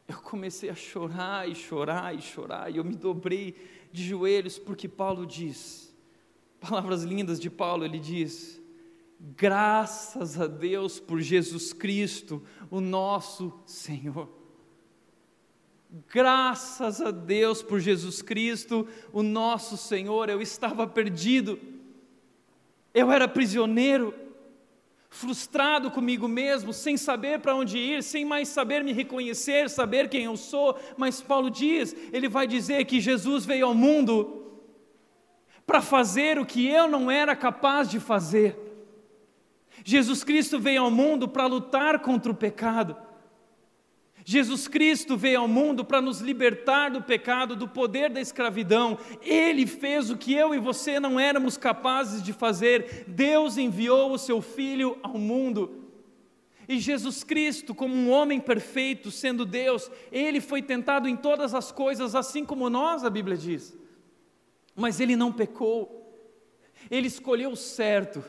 eu 0.07 0.17
comecei 0.17 0.67
a 0.67 0.73
chorar 0.73 1.47
e 1.47 1.53
chorar 1.53 2.15
e 2.15 2.19
chorar, 2.19 2.73
e 2.73 2.77
eu 2.77 2.83
me 2.83 2.95
dobrei 2.95 3.55
de 3.91 4.03
joelhos, 4.03 4.57
porque 4.57 4.89
Paulo 4.89 5.27
diz, 5.27 5.95
palavras 6.59 7.03
lindas 7.03 7.39
de 7.39 7.51
Paulo, 7.51 7.85
ele 7.85 7.99
diz: 7.99 8.59
graças 9.19 10.41
a 10.41 10.47
Deus 10.47 10.99
por 10.99 11.21
Jesus 11.21 11.71
Cristo, 11.71 12.41
o 12.71 12.81
nosso 12.81 13.53
Senhor. 13.67 14.27
Graças 16.11 16.99
a 16.99 17.11
Deus 17.11 17.61
por 17.61 17.79
Jesus 17.79 18.19
Cristo, 18.19 18.87
o 19.11 19.21
nosso 19.21 19.77
Senhor. 19.77 20.27
Eu 20.27 20.41
estava 20.41 20.87
perdido, 20.87 21.59
eu 22.95 23.11
era 23.11 23.27
prisioneiro, 23.27 24.11
frustrado 25.07 25.91
comigo 25.91 26.27
mesmo, 26.27 26.73
sem 26.73 26.97
saber 26.97 27.41
para 27.41 27.55
onde 27.55 27.77
ir, 27.77 28.01
sem 28.01 28.25
mais 28.25 28.47
saber 28.47 28.83
me 28.83 28.91
reconhecer, 28.91 29.69
saber 29.69 30.09
quem 30.09 30.23
eu 30.23 30.35
sou. 30.35 30.75
Mas 30.97 31.21
Paulo 31.21 31.51
diz, 31.51 31.95
ele 32.11 32.27
vai 32.27 32.47
dizer 32.47 32.85
que 32.85 32.99
Jesus 32.99 33.45
veio 33.45 33.67
ao 33.67 33.75
mundo 33.75 34.51
para 35.63 35.79
fazer 35.79 36.39
o 36.39 36.45
que 36.45 36.67
eu 36.67 36.87
não 36.87 37.11
era 37.11 37.35
capaz 37.35 37.87
de 37.87 37.99
fazer. 37.99 38.57
Jesus 39.85 40.23
Cristo 40.23 40.59
veio 40.59 40.81
ao 40.81 40.89
mundo 40.89 41.27
para 41.27 41.45
lutar 41.45 41.99
contra 41.99 42.31
o 42.31 42.35
pecado. 42.35 42.97
Jesus 44.25 44.67
Cristo 44.67 45.17
veio 45.17 45.41
ao 45.41 45.47
mundo 45.47 45.83
para 45.83 46.01
nos 46.01 46.21
libertar 46.21 46.89
do 46.89 47.01
pecado, 47.01 47.55
do 47.55 47.67
poder 47.67 48.09
da 48.09 48.21
escravidão. 48.21 48.97
Ele 49.21 49.67
fez 49.67 50.09
o 50.09 50.17
que 50.17 50.33
eu 50.33 50.55
e 50.55 50.59
você 50.59 50.99
não 50.99 51.19
éramos 51.19 51.57
capazes 51.57 52.23
de 52.23 52.31
fazer. 52.31 53.03
Deus 53.07 53.57
enviou 53.57 54.11
o 54.11 54.17
seu 54.17 54.41
Filho 54.41 54.97
ao 55.03 55.17
mundo. 55.17 55.83
E 56.67 56.79
Jesus 56.79 57.23
Cristo, 57.23 57.75
como 57.75 57.93
um 57.93 58.09
homem 58.09 58.39
perfeito, 58.39 59.11
sendo 59.11 59.45
Deus, 59.45 59.91
ele 60.09 60.39
foi 60.39 60.61
tentado 60.61 61.09
em 61.09 61.17
todas 61.17 61.53
as 61.53 61.71
coisas, 61.71 62.15
assim 62.15 62.45
como 62.45 62.69
nós, 62.69 63.03
a 63.03 63.09
Bíblia 63.09 63.35
diz. 63.35 63.77
Mas 64.73 65.01
ele 65.01 65.17
não 65.17 65.33
pecou. 65.33 65.99
Ele 66.89 67.07
escolheu 67.07 67.51
o 67.51 67.57
certo 67.57 68.23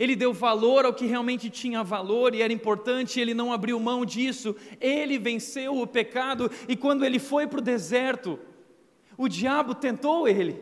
ele 0.00 0.16
deu 0.16 0.32
valor 0.32 0.86
ao 0.86 0.94
que 0.94 1.04
realmente 1.04 1.50
tinha 1.50 1.84
valor 1.84 2.34
e 2.34 2.40
era 2.40 2.50
importante, 2.50 3.20
ele 3.20 3.34
não 3.34 3.52
abriu 3.52 3.78
mão 3.78 4.02
disso, 4.02 4.56
ele 4.80 5.18
venceu 5.18 5.78
o 5.78 5.86
pecado 5.86 6.50
e 6.66 6.74
quando 6.74 7.04
ele 7.04 7.18
foi 7.18 7.46
para 7.46 7.58
o 7.58 7.62
deserto, 7.62 8.38
o 9.14 9.28
diabo 9.28 9.74
tentou 9.74 10.26
ele. 10.26 10.58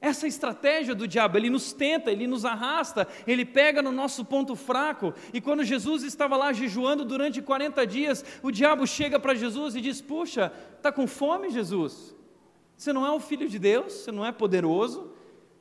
Essa 0.00 0.26
estratégia 0.26 0.92
do 0.92 1.06
diabo, 1.06 1.38
ele 1.38 1.48
nos 1.48 1.72
tenta, 1.72 2.10
ele 2.10 2.26
nos 2.26 2.44
arrasta, 2.44 3.06
ele 3.28 3.44
pega 3.44 3.80
no 3.80 3.92
nosso 3.92 4.24
ponto 4.24 4.56
fraco. 4.56 5.14
E 5.32 5.40
quando 5.40 5.62
Jesus 5.62 6.02
estava 6.02 6.36
lá 6.36 6.52
jejuando 6.52 7.04
durante 7.04 7.40
40 7.40 7.86
dias, 7.86 8.24
o 8.42 8.50
diabo 8.50 8.88
chega 8.88 9.20
para 9.20 9.34
Jesus 9.34 9.76
e 9.76 9.80
diz: 9.80 10.00
Puxa, 10.00 10.52
está 10.76 10.90
com 10.90 11.06
fome, 11.06 11.48
Jesus? 11.48 12.12
Você 12.76 12.92
não 12.92 13.06
é 13.06 13.10
o 13.12 13.20
filho 13.20 13.48
de 13.48 13.58
Deus, 13.58 13.92
você 13.92 14.10
não 14.10 14.26
é 14.26 14.32
poderoso, 14.32 15.12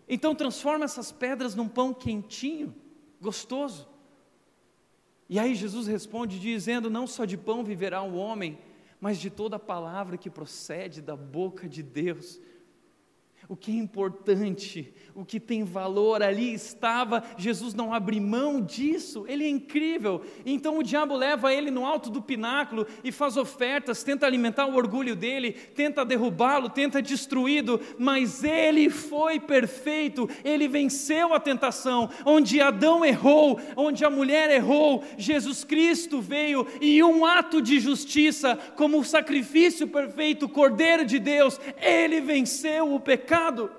então 0.09 0.34
transforma 0.34 0.84
essas 0.84 1.11
pedras 1.11 1.53
num 1.53 1.68
pão 1.68 1.93
quentinho 1.93 2.74
gostoso. 3.24 3.88
E 5.28 5.40
aí 5.40 5.56
Jesus 5.56 5.88
responde 5.88 6.40
dizendo: 6.40 6.90
Não 6.90 7.08
só 7.08 7.26
de 7.26 7.38
pão 7.38 7.64
viverá 7.64 8.04
o 8.04 8.16
homem, 8.16 8.60
mas 9.00 9.18
de 9.18 9.30
toda 9.30 9.58
palavra 9.58 10.18
que 10.18 10.30
procede 10.30 11.02
da 11.02 11.16
boca 11.16 11.68
de 11.68 11.82
Deus 11.82 12.40
o 13.50 13.56
que 13.56 13.72
é 13.72 13.76
importante, 13.76 14.94
o 15.14 15.26
que 15.26 15.39
tem 15.39 15.64
valor 15.64 16.24
ali 16.24 16.54
estava, 16.54 17.24
Jesus 17.38 17.74
não 17.74 17.94
abre 17.94 18.20
mão 18.20 18.62
disso, 18.62 19.26
ele 19.28 19.44
é 19.44 19.50
incrível. 19.50 20.22
Então 20.46 20.78
o 20.78 20.84
diabo 20.84 21.16
leva 21.16 21.54
ele 21.54 21.70
no 21.70 21.86
alto 21.86 22.10
do 22.10 22.22
pináculo 22.22 22.88
e 23.04 23.12
faz 23.12 23.36
ofertas, 23.36 24.02
tenta 24.04 24.26
alimentar 24.26 24.66
o 24.66 24.76
orgulho 24.76 25.16
dele, 25.16 25.52
tenta 25.52 26.06
derrubá-lo, 26.06 26.70
tenta 26.70 27.02
destruí-lo, 27.02 27.80
mas 27.98 28.44
ele 28.44 28.89
foi 28.89 29.39
perfeito, 29.39 30.30
ele 30.44 30.68
venceu 30.68 31.34
a 31.34 31.39
tentação. 31.39 32.10
Onde 32.26 32.62
Adão 32.62 33.06
errou, 33.06 33.60
onde 33.76 34.06
a 34.06 34.10
mulher 34.10 34.50
errou, 34.50 35.04
Jesus 35.18 35.64
Cristo 35.64 36.22
veio 36.22 36.66
e 36.82 37.04
um 37.04 37.26
ato 37.26 37.62
de 37.62 37.80
justiça, 37.80 38.58
como 38.76 39.00
o 39.00 39.06
sacrifício 39.06 39.88
perfeito, 39.88 40.48
Cordeiro 40.48 41.06
de 41.06 41.20
Deus, 41.20 41.60
ele 41.82 42.22
venceu 42.22 42.94
o 42.94 43.00
pecado 43.00 43.33
pecado. 43.34 43.72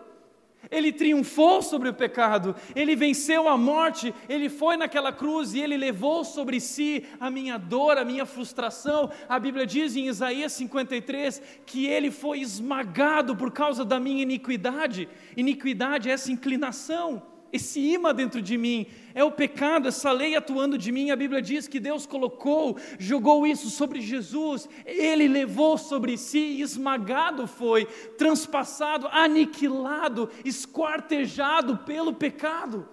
Ele 0.71 0.91
triunfou 0.91 1.63
sobre 1.63 1.91
o 1.91 1.95
pecado, 1.95 2.57
ele 2.75 2.97
venceu 2.97 3.47
a 3.49 3.57
morte, 3.57 4.15
ele 4.29 4.49
foi 4.49 4.79
naquela 4.79 5.13
cruz 5.13 5.53
e 5.53 5.61
ele 5.61 5.77
levou 5.77 6.25
sobre 6.25 6.59
si 6.59 7.05
a 7.21 7.31
minha 7.31 7.59
dor, 7.59 7.99
a 7.99 8.05
minha 8.05 8.25
frustração. 8.25 9.11
A 9.29 9.39
Bíblia 9.39 9.67
diz 9.67 9.95
em 9.95 10.09
Isaías 10.09 10.55
53 10.55 11.43
que 11.67 11.87
ele 11.87 12.11
foi 12.11 12.41
esmagado 12.41 13.37
por 13.37 13.53
causa 13.53 13.85
da 13.85 14.01
minha 14.01 14.23
iniquidade. 14.23 15.07
Iniquidade 15.37 16.09
é 16.09 16.13
essa 16.13 16.33
inclinação 16.33 17.23
esse 17.55 17.79
imã 17.79 18.13
dentro 18.13 18.43
de 18.43 18.59
mim, 18.59 18.87
é 19.15 19.23
o 19.23 19.31
pecado, 19.31 19.87
essa 19.87 20.11
lei 20.11 20.35
atuando 20.35 20.77
de 20.77 20.91
mim. 20.91 21.11
A 21.11 21.17
Bíblia 21.17 21.41
diz 21.41 21.69
que 21.69 21.79
Deus 21.79 22.05
colocou, 22.05 22.77
jogou 22.99 23.47
isso 23.47 23.71
sobre 23.71 24.01
Jesus, 24.01 24.69
ele 24.85 25.29
levou 25.29 25.79
sobre 25.79 26.19
si, 26.19 26.61
esmagado 26.61 27.47
foi, 27.47 27.85
transpassado, 28.19 29.07
aniquilado, 29.07 30.29
esquartejado 30.45 31.79
pelo 31.79 32.13
pecado. 32.13 32.89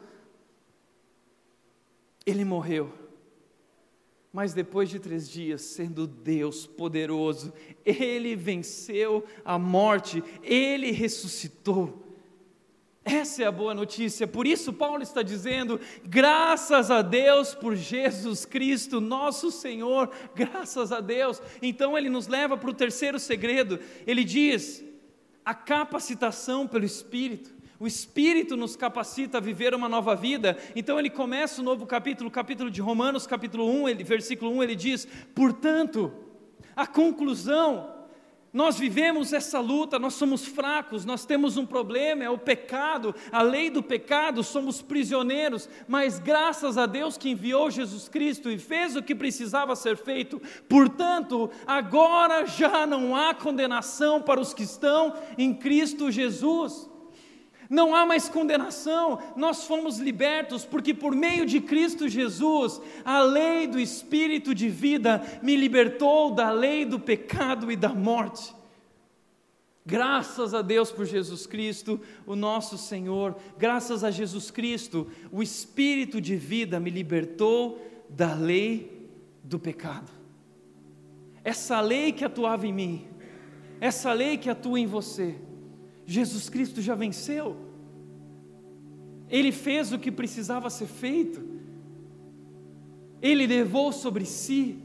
Ele 2.23 2.45
morreu. 2.45 2.93
Mas 4.31 4.53
depois 4.53 4.89
de 4.89 4.99
três 4.99 5.27
dias, 5.27 5.61
sendo 5.61 6.05
Deus 6.05 6.67
poderoso, 6.67 7.51
Ele 7.83 8.35
venceu 8.35 9.25
a 9.43 9.57
morte, 9.57 10.23
Ele 10.43 10.91
ressuscitou. 10.91 12.10
Essa 13.03 13.43
é 13.43 13.45
a 13.47 13.51
boa 13.51 13.73
notícia, 13.73 14.27
por 14.27 14.45
isso 14.45 14.71
Paulo 14.71 15.01
está 15.01 15.23
dizendo: 15.23 15.79
graças 16.05 16.91
a 16.91 17.01
Deus 17.01 17.55
por 17.55 17.75
Jesus 17.75 18.45
Cristo, 18.45 19.01
nosso 19.01 19.49
Senhor, 19.49 20.11
graças 20.35 20.91
a 20.91 20.99
Deus. 20.99 21.41
Então 21.63 21.97
ele 21.97 22.09
nos 22.09 22.27
leva 22.27 22.55
para 22.55 22.69
o 22.69 22.73
terceiro 22.73 23.19
segredo, 23.19 23.79
ele 24.05 24.23
diz: 24.23 24.83
a 25.43 25.53
capacitação 25.53 26.67
pelo 26.67 26.85
Espírito. 26.85 27.61
O 27.79 27.87
Espírito 27.87 28.55
nos 28.55 28.75
capacita 28.75 29.39
a 29.39 29.41
viver 29.41 29.73
uma 29.73 29.89
nova 29.89 30.15
vida. 30.15 30.55
Então 30.75 30.99
ele 30.99 31.09
começa 31.09 31.61
o 31.61 31.63
novo 31.63 31.87
capítulo, 31.87 32.29
capítulo 32.29 32.69
de 32.69 32.79
Romanos, 32.79 33.25
capítulo 33.25 33.67
1, 33.67 33.89
ele, 33.89 34.03
versículo 34.03 34.51
1, 34.51 34.61
ele 34.61 34.75
diz: 34.75 35.07
portanto, 35.33 36.13
a 36.75 36.85
conclusão 36.85 38.00
nós 38.53 38.77
vivemos 38.77 39.31
essa 39.31 39.61
luta, 39.61 39.97
nós 39.97 40.15
somos 40.15 40.45
fracos, 40.45 41.05
nós 41.05 41.25
temos 41.25 41.55
um 41.55 41.65
problema, 41.65 42.23
é 42.23 42.29
o 42.29 42.37
pecado, 42.37 43.15
a 43.31 43.41
lei 43.41 43.69
do 43.69 43.81
pecado, 43.81 44.43
somos 44.43 44.81
prisioneiros, 44.81 45.69
mas 45.87 46.19
graças 46.19 46.77
a 46.77 46.85
Deus 46.85 47.17
que 47.17 47.29
enviou 47.29 47.71
Jesus 47.71 48.09
Cristo 48.09 48.51
e 48.51 48.57
fez 48.57 48.95
o 48.97 49.03
que 49.03 49.15
precisava 49.15 49.75
ser 49.75 49.95
feito, 49.95 50.41
portanto, 50.67 51.49
agora 51.65 52.45
já 52.45 52.85
não 52.85 53.15
há 53.15 53.33
condenação 53.33 54.21
para 54.21 54.41
os 54.41 54.53
que 54.53 54.63
estão 54.63 55.13
em 55.37 55.53
Cristo 55.53 56.11
Jesus 56.11 56.90
não 57.71 57.95
há 57.95 58.05
mais 58.05 58.27
condenação, 58.27 59.17
nós 59.33 59.63
fomos 59.63 59.97
libertos, 59.97 60.65
porque 60.65 60.93
por 60.93 61.15
meio 61.15 61.45
de 61.45 61.61
Cristo 61.61 62.09
Jesus, 62.09 62.81
a 63.05 63.21
lei 63.21 63.65
do 63.65 63.79
Espírito 63.79 64.53
de 64.53 64.67
vida 64.67 65.23
me 65.41 65.55
libertou 65.55 66.31
da 66.31 66.51
lei 66.51 66.83
do 66.83 66.99
pecado 66.99 67.71
e 67.71 67.77
da 67.77 67.87
morte. 67.87 68.53
Graças 69.85 70.53
a 70.53 70.61
Deus 70.61 70.91
por 70.91 71.05
Jesus 71.05 71.47
Cristo, 71.47 71.97
o 72.27 72.35
nosso 72.35 72.77
Senhor, 72.77 73.37
graças 73.57 74.03
a 74.03 74.11
Jesus 74.11 74.51
Cristo, 74.51 75.07
o 75.31 75.41
Espírito 75.41 76.19
de 76.19 76.35
vida 76.35 76.77
me 76.77 76.89
libertou 76.89 77.81
da 78.09 78.33
lei 78.33 79.09
do 79.41 79.57
pecado. 79.57 80.11
Essa 81.41 81.79
lei 81.79 82.11
que 82.11 82.25
atuava 82.25 82.67
em 82.67 82.73
mim, 82.73 83.07
essa 83.79 84.11
lei 84.11 84.37
que 84.37 84.49
atua 84.49 84.77
em 84.77 84.85
você, 84.85 85.37
Jesus 86.11 86.49
Cristo 86.49 86.81
já 86.81 86.93
venceu. 86.93 87.55
Ele 89.29 89.51
fez 89.51 89.93
o 89.93 89.99
que 89.99 90.11
precisava 90.11 90.69
ser 90.69 90.87
feito, 90.87 91.41
Ele 93.21 93.47
levou 93.47 93.93
sobre 93.93 94.25
si, 94.25 94.77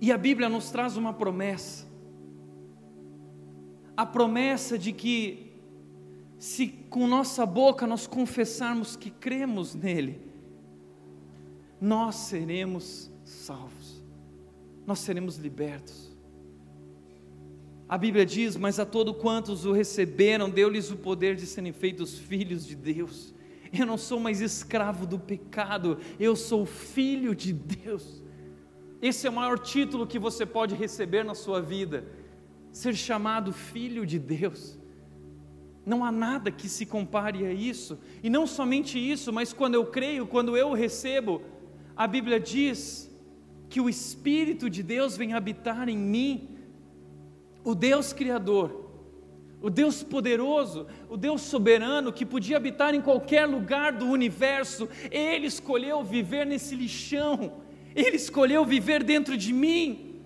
e 0.00 0.10
a 0.10 0.16
Bíblia 0.16 0.48
nos 0.48 0.70
traz 0.70 0.96
uma 0.96 1.12
promessa, 1.12 1.86
a 3.94 4.06
promessa 4.06 4.78
de 4.78 4.92
que, 4.92 5.52
se 6.38 6.68
com 6.88 7.06
nossa 7.06 7.44
boca 7.44 7.86
nós 7.86 8.06
confessarmos 8.06 8.96
que 8.96 9.10
cremos 9.10 9.74
nele, 9.74 10.22
nós 11.78 12.14
seremos 12.14 13.10
salvos, 13.22 14.02
nós 14.86 15.00
seremos 15.00 15.36
libertos. 15.36 16.07
A 17.88 17.96
Bíblia 17.96 18.26
diz: 18.26 18.56
Mas 18.56 18.78
a 18.78 18.84
todo 18.84 19.14
quantos 19.14 19.64
o 19.64 19.72
receberam, 19.72 20.50
deu-lhes 20.50 20.90
o 20.90 20.96
poder 20.96 21.34
de 21.34 21.46
serem 21.46 21.72
feitos 21.72 22.18
filhos 22.18 22.66
de 22.66 22.76
Deus. 22.76 23.34
Eu 23.72 23.86
não 23.86 23.98
sou 23.98 24.18
mais 24.20 24.40
escravo 24.40 25.06
do 25.06 25.18
pecado, 25.18 25.98
eu 26.18 26.34
sou 26.36 26.66
filho 26.66 27.34
de 27.34 27.52
Deus. 27.52 28.22
Esse 29.00 29.26
é 29.26 29.30
o 29.30 29.32
maior 29.32 29.58
título 29.58 30.06
que 30.06 30.18
você 30.18 30.44
pode 30.44 30.74
receber 30.74 31.24
na 31.24 31.34
sua 31.34 31.60
vida: 31.62 32.04
ser 32.72 32.94
chamado 32.94 33.52
filho 33.52 34.04
de 34.04 34.18
Deus. 34.18 34.78
Não 35.86 36.04
há 36.04 36.12
nada 36.12 36.50
que 36.50 36.68
se 36.68 36.84
compare 36.84 37.46
a 37.46 37.52
isso, 37.52 37.98
e 38.22 38.28
não 38.28 38.46
somente 38.46 38.98
isso, 38.98 39.32
mas 39.32 39.54
quando 39.54 39.74
eu 39.74 39.86
creio, 39.86 40.26
quando 40.26 40.54
eu 40.54 40.74
recebo, 40.74 41.40
a 41.96 42.06
Bíblia 42.06 42.38
diz 42.38 43.10
que 43.70 43.80
o 43.80 43.88
Espírito 43.88 44.68
de 44.68 44.82
Deus 44.82 45.16
vem 45.16 45.32
habitar 45.32 45.88
em 45.88 45.96
mim, 45.96 46.57
o 47.64 47.74
Deus 47.74 48.12
Criador, 48.12 48.88
o 49.60 49.68
Deus 49.68 50.02
poderoso, 50.02 50.86
o 51.08 51.16
Deus 51.16 51.42
soberano 51.42 52.12
que 52.12 52.24
podia 52.24 52.56
habitar 52.56 52.94
em 52.94 53.00
qualquer 53.00 53.46
lugar 53.46 53.92
do 53.92 54.06
universo, 54.06 54.88
Ele 55.10 55.46
escolheu 55.46 56.02
viver 56.04 56.46
nesse 56.46 56.76
lixão, 56.76 57.54
Ele 57.94 58.16
escolheu 58.16 58.64
viver 58.64 59.02
dentro 59.02 59.36
de 59.36 59.52
mim, 59.52 60.20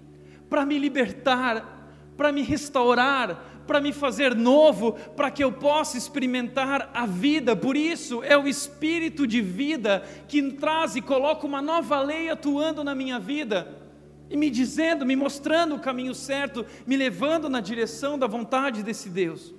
para 0.50 0.66
me 0.66 0.78
libertar, 0.78 1.90
para 2.16 2.30
me 2.30 2.42
restaurar, 2.42 3.62
para 3.66 3.80
me 3.80 3.92
fazer 3.92 4.34
novo, 4.34 4.92
para 5.16 5.30
que 5.30 5.42
eu 5.42 5.50
possa 5.50 5.96
experimentar 5.96 6.90
a 6.92 7.06
vida. 7.06 7.56
Por 7.56 7.74
isso 7.74 8.22
é 8.22 8.36
o 8.36 8.46
espírito 8.46 9.26
de 9.26 9.40
vida 9.40 10.02
que 10.28 10.42
traz 10.52 10.94
e 10.94 11.00
coloca 11.00 11.46
uma 11.46 11.62
nova 11.62 12.02
lei 12.02 12.28
atuando 12.28 12.84
na 12.84 12.94
minha 12.94 13.18
vida 13.18 13.81
e 14.32 14.36
me 14.36 14.48
dizendo, 14.48 15.04
me 15.04 15.14
mostrando 15.14 15.74
o 15.74 15.78
caminho 15.78 16.14
certo, 16.14 16.64
me 16.86 16.96
levando 16.96 17.50
na 17.50 17.60
direção 17.60 18.18
da 18.18 18.26
vontade 18.26 18.82
desse 18.82 19.10
Deus. 19.10 19.54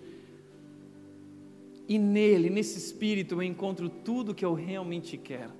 E 1.87 1.99
nele, 1.99 2.49
nesse 2.49 2.79
espírito, 2.79 3.35
eu 3.35 3.43
encontro 3.43 3.87
tudo 3.87 4.33
que 4.33 4.43
eu 4.43 4.55
realmente 4.55 5.15
quero. 5.15 5.51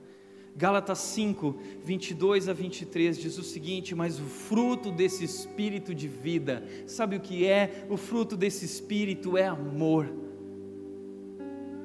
Gálatas 0.56 0.98
5, 1.00 1.56
22 1.84 2.50
a 2.50 2.54
23 2.54 3.18
diz 3.18 3.38
o 3.38 3.44
seguinte: 3.44 3.94
Mas 3.94 4.20
o 4.20 4.24
fruto 4.24 4.92
desse 4.92 5.24
espírito 5.24 5.94
de 5.94 6.08
vida, 6.08 6.64
sabe 6.88 7.16
o 7.16 7.20
que 7.20 7.46
é? 7.46 7.86
O 7.90 7.98
fruto 7.98 8.36
desse 8.36 8.66
espírito 8.66 9.38
é 9.38 9.46
amor, 9.46 10.12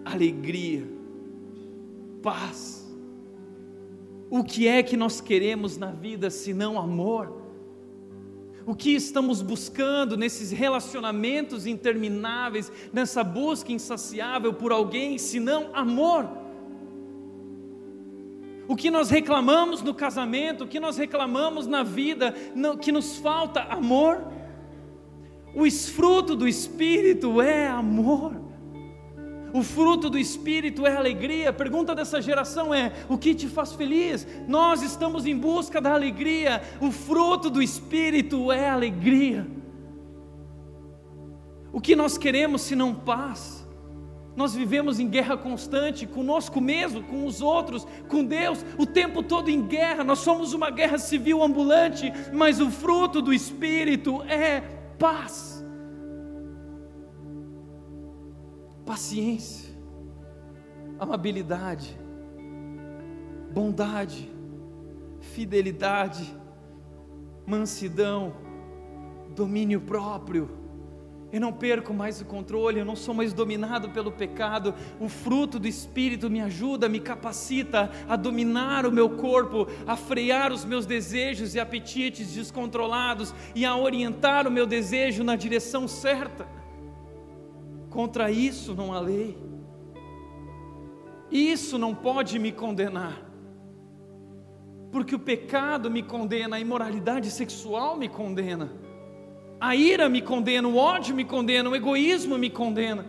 alegria, 0.04 0.86
paz, 2.22 2.77
o 4.30 4.44
que 4.44 4.68
é 4.68 4.82
que 4.82 4.96
nós 4.96 5.20
queremos 5.20 5.76
na 5.78 5.90
vida 5.90 6.30
se 6.30 6.52
não 6.52 6.78
amor? 6.78 7.42
O 8.66 8.74
que 8.74 8.90
estamos 8.90 9.40
buscando 9.40 10.16
nesses 10.16 10.50
relacionamentos 10.50 11.66
intermináveis, 11.66 12.70
nessa 12.92 13.24
busca 13.24 13.72
insaciável 13.72 14.52
por 14.52 14.72
alguém, 14.72 15.16
se 15.16 15.40
não 15.40 15.74
amor? 15.74 16.28
O 18.68 18.76
que 18.76 18.90
nós 18.90 19.08
reclamamos 19.08 19.82
no 19.82 19.94
casamento, 19.94 20.64
o 20.64 20.68
que 20.68 20.78
nós 20.78 20.98
reclamamos 20.98 21.66
na 21.66 21.82
vida, 21.82 22.34
que 22.78 22.92
nos 22.92 23.16
falta 23.16 23.62
amor? 23.62 24.22
O 25.54 25.70
fruto 25.70 26.36
do 26.36 26.46
Espírito 26.46 27.40
é 27.40 27.66
amor. 27.66 28.47
O 29.52 29.62
fruto 29.62 30.10
do 30.10 30.18
Espírito 30.18 30.86
é 30.86 30.96
alegria. 30.96 31.50
A 31.50 31.52
pergunta 31.52 31.94
dessa 31.94 32.20
geração 32.20 32.74
é: 32.74 32.92
o 33.08 33.16
que 33.16 33.34
te 33.34 33.46
faz 33.46 33.72
feliz? 33.72 34.26
Nós 34.46 34.82
estamos 34.82 35.26
em 35.26 35.36
busca 35.36 35.80
da 35.80 35.92
alegria. 35.92 36.62
O 36.80 36.90
fruto 36.90 37.48
do 37.48 37.62
Espírito 37.62 38.52
é 38.52 38.68
alegria. 38.68 39.46
O 41.72 41.80
que 41.80 41.94
nós 41.94 42.16
queremos 42.16 42.62
se 42.62 42.74
não 42.74 42.94
paz? 42.94 43.66
Nós 44.38 44.54
vivemos 44.54 45.00
em 45.00 45.08
guerra 45.08 45.36
constante 45.36 46.06
conosco 46.06 46.60
mesmo, 46.60 47.02
com 47.02 47.26
os 47.26 47.42
outros, 47.42 47.84
com 48.08 48.24
Deus, 48.24 48.64
o 48.78 48.86
tempo 48.86 49.20
todo 49.20 49.50
em 49.50 49.66
guerra. 49.66 50.04
Nós 50.04 50.20
somos 50.20 50.52
uma 50.52 50.70
guerra 50.70 50.96
civil 50.96 51.42
ambulante, 51.42 52.12
mas 52.32 52.60
o 52.60 52.70
fruto 52.70 53.20
do 53.20 53.34
Espírito 53.34 54.22
é 54.22 54.60
paz. 54.96 55.57
Paciência, 58.88 59.68
amabilidade, 60.98 61.94
bondade, 63.52 64.32
fidelidade, 65.20 66.34
mansidão, 67.46 68.32
domínio 69.36 69.78
próprio. 69.82 70.48
Eu 71.30 71.38
não 71.38 71.52
perco 71.52 71.92
mais 71.92 72.22
o 72.22 72.24
controle, 72.24 72.80
eu 72.80 72.84
não 72.86 72.96
sou 72.96 73.12
mais 73.12 73.34
dominado 73.34 73.90
pelo 73.90 74.10
pecado. 74.10 74.74
O 74.98 75.06
fruto 75.06 75.58
do 75.58 75.68
Espírito 75.68 76.30
me 76.30 76.40
ajuda, 76.40 76.88
me 76.88 76.98
capacita 76.98 77.90
a 78.08 78.16
dominar 78.16 78.86
o 78.86 78.90
meu 78.90 79.10
corpo, 79.10 79.68
a 79.86 79.96
frear 79.96 80.50
os 80.50 80.64
meus 80.64 80.86
desejos 80.86 81.54
e 81.54 81.60
apetites 81.60 82.32
descontrolados 82.32 83.34
e 83.54 83.66
a 83.66 83.76
orientar 83.76 84.48
o 84.48 84.50
meu 84.50 84.66
desejo 84.66 85.22
na 85.22 85.36
direção 85.36 85.86
certa. 85.86 86.57
Contra 87.90 88.30
isso 88.30 88.74
não 88.74 88.92
há 88.92 89.00
lei. 89.00 89.36
Isso 91.30 91.78
não 91.78 91.94
pode 91.94 92.38
me 92.38 92.52
condenar. 92.52 93.22
Porque 94.90 95.14
o 95.14 95.18
pecado 95.18 95.90
me 95.90 96.02
condena, 96.02 96.56
a 96.56 96.60
imoralidade 96.60 97.30
sexual 97.30 97.96
me 97.96 98.08
condena, 98.08 98.72
a 99.60 99.76
ira 99.76 100.08
me 100.08 100.22
condena, 100.22 100.66
o 100.66 100.76
ódio 100.76 101.14
me 101.14 101.24
condena, 101.24 101.68
o 101.68 101.76
egoísmo 101.76 102.38
me 102.38 102.48
condena. 102.48 103.04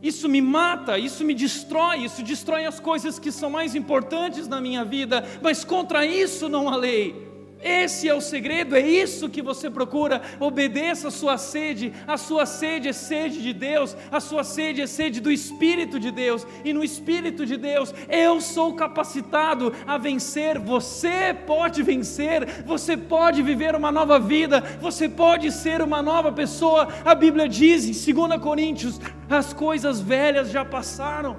Isso 0.00 0.28
me 0.28 0.40
mata, 0.40 0.98
isso 0.98 1.24
me 1.24 1.34
destrói, 1.34 2.04
isso 2.04 2.22
destrói 2.22 2.64
as 2.64 2.78
coisas 2.80 3.18
que 3.18 3.32
são 3.32 3.50
mais 3.50 3.74
importantes 3.74 4.46
na 4.46 4.60
minha 4.60 4.84
vida, 4.84 5.24
mas 5.42 5.64
contra 5.64 6.06
isso 6.06 6.48
não 6.48 6.68
há 6.68 6.76
lei. 6.76 7.27
Esse 7.60 8.08
é 8.08 8.14
o 8.14 8.20
segredo, 8.20 8.76
é 8.76 8.80
isso 8.80 9.28
que 9.28 9.42
você 9.42 9.68
procura. 9.68 10.22
Obedeça 10.38 11.08
a 11.08 11.10
sua 11.10 11.36
sede. 11.36 11.92
A 12.06 12.16
sua 12.16 12.46
sede 12.46 12.88
é 12.88 12.92
sede 12.92 13.42
de 13.42 13.52
Deus, 13.52 13.96
a 14.12 14.20
sua 14.20 14.44
sede 14.44 14.80
é 14.80 14.86
sede 14.86 15.20
do 15.20 15.30
Espírito 15.30 15.98
de 15.98 16.10
Deus. 16.10 16.46
E 16.64 16.72
no 16.72 16.84
Espírito 16.84 17.44
de 17.44 17.56
Deus, 17.56 17.92
eu 18.08 18.40
sou 18.40 18.74
capacitado 18.74 19.72
a 19.86 19.98
vencer. 19.98 20.58
Você 20.58 21.34
pode 21.46 21.82
vencer, 21.82 22.62
você 22.64 22.96
pode 22.96 23.42
viver 23.42 23.74
uma 23.74 23.90
nova 23.90 24.20
vida, 24.20 24.60
você 24.80 25.08
pode 25.08 25.50
ser 25.50 25.82
uma 25.82 26.00
nova 26.00 26.30
pessoa. 26.30 26.88
A 27.04 27.14
Bíblia 27.14 27.48
diz 27.48 27.84
em 27.84 28.14
2 28.14 28.40
Coríntios: 28.40 29.00
as 29.28 29.52
coisas 29.52 30.00
velhas 30.00 30.50
já 30.50 30.64
passaram, 30.64 31.36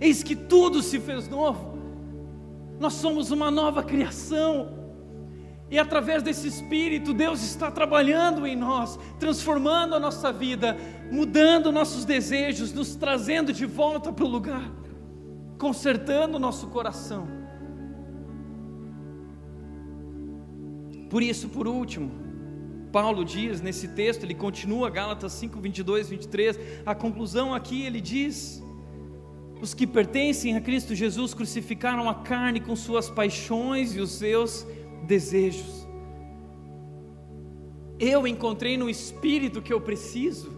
eis 0.00 0.22
que 0.24 0.34
tudo 0.34 0.82
se 0.82 0.98
fez 0.98 1.28
novo. 1.28 1.76
Nós 2.80 2.94
somos 2.94 3.30
uma 3.30 3.50
nova 3.50 3.84
criação. 3.84 4.85
E 5.68 5.78
através 5.78 6.22
desse 6.22 6.46
Espírito, 6.46 7.12
Deus 7.12 7.42
está 7.42 7.70
trabalhando 7.70 8.46
em 8.46 8.54
nós, 8.54 8.98
transformando 9.18 9.94
a 9.94 10.00
nossa 10.00 10.32
vida, 10.32 10.76
mudando 11.10 11.72
nossos 11.72 12.04
desejos, 12.04 12.72
nos 12.72 12.94
trazendo 12.94 13.52
de 13.52 13.66
volta 13.66 14.12
para 14.12 14.24
o 14.24 14.28
lugar, 14.28 14.70
consertando 15.58 16.36
o 16.36 16.40
nosso 16.40 16.68
coração. 16.68 17.26
Por 21.10 21.20
isso, 21.20 21.48
por 21.48 21.66
último, 21.66 22.12
Paulo 22.92 23.24
diz 23.24 23.60
nesse 23.60 23.88
texto, 23.88 24.22
ele 24.22 24.34
continua, 24.34 24.88
Gálatas 24.88 25.32
5, 25.32 25.60
22, 25.60 26.08
23, 26.08 26.58
a 26.86 26.94
conclusão 26.94 27.52
aqui 27.52 27.82
ele 27.82 28.00
diz: 28.00 28.62
os 29.60 29.74
que 29.74 29.86
pertencem 29.86 30.56
a 30.56 30.60
Cristo 30.60 30.94
Jesus 30.94 31.34
crucificaram 31.34 32.08
a 32.08 32.14
carne 32.14 32.60
com 32.60 32.76
suas 32.76 33.10
paixões 33.10 33.94
e 33.96 34.00
os 34.00 34.12
seus 34.12 34.66
desejos. 35.04 35.86
Eu 37.98 38.26
encontrei 38.26 38.76
no 38.76 38.90
Espírito 38.90 39.62
que 39.62 39.72
eu 39.72 39.80
preciso. 39.80 40.54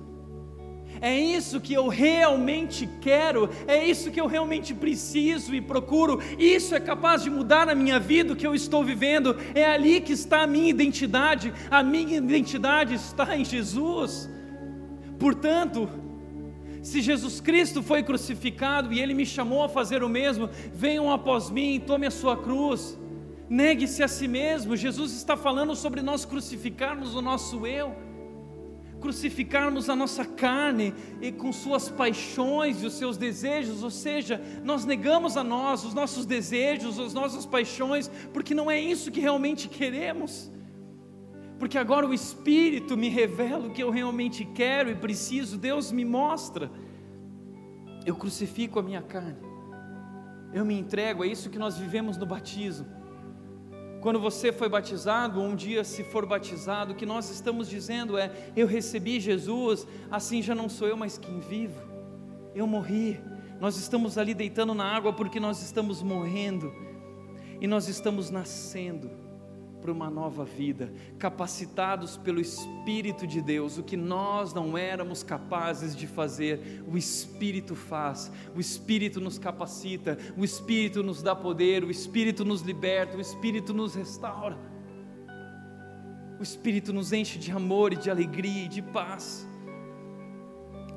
É 1.00 1.16
isso 1.16 1.60
que 1.60 1.72
eu 1.72 1.86
realmente 1.86 2.88
quero, 3.00 3.48
é 3.68 3.84
isso 3.84 4.10
que 4.10 4.20
eu 4.20 4.26
realmente 4.26 4.74
preciso 4.74 5.54
e 5.54 5.60
procuro. 5.60 6.20
Isso 6.36 6.74
é 6.74 6.80
capaz 6.80 7.22
de 7.22 7.30
mudar 7.30 7.68
a 7.68 7.74
minha 7.74 8.00
vida, 8.00 8.32
o 8.32 8.36
que 8.36 8.44
eu 8.44 8.52
estou 8.52 8.84
vivendo. 8.84 9.36
É 9.54 9.64
ali 9.64 10.00
que 10.00 10.12
está 10.12 10.42
a 10.42 10.46
minha 10.46 10.68
identidade. 10.68 11.52
A 11.70 11.84
minha 11.84 12.16
identidade 12.16 12.94
está 12.94 13.36
em 13.36 13.44
Jesus. 13.44 14.28
Portanto, 15.20 15.88
Se 16.82 17.02
Jesus 17.02 17.40
Cristo 17.40 17.82
foi 17.82 18.02
crucificado 18.02 18.92
e 18.92 19.00
ele 19.00 19.12
me 19.14 19.26
chamou 19.26 19.62
a 19.62 19.68
fazer 19.68 20.02
o 20.02 20.08
mesmo, 20.08 20.48
venham 20.72 21.10
após 21.10 21.50
mim, 21.50 21.82
tome 21.84 22.06
a 22.06 22.10
sua 22.10 22.36
cruz, 22.36 22.97
negue-se 23.48 24.02
a 24.02 24.08
si 24.08 24.28
mesmo. 24.28 24.76
Jesus 24.76 25.12
está 25.12 25.36
falando 25.36 25.74
sobre 25.74 26.02
nós 26.02 26.24
crucificarmos 26.24 27.14
o 27.14 27.22
nosso 27.22 27.66
eu, 27.66 27.94
crucificarmos 29.00 29.88
a 29.88 29.94
nossa 29.94 30.24
carne 30.24 30.92
e 31.20 31.30
com 31.30 31.52
suas 31.52 31.88
paixões 31.88 32.82
e 32.82 32.86
os 32.86 32.94
seus 32.94 33.16
desejos, 33.16 33.82
ou 33.82 33.90
seja, 33.90 34.40
nós 34.64 34.84
negamos 34.84 35.36
a 35.36 35.44
nós 35.44 35.84
os 35.84 35.94
nossos 35.94 36.26
desejos, 36.26 36.98
as 36.98 37.14
nossas 37.14 37.46
paixões, 37.46 38.10
porque 38.32 38.54
não 38.54 38.70
é 38.70 38.80
isso 38.80 39.10
que 39.10 39.20
realmente 39.20 39.68
queremos 39.68 40.50
porque 41.58 41.76
agora 41.76 42.06
o 42.06 42.14
Espírito 42.14 42.96
me 42.96 43.08
revela 43.08 43.66
o 43.66 43.72
que 43.72 43.82
eu 43.82 43.90
realmente 43.90 44.44
quero 44.44 44.90
e 44.90 44.94
preciso, 44.94 45.58
Deus 45.58 45.90
me 45.90 46.04
mostra. 46.04 46.70
Eu 48.06 48.14
crucifico 48.14 48.78
a 48.78 48.82
minha 48.82 49.02
carne, 49.02 49.36
eu 50.54 50.64
me 50.64 50.78
entrego, 50.78 51.24
é 51.24 51.26
isso 51.26 51.50
que 51.50 51.58
nós 51.58 51.76
vivemos 51.76 52.16
no 52.16 52.24
batismo. 52.24 52.86
Quando 54.00 54.20
você 54.20 54.52
foi 54.52 54.68
batizado, 54.68 55.40
ou 55.40 55.46
um 55.46 55.56
dia 55.56 55.82
se 55.82 56.04
for 56.04 56.24
batizado, 56.24 56.92
o 56.92 56.96
que 56.96 57.06
nós 57.06 57.30
estamos 57.30 57.68
dizendo 57.68 58.16
é: 58.16 58.30
Eu 58.56 58.66
recebi 58.66 59.18
Jesus, 59.18 59.86
assim 60.10 60.40
já 60.42 60.54
não 60.54 60.68
sou 60.68 60.88
eu, 60.88 60.96
mas 60.96 61.18
quem 61.18 61.40
vivo. 61.40 61.80
Eu 62.54 62.66
morri. 62.66 63.20
Nós 63.60 63.76
estamos 63.76 64.16
ali 64.16 64.34
deitando 64.34 64.72
na 64.72 64.84
água 64.84 65.12
porque 65.12 65.40
nós 65.40 65.60
estamos 65.62 66.00
morrendo 66.00 66.72
e 67.60 67.66
nós 67.66 67.88
estamos 67.88 68.30
nascendo 68.30 69.27
para 69.80 69.92
uma 69.92 70.10
nova 70.10 70.44
vida, 70.44 70.92
capacitados 71.18 72.16
pelo 72.16 72.40
Espírito 72.40 73.26
de 73.26 73.40
Deus, 73.40 73.78
o 73.78 73.82
que 73.82 73.96
nós 73.96 74.52
não 74.52 74.76
éramos 74.76 75.22
capazes 75.22 75.94
de 75.94 76.06
fazer, 76.06 76.82
o 76.86 76.96
Espírito 76.96 77.74
faz, 77.74 78.30
o 78.54 78.60
Espírito 78.60 79.20
nos 79.20 79.38
capacita, 79.38 80.18
o 80.36 80.44
Espírito 80.44 81.02
nos 81.02 81.22
dá 81.22 81.34
poder, 81.34 81.84
o 81.84 81.90
Espírito 81.90 82.44
nos 82.44 82.62
liberta, 82.62 83.16
o 83.16 83.20
Espírito 83.20 83.72
nos 83.72 83.94
restaura, 83.94 84.58
o 86.38 86.42
Espírito 86.42 86.92
nos 86.92 87.12
enche 87.12 87.38
de 87.38 87.50
amor 87.50 87.92
e 87.92 87.96
de 87.96 88.10
alegria 88.10 88.64
e 88.64 88.68
de 88.68 88.82
paz. 88.82 89.46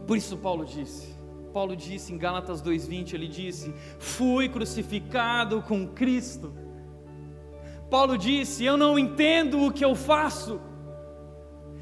Por 0.08 0.18
isso, 0.18 0.38
Paulo 0.38 0.66
disse. 0.66 1.22
Paulo 1.54 1.76
disse 1.76 2.14
em 2.14 2.18
Gálatas 2.18 2.62
2:20, 2.62 3.14
ele 3.14 3.28
disse: 3.28 3.74
"Fui 4.00 4.48
crucificado 4.48 5.62
com 5.62 5.88
Cristo". 5.88 6.54
Paulo 7.92 8.18
disse: 8.18 8.64
Eu 8.64 8.78
não 8.78 8.98
entendo 8.98 9.66
o 9.66 9.72
que 9.72 9.84
eu 9.84 9.94
faço. 9.94 10.62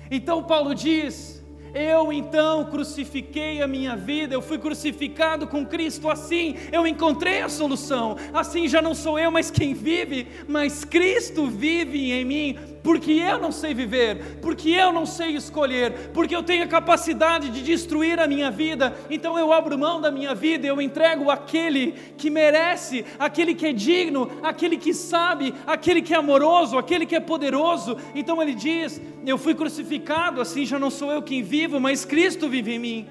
Então 0.09 0.43
Paulo 0.43 0.73
diz: 0.73 1.45
Eu 1.71 2.11
então 2.11 2.65
crucifiquei 2.65 3.61
a 3.61 3.67
minha 3.67 3.95
vida, 3.95 4.33
eu 4.33 4.41
fui 4.41 4.57
crucificado 4.57 5.45
com 5.45 5.63
Cristo, 5.63 6.09
assim 6.09 6.55
eu 6.71 6.87
encontrei 6.87 7.43
a 7.43 7.47
solução. 7.47 8.17
Assim 8.33 8.67
já 8.67 8.81
não 8.81 8.95
sou 8.95 9.19
eu, 9.19 9.29
mas 9.29 9.51
quem 9.51 9.75
vive, 9.75 10.27
mas 10.47 10.83
Cristo 10.83 11.45
vive 11.45 12.11
em 12.11 12.25
mim 12.25 12.57
porque 12.83 13.11
eu 13.11 13.39
não 13.39 13.51
sei 13.51 13.73
viver, 13.73 14.39
porque 14.41 14.69
eu 14.69 14.91
não 14.91 15.05
sei 15.05 15.35
escolher, 15.35 16.11
porque 16.13 16.35
eu 16.35 16.43
tenho 16.43 16.63
a 16.63 16.67
capacidade 16.67 17.49
de 17.49 17.61
destruir 17.61 18.19
a 18.19 18.27
minha 18.27 18.49
vida, 18.49 18.95
então 19.09 19.37
eu 19.37 19.51
abro 19.51 19.77
mão 19.77 19.99
da 19.99 20.09
minha 20.09 20.33
vida, 20.33 20.65
eu 20.65 20.81
entrego 20.81 21.29
aquele 21.29 21.93
que 22.17 22.29
merece, 22.29 23.05
aquele 23.17 23.53
que 23.53 23.67
é 23.67 23.73
digno, 23.73 24.29
aquele 24.41 24.77
que 24.77 24.93
sabe, 24.93 25.53
aquele 25.67 26.01
que 26.01 26.13
é 26.13 26.17
amoroso, 26.17 26.77
aquele 26.77 27.05
que 27.05 27.15
é 27.15 27.19
poderoso. 27.19 27.97
Então 28.15 28.41
ele 28.41 28.53
diz: 28.53 29.01
Eu 29.25 29.37
fui 29.37 29.53
crucificado, 29.53 30.41
assim 30.41 30.65
já 30.65 30.79
não 30.79 30.89
sou 30.89 31.11
eu 31.11 31.21
quem 31.21 31.43
vivo, 31.43 31.79
mas 31.79 32.05
Cristo 32.05 32.47
vive 32.47 32.73
em 32.73 32.79
mim. 32.79 33.07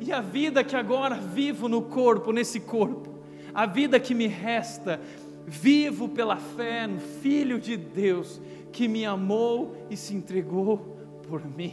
E 0.00 0.12
a 0.12 0.20
vida 0.20 0.62
que 0.62 0.76
agora 0.76 1.14
vivo 1.14 1.68
no 1.68 1.82
corpo, 1.82 2.32
nesse 2.32 2.60
corpo, 2.60 3.18
a 3.54 3.64
vida 3.64 3.98
que 3.98 4.14
me 4.14 4.26
resta, 4.26 5.00
vivo 5.46 6.08
pela 6.08 6.36
fé 6.36 6.86
no 6.86 7.00
Filho 7.00 7.58
de 7.58 7.76
Deus 7.76 8.40
que 8.74 8.88
me 8.88 9.04
amou 9.04 9.76
e 9.88 9.96
se 9.96 10.16
entregou 10.16 10.98
por 11.28 11.46
mim. 11.46 11.72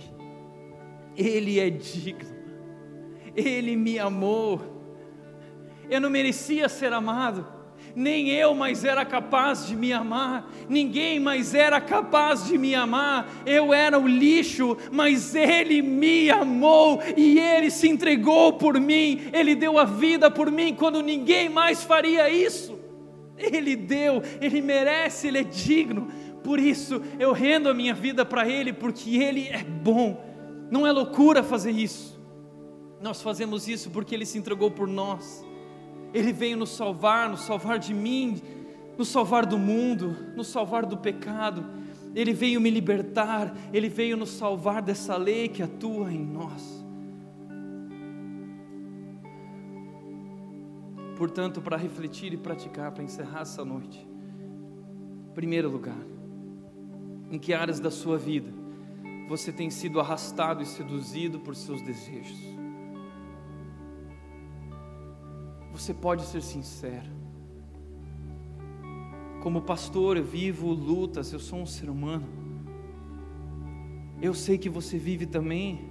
Ele 1.17 1.59
é 1.59 1.67
digno, 1.67 2.29
Ele 3.35 3.75
me 3.75 3.97
amou. 3.97 4.61
Eu 5.89 5.99
não 5.99 6.11
merecia 6.11 6.69
ser 6.69 6.93
amado, 6.93 7.45
nem 7.95 8.29
eu 8.29 8.53
mais 8.53 8.85
era 8.85 9.03
capaz 9.03 9.65
de 9.65 9.75
me 9.75 9.91
amar, 9.91 10.49
ninguém 10.69 11.19
mais 11.19 11.55
era 11.55 11.81
capaz 11.81 12.45
de 12.45 12.55
me 12.55 12.75
amar, 12.75 13.27
eu 13.47 13.73
era 13.73 13.99
o 13.99 14.07
lixo, 14.07 14.77
mas 14.91 15.33
Ele 15.33 15.81
me 15.81 16.29
amou 16.29 17.01
e 17.17 17.39
Ele 17.39 17.71
se 17.71 17.89
entregou 17.89 18.53
por 18.53 18.79
mim, 18.79 19.21
Ele 19.33 19.55
deu 19.55 19.79
a 19.79 19.85
vida 19.85 20.29
por 20.29 20.51
mim 20.51 20.75
quando 20.75 21.01
ninguém 21.01 21.49
mais 21.49 21.83
faria 21.83 22.29
isso. 22.29 22.79
Ele 23.37 23.75
deu, 23.75 24.21
Ele 24.39 24.61
merece, 24.61 25.27
Ele 25.27 25.39
é 25.39 25.43
digno. 25.43 26.07
Por 26.43 26.59
isso 26.59 27.01
eu 27.19 27.31
rendo 27.31 27.69
a 27.69 27.73
minha 27.73 27.93
vida 27.93 28.25
para 28.25 28.47
Ele, 28.47 28.73
porque 28.73 29.17
Ele 29.17 29.47
é 29.47 29.63
bom. 29.63 30.23
Não 30.69 30.85
é 30.87 30.91
loucura 30.91 31.43
fazer 31.43 31.71
isso. 31.71 32.19
Nós 33.01 33.21
fazemos 33.21 33.67
isso 33.67 33.89
porque 33.89 34.15
Ele 34.15 34.25
se 34.25 34.37
entregou 34.37 34.71
por 34.71 34.87
nós. 34.87 35.45
Ele 36.13 36.31
veio 36.31 36.57
nos 36.57 36.71
salvar, 36.71 37.29
nos 37.29 37.41
salvar 37.41 37.79
de 37.79 37.93
mim, 37.93 38.41
nos 38.97 39.07
salvar 39.07 39.45
do 39.45 39.57
mundo, 39.57 40.15
nos 40.35 40.47
salvar 40.47 40.85
do 40.85 40.97
pecado. 40.97 41.65
Ele 42.13 42.33
veio 42.33 42.59
me 42.59 42.69
libertar, 42.69 43.55
Ele 43.73 43.87
veio 43.87 44.17
nos 44.17 44.29
salvar 44.29 44.81
dessa 44.81 45.15
lei 45.15 45.47
que 45.47 45.63
atua 45.63 46.11
em 46.11 46.23
nós. 46.23 46.81
Portanto, 51.17 51.61
para 51.61 51.77
refletir 51.77 52.33
e 52.33 52.37
praticar, 52.37 52.91
para 52.91 53.03
encerrar 53.03 53.41
essa 53.41 53.63
noite, 53.63 54.07
primeiro 55.33 55.69
lugar, 55.69 56.10
em 57.31 57.39
que 57.39 57.53
áreas 57.53 57.79
da 57.79 57.89
sua 57.89 58.17
vida 58.17 58.51
você 59.27 59.51
tem 59.51 59.69
sido 59.69 59.99
arrastado 59.99 60.61
e 60.61 60.65
seduzido 60.65 61.39
por 61.39 61.55
seus 61.55 61.81
desejos. 61.81 62.37
Você 65.71 65.93
pode 65.93 66.23
ser 66.25 66.41
sincero. 66.41 67.09
Como 69.41 69.61
pastor, 69.61 70.17
eu 70.17 70.23
vivo 70.23 70.67
lutas, 70.67 71.31
eu 71.31 71.39
sou 71.39 71.59
um 71.59 71.65
ser 71.65 71.89
humano. 71.89 72.27
Eu 74.21 74.33
sei 74.33 74.57
que 74.57 74.69
você 74.69 74.97
vive 74.97 75.25
também 75.25 75.90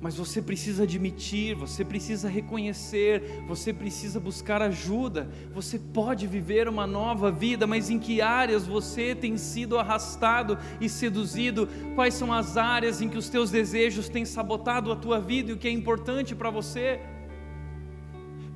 mas 0.00 0.16
você 0.16 0.40
precisa 0.40 0.84
admitir, 0.84 1.54
você 1.54 1.84
precisa 1.84 2.26
reconhecer, 2.26 3.44
você 3.46 3.70
precisa 3.70 4.18
buscar 4.18 4.62
ajuda. 4.62 5.28
Você 5.52 5.78
pode 5.78 6.26
viver 6.26 6.66
uma 6.68 6.86
nova 6.86 7.30
vida, 7.30 7.66
mas 7.66 7.90
em 7.90 7.98
que 7.98 8.22
áreas 8.22 8.66
você 8.66 9.14
tem 9.14 9.36
sido 9.36 9.78
arrastado 9.78 10.58
e 10.80 10.88
seduzido? 10.88 11.68
Quais 11.94 12.14
são 12.14 12.32
as 12.32 12.56
áreas 12.56 13.02
em 13.02 13.10
que 13.10 13.18
os 13.18 13.28
teus 13.28 13.50
desejos 13.50 14.08
têm 14.08 14.24
sabotado 14.24 14.90
a 14.90 14.96
tua 14.96 15.20
vida 15.20 15.50
e 15.50 15.54
o 15.54 15.58
que 15.58 15.68
é 15.68 15.70
importante 15.70 16.34
para 16.34 16.48
você? 16.48 17.00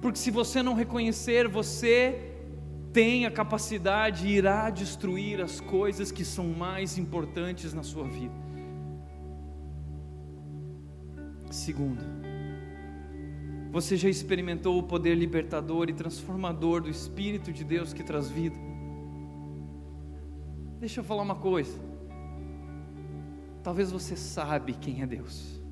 Porque 0.01 0.19
se 0.19 0.31
você 0.31 0.63
não 0.63 0.73
reconhecer, 0.73 1.47
você 1.47 2.31
tem 2.91 3.27
a 3.27 3.31
capacidade 3.31 4.27
e 4.27 4.33
irá 4.33 4.71
destruir 4.71 5.43
as 5.43 5.61
coisas 5.61 6.11
que 6.11 6.25
são 6.25 6.47
mais 6.49 6.97
importantes 6.97 7.75
na 7.75 7.83
sua 7.83 8.05
vida. 8.05 8.44
Segundo, 11.55 12.03
você 13.71 13.97
já 13.97 14.09
experimentou 14.09 14.77
o 14.77 14.83
poder 14.83 15.15
libertador 15.15 15.89
e 15.89 15.93
transformador 15.93 16.81
do 16.83 16.91
Espírito 16.91 17.53
de 17.53 17.63
Deus 17.63 17.93
que 17.93 18.03
traz 18.03 18.29
vida? 18.29 18.57
Deixa 20.81 20.99
eu 20.99 21.05
falar 21.05 21.23
uma 21.23 21.37
coisa. 21.37 21.79
Talvez 23.63 23.93
você 23.93 24.17
sabe 24.17 24.73
quem 24.73 25.03
é 25.03 25.07
Deus. 25.07 25.63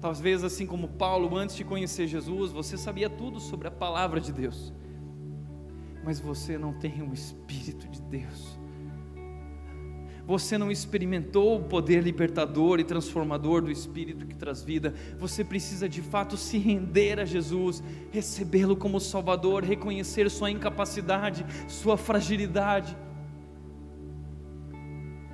Talvez 0.00 0.42
assim 0.42 0.66
como 0.66 0.88
Paulo, 0.88 1.36
antes 1.36 1.54
de 1.54 1.62
conhecer 1.62 2.08
Jesus, 2.08 2.50
você 2.50 2.76
sabia 2.76 3.08
tudo 3.08 3.38
sobre 3.38 3.68
a 3.68 3.70
palavra 3.70 4.20
de 4.20 4.32
Deus. 4.32 4.72
Mas 6.04 6.18
você 6.18 6.58
não 6.58 6.72
tem 6.72 7.00
o 7.02 7.14
Espírito 7.14 7.86
de 7.86 8.02
Deus 8.02 8.58
você 10.32 10.56
não 10.56 10.70
experimentou 10.70 11.58
o 11.58 11.64
poder 11.64 12.02
libertador 12.02 12.80
e 12.80 12.84
transformador 12.84 13.60
do 13.60 13.70
Espírito 13.70 14.24
que 14.24 14.34
traz 14.34 14.62
vida, 14.62 14.94
você 15.18 15.44
precisa 15.44 15.86
de 15.86 16.00
fato 16.00 16.38
se 16.38 16.56
render 16.56 17.20
a 17.20 17.26
Jesus, 17.26 17.82
recebê-lo 18.10 18.74
como 18.74 18.98
Salvador, 18.98 19.62
reconhecer 19.62 20.30
sua 20.30 20.50
incapacidade, 20.50 21.44
sua 21.68 21.98
fragilidade 21.98 22.96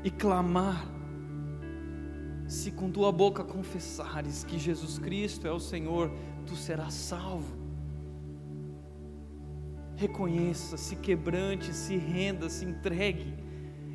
e 0.02 0.10
clamar. 0.10 0.84
Se 2.48 2.72
com 2.72 2.90
tua 2.90 3.12
boca 3.12 3.44
confessares 3.44 4.42
que 4.42 4.58
Jesus 4.58 4.98
Cristo 4.98 5.46
é 5.46 5.52
o 5.52 5.60
Senhor, 5.60 6.10
tu 6.44 6.56
serás 6.56 6.94
salvo. 6.94 7.56
Reconheça, 9.94 10.76
se 10.76 10.96
quebrante, 10.96 11.72
se 11.72 11.96
renda, 11.96 12.48
se 12.48 12.64
entregue 12.64 13.46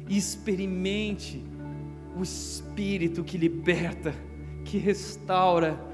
e 0.08 0.18
experimente 0.18 1.44
o 2.18 2.22
Espírito 2.22 3.24
que 3.24 3.38
liberta, 3.38 4.14
que 4.66 4.78
restaura, 4.78 5.93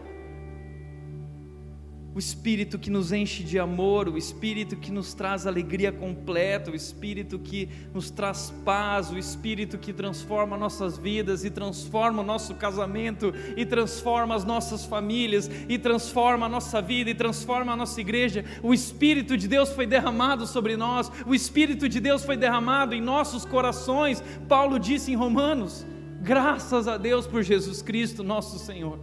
o 2.14 2.20
Espírito 2.20 2.80
que 2.80 2.90
nos 2.90 3.12
enche 3.12 3.44
de 3.44 3.60
amor, 3.60 4.08
o 4.10 4.18
Espírito 4.18 4.76
que 4.76 4.92
nos 4.92 5.14
traz 5.14 5.46
alegria 5.46 5.92
completa, 5.92 6.72
o 6.72 6.76
Espírito 6.76 7.38
que 7.38 7.70
nos 7.94 8.10
traz 8.10 8.52
paz, 8.66 9.12
o 9.12 9.18
Espírito 9.18 9.78
que 9.78 9.94
transforma 9.94 10.58
nossas 10.58 10.98
vidas 10.98 11.46
e 11.46 11.50
transforma 11.50 12.22
o 12.22 12.26
nosso 12.26 12.56
casamento, 12.56 13.34
e 13.56 13.66
transforma 13.66 14.34
as 14.34 14.44
nossas 14.44 14.86
famílias, 14.86 15.50
e 15.70 15.78
transforma 15.78 16.48
a 16.48 16.50
nossa 16.50 16.82
vida, 16.82 17.10
e 17.12 17.16
transforma 17.16 17.74
a 17.74 17.76
nossa 17.76 18.02
igreja. 18.02 18.44
O 18.64 18.74
Espírito 18.74 19.38
de 19.38 19.48
Deus 19.48 19.70
foi 19.70 19.86
derramado 19.86 20.48
sobre 20.48 20.76
nós, 20.76 21.12
o 21.26 21.36
Espírito 21.36 21.88
de 21.88 22.00
Deus 22.00 22.24
foi 22.24 22.36
derramado 22.36 22.96
em 22.96 23.02
nossos 23.02 23.46
corações. 23.46 24.24
Paulo 24.48 24.80
disse 24.80 25.12
em 25.12 25.16
Romanos: 25.16 25.86
graças 26.22 26.88
a 26.88 26.98
Deus 26.98 27.28
por 27.28 27.44
Jesus 27.44 27.82
Cristo, 27.82 28.24
nosso 28.24 28.60
Senhor. 28.60 29.00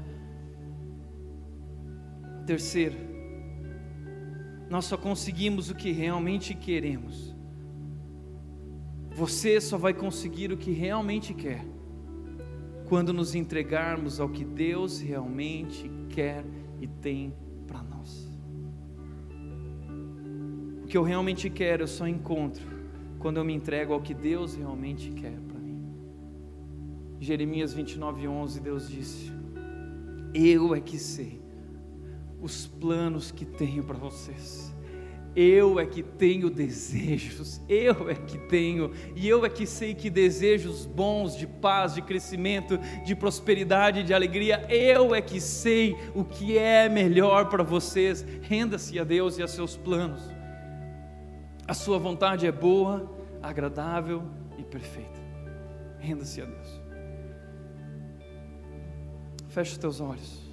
Terceiro, 2.47 2.97
nós 4.71 4.85
só 4.85 4.97
conseguimos 4.97 5.69
o 5.69 5.75
que 5.75 5.91
realmente 5.91 6.55
queremos. 6.55 7.35
Você 9.11 9.61
só 9.61 9.77
vai 9.77 9.93
conseguir 9.93 10.53
o 10.53 10.57
que 10.57 10.71
realmente 10.71 11.35
quer 11.35 11.65
quando 12.89 13.13
nos 13.13 13.35
entregarmos 13.35 14.21
ao 14.21 14.29
que 14.29 14.45
Deus 14.45 15.01
realmente 15.01 15.91
quer 16.09 16.45
e 16.81 16.87
tem 16.87 17.35
para 17.67 17.83
nós. 17.83 18.31
O 20.85 20.87
que 20.87 20.97
eu 20.97 21.03
realmente 21.03 21.51
quero 21.51 21.83
eu 21.83 21.89
só 21.89 22.07
encontro 22.07 22.65
quando 23.19 23.39
eu 23.39 23.45
me 23.45 23.55
entrego 23.55 23.93
ao 23.93 24.01
que 24.01 24.15
Deus 24.15 24.55
realmente 24.55 25.11
quer 25.11 25.37
para 25.49 25.59
mim. 25.59 25.83
Jeremias 27.19 27.75
29:11 27.75 28.61
Deus 28.61 28.89
disse: 28.89 29.33
Eu 30.33 30.77
é 30.77 30.81
que 30.81 30.97
sei 30.97 31.46
os 32.41 32.67
planos 32.67 33.31
que 33.31 33.45
tenho 33.45 33.83
para 33.85 33.97
vocês. 33.97 34.75
Eu 35.35 35.79
é 35.79 35.85
que 35.85 36.03
tenho 36.03 36.49
desejos, 36.49 37.61
eu 37.69 38.09
é 38.09 38.15
que 38.15 38.39
tenho, 38.39 38.91
e 39.15 39.29
eu 39.29 39.45
é 39.45 39.51
que 39.51 39.67
sei 39.67 39.95
que 39.95 40.09
desejos 40.09 40.87
bons 40.87 41.37
de 41.37 41.47
paz, 41.47 41.95
de 41.95 42.01
crescimento, 42.01 42.79
de 43.05 43.15
prosperidade, 43.15 44.03
de 44.03 44.15
alegria, 44.15 44.67
eu 44.71 45.15
é 45.15 45.21
que 45.21 45.39
sei 45.39 45.95
o 46.15 46.25
que 46.25 46.57
é 46.57 46.89
melhor 46.89 47.51
para 47.51 47.63
vocês. 47.63 48.25
Renda-se 48.41 48.99
a 48.99 49.05
Deus 49.05 49.37
e 49.37 49.43
a 49.43 49.47
seus 49.47 49.77
planos. 49.77 50.23
A 51.69 51.75
sua 51.75 51.99
vontade 51.99 52.47
é 52.47 52.53
boa, 52.53 53.15
agradável 53.43 54.23
e 54.57 54.63
perfeita. 54.63 55.21
Renda-se 55.99 56.41
a 56.41 56.47
Deus. 56.47 56.81
Feche 59.49 59.73
os 59.73 59.79
teus 59.79 60.01
olhos. 60.01 60.46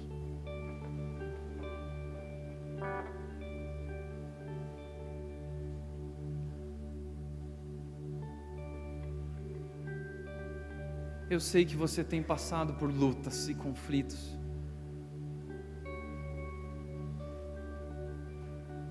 Eu 11.34 11.40
sei 11.40 11.64
que 11.64 11.74
você 11.74 12.04
tem 12.04 12.22
passado 12.22 12.74
por 12.74 12.88
lutas 12.88 13.48
e 13.48 13.56
conflitos. 13.56 14.38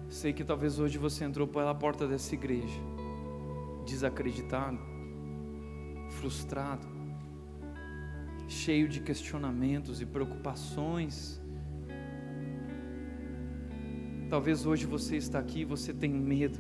Sei 0.10 0.34
que 0.34 0.44
talvez 0.44 0.78
hoje 0.78 0.98
você 0.98 1.24
entrou 1.24 1.48
pela 1.48 1.74
porta 1.74 2.06
dessa 2.06 2.36
igreja, 2.36 2.82
desacreditado, 3.86 4.78
frustrado, 6.20 6.86
cheio 8.46 8.90
de 8.90 9.00
questionamentos 9.00 10.02
e 10.02 10.06
preocupações. 10.06 11.42
Talvez 14.30 14.66
hoje 14.66 14.86
você 14.86 15.16
está 15.16 15.40
aqui 15.40 15.62
e 15.62 15.66
você 15.66 15.94
tem 15.94 16.12
medo, 16.12 16.60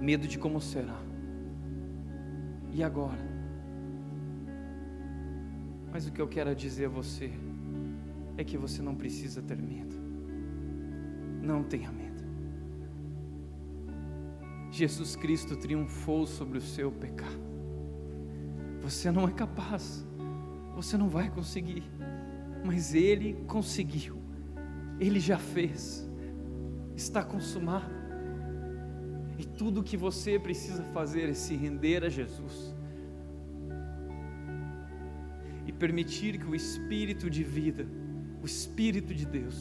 medo 0.00 0.26
de 0.26 0.36
como 0.36 0.60
será. 0.60 1.00
E 2.72 2.82
agora? 2.82 3.35
Mas 5.96 6.06
o 6.06 6.12
que 6.12 6.20
eu 6.20 6.28
quero 6.28 6.54
dizer 6.54 6.84
a 6.84 6.88
você 6.90 7.32
é 8.36 8.44
que 8.44 8.58
você 8.58 8.82
não 8.82 8.94
precisa 8.94 9.40
ter 9.40 9.56
medo. 9.56 9.96
Não 11.42 11.62
tenha 11.64 11.90
medo. 11.90 12.22
Jesus 14.70 15.16
Cristo 15.16 15.56
triunfou 15.56 16.26
sobre 16.26 16.58
o 16.58 16.60
seu 16.60 16.92
pecado. 16.92 17.40
Você 18.82 19.10
não 19.10 19.26
é 19.26 19.32
capaz, 19.32 20.06
você 20.74 20.98
não 20.98 21.08
vai 21.08 21.30
conseguir, 21.30 21.84
mas 22.62 22.92
Ele 22.94 23.32
conseguiu, 23.46 24.18
Ele 25.00 25.18
já 25.18 25.38
fez, 25.38 26.06
está 26.94 27.24
consumado. 27.24 27.90
E 29.38 29.46
tudo 29.46 29.80
o 29.80 29.82
que 29.82 29.96
você 29.96 30.38
precisa 30.38 30.82
fazer 30.92 31.30
é 31.30 31.32
se 31.32 31.56
render 31.56 32.04
a 32.04 32.10
Jesus 32.10 32.75
permitir 35.76 36.38
que 36.38 36.46
o 36.46 36.54
Espírito 36.54 37.30
de 37.30 37.44
vida, 37.44 37.86
o 38.42 38.46
Espírito 38.46 39.14
de 39.14 39.26
Deus, 39.26 39.60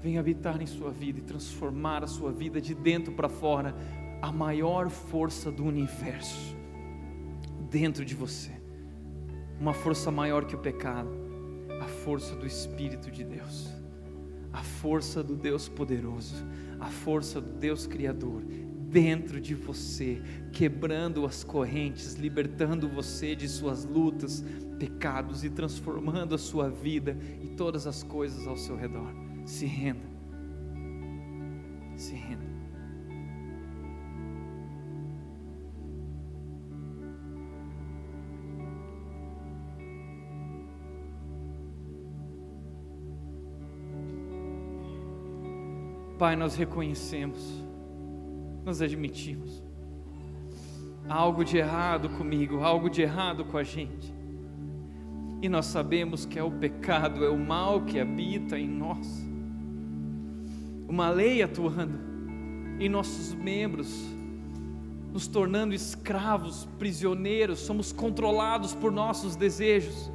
venha 0.00 0.18
habitar 0.20 0.60
em 0.60 0.66
sua 0.66 0.90
vida 0.90 1.20
e 1.20 1.22
transformar 1.22 2.02
a 2.02 2.06
sua 2.06 2.32
vida 2.32 2.60
de 2.60 2.74
dentro 2.74 3.12
para 3.12 3.28
fora, 3.28 3.74
a 4.20 4.32
maior 4.32 4.90
força 4.90 5.50
do 5.50 5.64
universo 5.64 6.56
dentro 7.70 8.04
de 8.04 8.14
você, 8.14 8.50
uma 9.60 9.72
força 9.72 10.10
maior 10.10 10.44
que 10.44 10.54
o 10.54 10.58
pecado, 10.58 11.10
a 11.80 11.86
força 11.86 12.34
do 12.34 12.46
Espírito 12.46 13.10
de 13.10 13.24
Deus, 13.24 13.68
a 14.52 14.62
força 14.62 15.22
do 15.22 15.36
Deus 15.36 15.68
poderoso 15.68 16.44
a 16.82 16.88
força 16.88 17.40
do 17.40 17.52
Deus 17.52 17.86
Criador 17.86 18.42
dentro 18.42 19.40
de 19.40 19.54
você, 19.54 20.20
quebrando 20.52 21.24
as 21.24 21.44
correntes, 21.44 22.14
libertando 22.14 22.88
você 22.88 23.36
de 23.36 23.48
suas 23.48 23.84
lutas, 23.84 24.44
pecados 24.82 25.44
e 25.44 25.50
transformando 25.50 26.34
a 26.34 26.38
sua 26.38 26.68
vida 26.68 27.16
e 27.40 27.46
todas 27.46 27.86
as 27.86 28.02
coisas 28.02 28.48
ao 28.48 28.56
seu 28.56 28.74
redor. 28.74 29.14
Se 29.44 29.64
renda. 29.64 30.00
Se 31.96 32.16
renda. 32.16 32.50
Pai, 46.18 46.34
nós 46.34 46.56
reconhecemos, 46.56 47.40
nós 48.64 48.82
admitimos 48.82 49.62
algo 51.08 51.44
de 51.44 51.58
errado 51.58 52.08
comigo, 52.10 52.64
algo 52.64 52.90
de 52.90 53.02
errado 53.02 53.44
com 53.44 53.56
a 53.56 53.62
gente. 53.62 54.21
E 55.42 55.48
nós 55.48 55.66
sabemos 55.66 56.24
que 56.24 56.38
é 56.38 56.42
o 56.42 56.52
pecado, 56.52 57.24
é 57.24 57.28
o 57.28 57.36
mal 57.36 57.82
que 57.82 57.98
habita 57.98 58.56
em 58.56 58.68
nós. 58.68 59.26
Uma 60.88 61.10
lei 61.10 61.42
atuando 61.42 61.98
em 62.78 62.88
nossos 62.88 63.34
membros, 63.34 63.92
nos 65.12 65.26
tornando 65.26 65.74
escravos, 65.74 66.68
prisioneiros, 66.78 67.58
somos 67.58 67.92
controlados 67.92 68.72
por 68.72 68.92
nossos 68.92 69.34
desejos. 69.34 70.12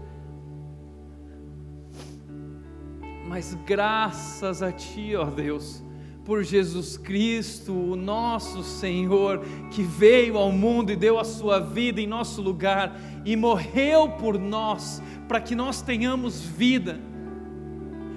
Mas 3.28 3.54
graças 3.66 4.64
a 4.64 4.72
Ti, 4.72 5.14
ó 5.18 5.26
Deus, 5.26 5.84
por 6.28 6.44
Jesus 6.44 6.98
Cristo, 6.98 7.72
o 7.72 7.96
nosso 7.96 8.62
Senhor, 8.62 9.46
que 9.72 9.82
veio 9.82 10.38
ao 10.38 10.52
mundo 10.52 10.92
e 10.92 10.96
deu 10.98 11.18
a 11.18 11.24
sua 11.24 11.58
vida 11.58 12.02
em 12.02 12.06
nosso 12.06 12.42
lugar 12.42 13.00
e 13.24 13.34
morreu 13.38 14.10
por 14.10 14.38
nós, 14.38 15.02
para 15.26 15.40
que 15.40 15.56
nós 15.56 15.82
tenhamos 15.82 16.42
vida, 16.42 17.00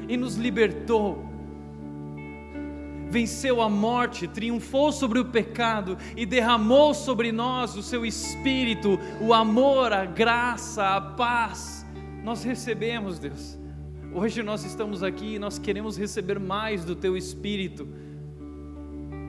e 0.09 0.17
nos 0.17 0.35
libertou. 0.35 1.25
Venceu 3.09 3.63
a 3.63 3.69
morte, 3.69 4.27
triunfou 4.27 4.91
sobre 4.91 5.21
o 5.21 5.27
pecado 5.27 5.97
e 6.17 6.27
derramou 6.27 6.93
sobre 6.93 7.31
nós 7.31 7.77
o 7.77 7.83
seu 7.83 8.05
espírito, 8.05 8.99
o 9.21 9.33
amor, 9.33 9.93
a 9.93 10.05
graça, 10.05 10.97
a 10.97 11.01
paz. 11.01 11.87
Nós 12.25 12.43
recebemos, 12.43 13.21
Deus 13.21 13.60
Hoje 14.13 14.43
nós 14.43 14.65
estamos 14.65 15.05
aqui 15.05 15.35
e 15.35 15.39
nós 15.39 15.57
queremos 15.57 15.97
receber 15.97 16.41
mais 16.41 16.85
do 16.85 16.97
Teu 16.97 17.17
Espírito 17.17 17.87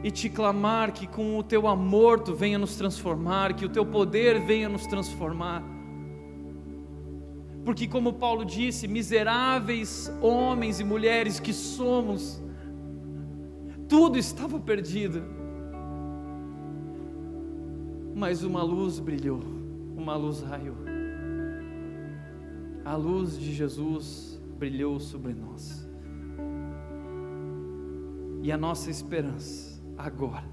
e 0.04 0.10
te 0.10 0.28
clamar 0.28 0.92
que 0.92 1.06
com 1.06 1.38
o 1.38 1.44
Teu 1.44 1.68
amor 1.68 2.20
Tu 2.20 2.34
venha 2.34 2.58
nos 2.58 2.76
transformar, 2.76 3.54
que 3.54 3.64
o 3.64 3.70
Teu 3.70 3.86
poder 3.86 4.40
venha 4.40 4.68
nos 4.68 4.88
transformar. 4.88 5.64
Porque, 7.64 7.88
como 7.88 8.14
Paulo 8.14 8.44
disse, 8.44 8.88
miseráveis 8.88 10.12
homens 10.20 10.80
e 10.80 10.84
mulheres 10.84 11.40
que 11.40 11.54
somos, 11.54 12.42
tudo 13.88 14.18
estava 14.18 14.60
perdido, 14.60 15.22
mas 18.16 18.42
uma 18.42 18.64
luz 18.64 18.98
brilhou, 18.98 19.44
uma 19.96 20.16
luz 20.16 20.42
raiou. 20.42 20.78
A 22.84 22.96
luz 22.96 23.38
de 23.38 23.54
Jesus 23.54 24.31
brilhou 24.62 25.00
sobre 25.00 25.34
nós. 25.34 25.90
E 28.44 28.52
a 28.52 28.58
nossa 28.58 28.92
esperança 28.92 29.82
agora, 29.98 30.48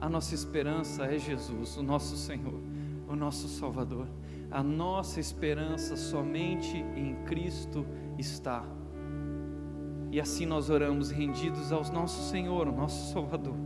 a 0.00 0.08
nossa 0.08 0.34
esperança 0.34 1.06
é 1.06 1.16
Jesus, 1.16 1.76
o 1.76 1.82
nosso 1.82 2.16
Senhor, 2.16 2.60
o 3.08 3.14
nosso 3.14 3.46
Salvador. 3.46 4.08
A 4.50 4.62
nossa 4.62 5.20
esperança 5.20 5.96
somente 5.96 6.76
em 6.76 7.14
Cristo 7.24 7.86
está. 8.18 8.66
E 10.10 10.20
assim 10.20 10.44
nós 10.44 10.68
oramos 10.68 11.10
rendidos 11.10 11.72
ao 11.72 11.84
nosso 11.92 12.30
Senhor, 12.30 12.66
o 12.66 12.72
nosso 12.72 13.12
Salvador. 13.12 13.56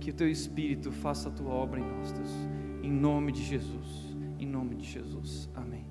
Que 0.00 0.10
o 0.10 0.14
teu 0.14 0.28
Espírito 0.28 0.90
faça 0.90 1.28
a 1.28 1.32
tua 1.32 1.50
obra 1.50 1.78
em 1.78 1.84
nós, 1.84 2.12
Deus. 2.12 2.32
Em 2.82 2.90
nome 2.90 3.30
de 3.30 3.44
Jesus. 3.44 4.16
Em 4.38 4.46
nome 4.46 4.74
de 4.74 4.86
Jesus. 4.86 5.48
Amém. 5.54 5.85